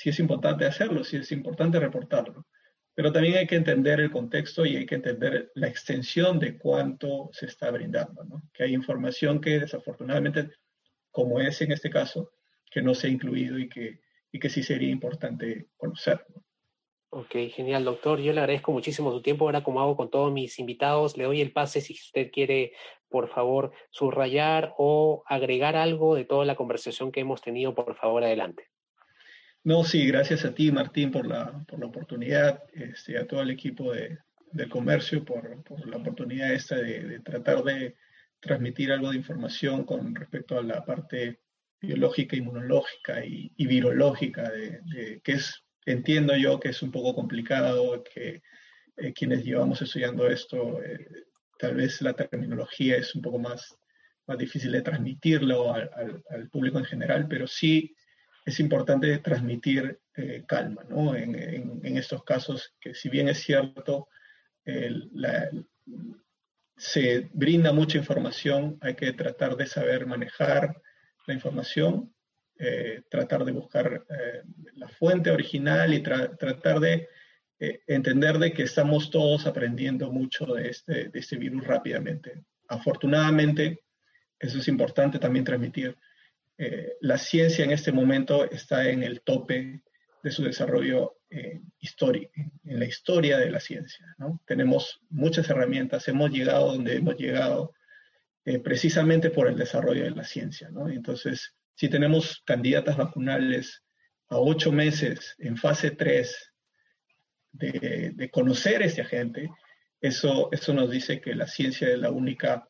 sí 0.00 0.08
es 0.08 0.18
importante 0.18 0.64
hacerlo, 0.64 1.04
sí 1.04 1.18
es 1.18 1.30
importante 1.30 1.78
reportarlo. 1.78 2.46
Pero 2.94 3.12
también 3.12 3.36
hay 3.36 3.46
que 3.46 3.56
entender 3.56 4.00
el 4.00 4.10
contexto 4.10 4.64
y 4.64 4.74
hay 4.74 4.86
que 4.86 4.94
entender 4.94 5.52
la 5.54 5.68
extensión 5.68 6.38
de 6.38 6.56
cuánto 6.56 7.28
se 7.32 7.44
está 7.44 7.70
brindando. 7.70 8.24
¿no? 8.24 8.42
Que 8.54 8.64
hay 8.64 8.72
información 8.72 9.42
que 9.42 9.60
desafortunadamente, 9.60 10.48
como 11.10 11.38
es 11.38 11.60
en 11.60 11.72
este 11.72 11.90
caso, 11.90 12.32
que 12.70 12.80
no 12.80 12.94
se 12.94 13.08
ha 13.08 13.10
incluido 13.10 13.58
y 13.58 13.68
que, 13.68 14.00
y 14.32 14.38
que 14.38 14.48
sí 14.48 14.62
sería 14.62 14.88
importante 14.88 15.68
conocer. 15.76 16.24
¿no? 16.34 16.42
Ok, 17.10 17.36
genial, 17.54 17.84
doctor. 17.84 18.20
Yo 18.20 18.32
le 18.32 18.40
agradezco 18.40 18.72
muchísimo 18.72 19.12
su 19.12 19.20
tiempo. 19.20 19.44
Ahora, 19.44 19.62
como 19.62 19.82
hago 19.82 19.98
con 19.98 20.08
todos 20.08 20.32
mis 20.32 20.58
invitados, 20.58 21.18
le 21.18 21.24
doy 21.24 21.42
el 21.42 21.52
pase 21.52 21.82
si 21.82 21.92
usted 21.92 22.30
quiere, 22.30 22.72
por 23.10 23.28
favor, 23.28 23.72
subrayar 23.90 24.72
o 24.78 25.24
agregar 25.26 25.76
algo 25.76 26.14
de 26.14 26.24
toda 26.24 26.46
la 26.46 26.56
conversación 26.56 27.12
que 27.12 27.20
hemos 27.20 27.42
tenido, 27.42 27.74
por 27.74 27.94
favor, 27.96 28.24
adelante. 28.24 28.70
No, 29.62 29.84
sí, 29.84 30.06
gracias 30.06 30.44
a 30.46 30.54
ti, 30.54 30.72
Martín, 30.72 31.10
por 31.10 31.26
la, 31.26 31.64
por 31.68 31.80
la 31.80 31.86
oportunidad, 31.86 32.62
este, 32.72 33.18
a 33.18 33.26
todo 33.26 33.42
el 33.42 33.50
equipo 33.50 33.92
de, 33.92 34.18
del 34.52 34.70
comercio 34.70 35.22
por, 35.22 35.62
por, 35.64 35.86
la 35.86 35.98
oportunidad 35.98 36.54
esta 36.54 36.76
de, 36.76 37.02
de, 37.06 37.20
tratar 37.20 37.62
de 37.62 37.96
transmitir 38.40 38.90
algo 38.90 39.10
de 39.10 39.16
información 39.16 39.84
con 39.84 40.14
respecto 40.14 40.58
a 40.58 40.62
la 40.62 40.82
parte 40.84 41.40
biológica, 41.78 42.36
inmunológica 42.36 43.22
y, 43.24 43.52
virológica, 43.66 44.50
de, 44.50 45.20
que 45.22 45.32
es 45.32 45.62
entiendo 45.84 46.34
yo 46.36 46.58
que 46.58 46.70
es 46.70 46.82
un 46.82 46.90
poco 46.90 47.14
complicado, 47.14 48.02
que 48.02 48.42
eh, 48.96 49.12
quienes 49.12 49.44
llevamos 49.44 49.82
estudiando 49.82 50.26
esto, 50.28 50.82
eh, 50.82 51.06
tal 51.58 51.74
vez 51.74 52.00
la 52.00 52.14
terminología 52.14 52.96
es 52.96 53.14
un 53.14 53.20
poco 53.20 53.38
más, 53.38 53.76
más 54.26 54.38
difícil 54.38 54.72
de 54.72 54.82
transmitirlo 54.82 55.74
al, 55.74 56.22
al 56.30 56.48
público 56.48 56.78
en 56.78 56.84
general, 56.86 57.26
pero 57.28 57.46
sí 57.46 57.94
es 58.50 58.60
importante 58.60 59.18
transmitir 59.18 59.98
eh, 60.16 60.44
calma 60.46 60.84
¿no? 60.88 61.14
en, 61.14 61.34
en, 61.34 61.80
en, 61.82 61.96
estos 61.96 62.22
casos, 62.24 62.74
que 62.80 62.94
si 62.94 63.08
bien 63.08 63.28
es 63.28 63.38
cierto, 63.38 64.08
la, 64.64 65.50
se 66.76 67.28
brinda 67.32 67.72
mucha 67.72 67.98
información, 67.98 68.78
hay 68.80 68.94
que 68.94 69.12
tratar 69.12 69.56
de 69.56 69.66
saber 69.66 70.06
manejar 70.06 70.80
la 71.26 71.34
información 71.34 72.12
eh, 72.62 73.04
tratar 73.08 73.42
de 73.46 73.52
buscar 73.52 74.04
eh, 74.10 74.42
la 74.74 74.86
fuente 74.86 75.30
original 75.30 75.94
y 75.94 76.02
tra 76.02 76.36
tratar 76.36 76.78
de 76.78 77.08
eh, 77.58 77.80
entender 77.86 78.36
de 78.36 78.52
que 78.52 78.64
estamos 78.64 79.10
todos 79.10 79.46
aprendiendo 79.46 80.12
mucho 80.12 80.44
de 80.44 80.68
este, 80.68 81.08
de 81.08 81.18
este 81.18 81.38
virus 81.38 81.66
rápidamente. 81.66 82.44
Afortunadamente, 82.68 83.84
eso 84.38 84.58
es 84.58 84.68
importante 84.68 85.18
también 85.18 85.46
transmitir. 85.46 85.96
Eh, 86.62 86.98
la 87.00 87.16
ciencia 87.16 87.64
en 87.64 87.70
este 87.70 87.90
momento 87.90 88.44
está 88.50 88.86
en 88.86 89.02
el 89.02 89.22
tope 89.22 89.80
de 90.22 90.30
su 90.30 90.44
desarrollo 90.44 91.16
histórico, 91.78 92.32
en 92.64 92.78
la 92.80 92.84
historia 92.84 93.38
de 93.38 93.50
la 93.50 93.60
ciencia. 93.60 94.04
Tenemos 94.44 95.00
muchas 95.08 95.48
herramientas, 95.48 96.06
hemos 96.08 96.30
llegado 96.30 96.72
donde 96.72 96.96
hemos 96.96 97.16
llegado 97.16 97.72
precisamente 98.64 99.30
por 99.30 99.46
el 99.46 99.56
desarrollo 99.56 100.02
de 100.02 100.10
la 100.10 100.24
ciencia. 100.24 100.68
Entonces, 100.88 101.54
si 101.80 101.88
tenemos 101.88 102.42
candidatas 102.44 102.98
vacunales 102.98 103.82
a 104.28 104.36
ocho 104.38 104.70
meses 104.70 105.34
en 105.38 105.56
fase 105.56 105.92
3 105.92 106.52
de, 107.52 108.30
conocer 108.30 108.82
a 108.82 108.84
este 108.84 109.00
agente, 109.00 109.48
eso, 109.98 110.50
eso 110.52 110.74
nos 110.74 110.90
dice 110.90 111.22
que 111.22 111.34
la 111.34 111.46
ciencia 111.46 111.88
es 111.88 111.98
la 111.98 112.10
única, 112.10 112.68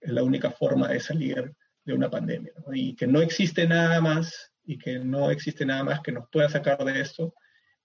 es 0.00 0.10
la 0.10 0.24
única 0.24 0.50
forma 0.50 0.88
de 0.88 0.98
salir 0.98 1.54
de 1.88 1.94
una 1.94 2.10
pandemia 2.10 2.52
y 2.74 2.94
que 2.94 3.06
no 3.06 3.22
existe 3.22 3.66
nada 3.66 3.98
más 4.02 4.52
y 4.62 4.76
que 4.76 4.98
no 4.98 5.30
existe 5.30 5.64
nada 5.64 5.82
más 5.82 6.00
que 6.02 6.12
nos 6.12 6.28
pueda 6.28 6.46
sacar 6.50 6.84
de 6.84 7.00
esto 7.00 7.34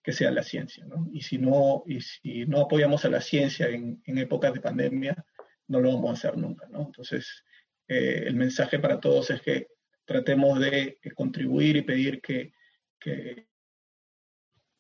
que 0.04 0.12
sea 0.12 0.30
la 0.30 0.44
ciencia. 0.44 0.86
Y, 1.14 1.22
si 1.22 1.38
no, 1.38 1.84
y 1.88 2.02
si 2.02 2.46
no 2.46 2.60
apoyamos 2.60 3.06
a 3.06 3.10
la 3.10 3.22
ciencia 3.22 3.70
en, 3.70 4.02
en 4.04 4.18
épocas 4.18 4.54
de 4.54 4.60
pandemia, 4.60 5.26
no 5.70 5.80
lo 5.80 5.94
vamos 5.94 6.10
a 6.10 6.14
hacer 6.28 6.38
nunca. 6.38 6.68
Entonces, 6.68 7.46
eh, 7.88 8.26
el 8.28 8.36
mensaje 8.36 8.78
para 8.78 9.00
todos 9.00 9.30
es 9.30 9.42
que 9.42 9.68
tratemos 10.04 10.60
de 10.60 11.00
contribuir 11.16 11.78
y 11.78 11.84
pedir 11.84 12.20
que, 12.20 12.52
que 13.00 13.48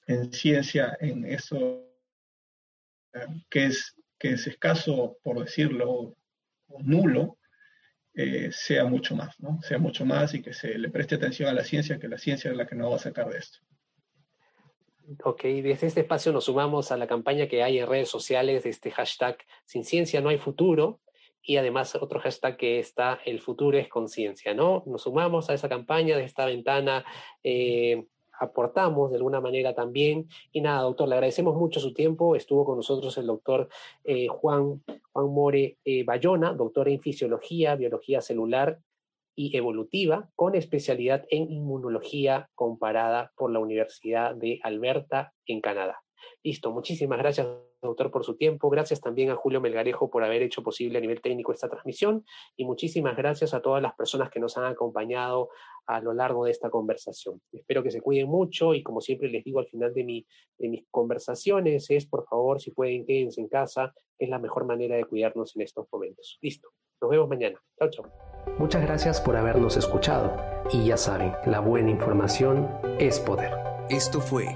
en 0.05 0.33
ciencia, 0.33 0.97
en 0.99 1.23
eso 1.23 1.89
que 3.49 3.67
es, 3.67 3.95
que 4.19 4.31
es 4.31 4.45
escaso, 4.47 5.17
por 5.23 5.39
decirlo, 5.39 6.17
o 6.67 6.83
nulo, 6.83 7.37
eh, 8.15 8.49
sea 8.51 8.85
mucho 8.85 9.15
más, 9.15 9.39
¿no? 9.39 9.59
Sea 9.61 9.79
mucho 9.79 10.05
más 10.05 10.33
y 10.33 10.41
que 10.41 10.53
se 10.53 10.77
le 10.77 10.89
preste 10.89 11.15
atención 11.15 11.49
a 11.49 11.53
la 11.53 11.63
ciencia, 11.63 11.99
que 11.99 12.07
la 12.07 12.17
ciencia 12.17 12.51
es 12.51 12.57
la 12.57 12.67
que 12.67 12.75
nos 12.75 12.91
va 12.91 12.95
a 12.97 12.99
sacar 12.99 13.29
de 13.29 13.39
esto. 13.39 13.59
Ok, 15.23 15.43
desde 15.43 15.87
este 15.87 16.01
espacio 16.01 16.31
nos 16.31 16.45
sumamos 16.45 16.91
a 16.91 16.97
la 16.97 17.07
campaña 17.07 17.47
que 17.47 17.61
hay 17.61 17.79
en 17.79 17.87
redes 17.87 18.09
sociales 18.09 18.63
de 18.63 18.69
este 18.69 18.89
hashtag 18.91 19.37
Sin 19.65 19.83
Ciencia 19.83 20.21
no 20.21 20.29
hay 20.29 20.37
futuro 20.37 21.01
y 21.41 21.57
además 21.57 21.95
otro 21.95 22.21
hashtag 22.21 22.55
que 22.55 22.79
está 22.79 23.19
El 23.25 23.41
futuro 23.41 23.77
es 23.77 23.89
conciencia, 23.89 24.53
¿no? 24.53 24.83
Nos 24.85 25.03
sumamos 25.03 25.49
a 25.49 25.53
esa 25.53 25.67
campaña 25.67 26.15
de 26.15 26.23
esta 26.23 26.45
ventana 26.45 27.03
eh, 27.43 28.05
aportamos 28.39 29.11
de 29.11 29.17
alguna 29.17 29.41
manera 29.41 29.73
también. 29.73 30.27
Y 30.51 30.61
nada, 30.61 30.81
doctor, 30.81 31.07
le 31.07 31.15
agradecemos 31.15 31.55
mucho 31.55 31.79
su 31.79 31.93
tiempo. 31.93 32.35
Estuvo 32.35 32.65
con 32.65 32.77
nosotros 32.77 33.17
el 33.17 33.27
doctor 33.27 33.69
eh, 34.03 34.27
Juan, 34.27 34.83
Juan 35.11 35.27
More 35.27 35.77
eh, 35.83 36.03
Bayona, 36.03 36.53
doctor 36.53 36.89
en 36.89 36.99
fisiología, 36.99 37.75
biología 37.75 38.21
celular 38.21 38.79
y 39.35 39.55
evolutiva, 39.57 40.29
con 40.35 40.55
especialidad 40.55 41.25
en 41.29 41.51
inmunología 41.51 42.49
comparada 42.53 43.31
por 43.35 43.51
la 43.51 43.59
Universidad 43.59 44.35
de 44.35 44.59
Alberta 44.63 45.33
en 45.47 45.59
Canadá. 45.59 46.02
Listo, 46.43 46.71
muchísimas 46.71 47.17
gracias, 47.19 47.47
doctor, 47.81 48.11
por 48.11 48.23
su 48.23 48.35
tiempo. 48.35 48.69
Gracias 48.69 48.99
también 49.01 49.29
a 49.29 49.35
Julio 49.35 49.61
Melgarejo 49.61 50.09
por 50.09 50.23
haber 50.23 50.41
hecho 50.41 50.63
posible 50.63 50.97
a 50.97 51.01
nivel 51.01 51.21
técnico 51.21 51.51
esta 51.51 51.69
transmisión 51.69 52.25
y 52.55 52.65
muchísimas 52.65 53.15
gracias 53.15 53.53
a 53.53 53.61
todas 53.61 53.81
las 53.81 53.93
personas 53.95 54.29
que 54.29 54.39
nos 54.39 54.57
han 54.57 54.65
acompañado 54.65 55.49
a 55.85 55.99
lo 56.01 56.13
largo 56.13 56.45
de 56.45 56.51
esta 56.51 56.69
conversación. 56.69 57.41
Espero 57.51 57.83
que 57.83 57.91
se 57.91 58.01
cuiden 58.01 58.27
mucho 58.27 58.73
y 58.73 58.83
como 58.83 59.01
siempre 59.01 59.29
les 59.29 59.43
digo 59.43 59.59
al 59.59 59.67
final 59.67 59.93
de, 59.93 60.03
mi, 60.03 60.25
de 60.57 60.69
mis 60.69 60.85
conversaciones 60.89 61.89
es, 61.89 62.05
por 62.05 62.25
favor, 62.25 62.61
si 62.61 62.71
pueden, 62.71 63.05
quédense 63.05 63.41
en 63.41 63.47
casa, 63.47 63.93
es 64.17 64.29
la 64.29 64.39
mejor 64.39 64.65
manera 64.65 64.95
de 64.95 65.05
cuidarnos 65.05 65.55
en 65.55 65.63
estos 65.63 65.87
momentos. 65.91 66.37
Listo, 66.41 66.69
nos 67.01 67.11
vemos 67.11 67.27
mañana. 67.27 67.61
Chao, 67.77 67.89
chao. 67.89 68.05
Muchas 68.57 68.81
gracias 68.81 69.21
por 69.21 69.35
habernos 69.35 69.77
escuchado 69.77 70.35
y 70.71 70.85
ya 70.85 70.97
saben, 70.97 71.33
la 71.45 71.59
buena 71.59 71.89
información 71.89 72.69
es 72.99 73.19
poder. 73.19 73.51
Esto 73.89 74.21
fue 74.21 74.55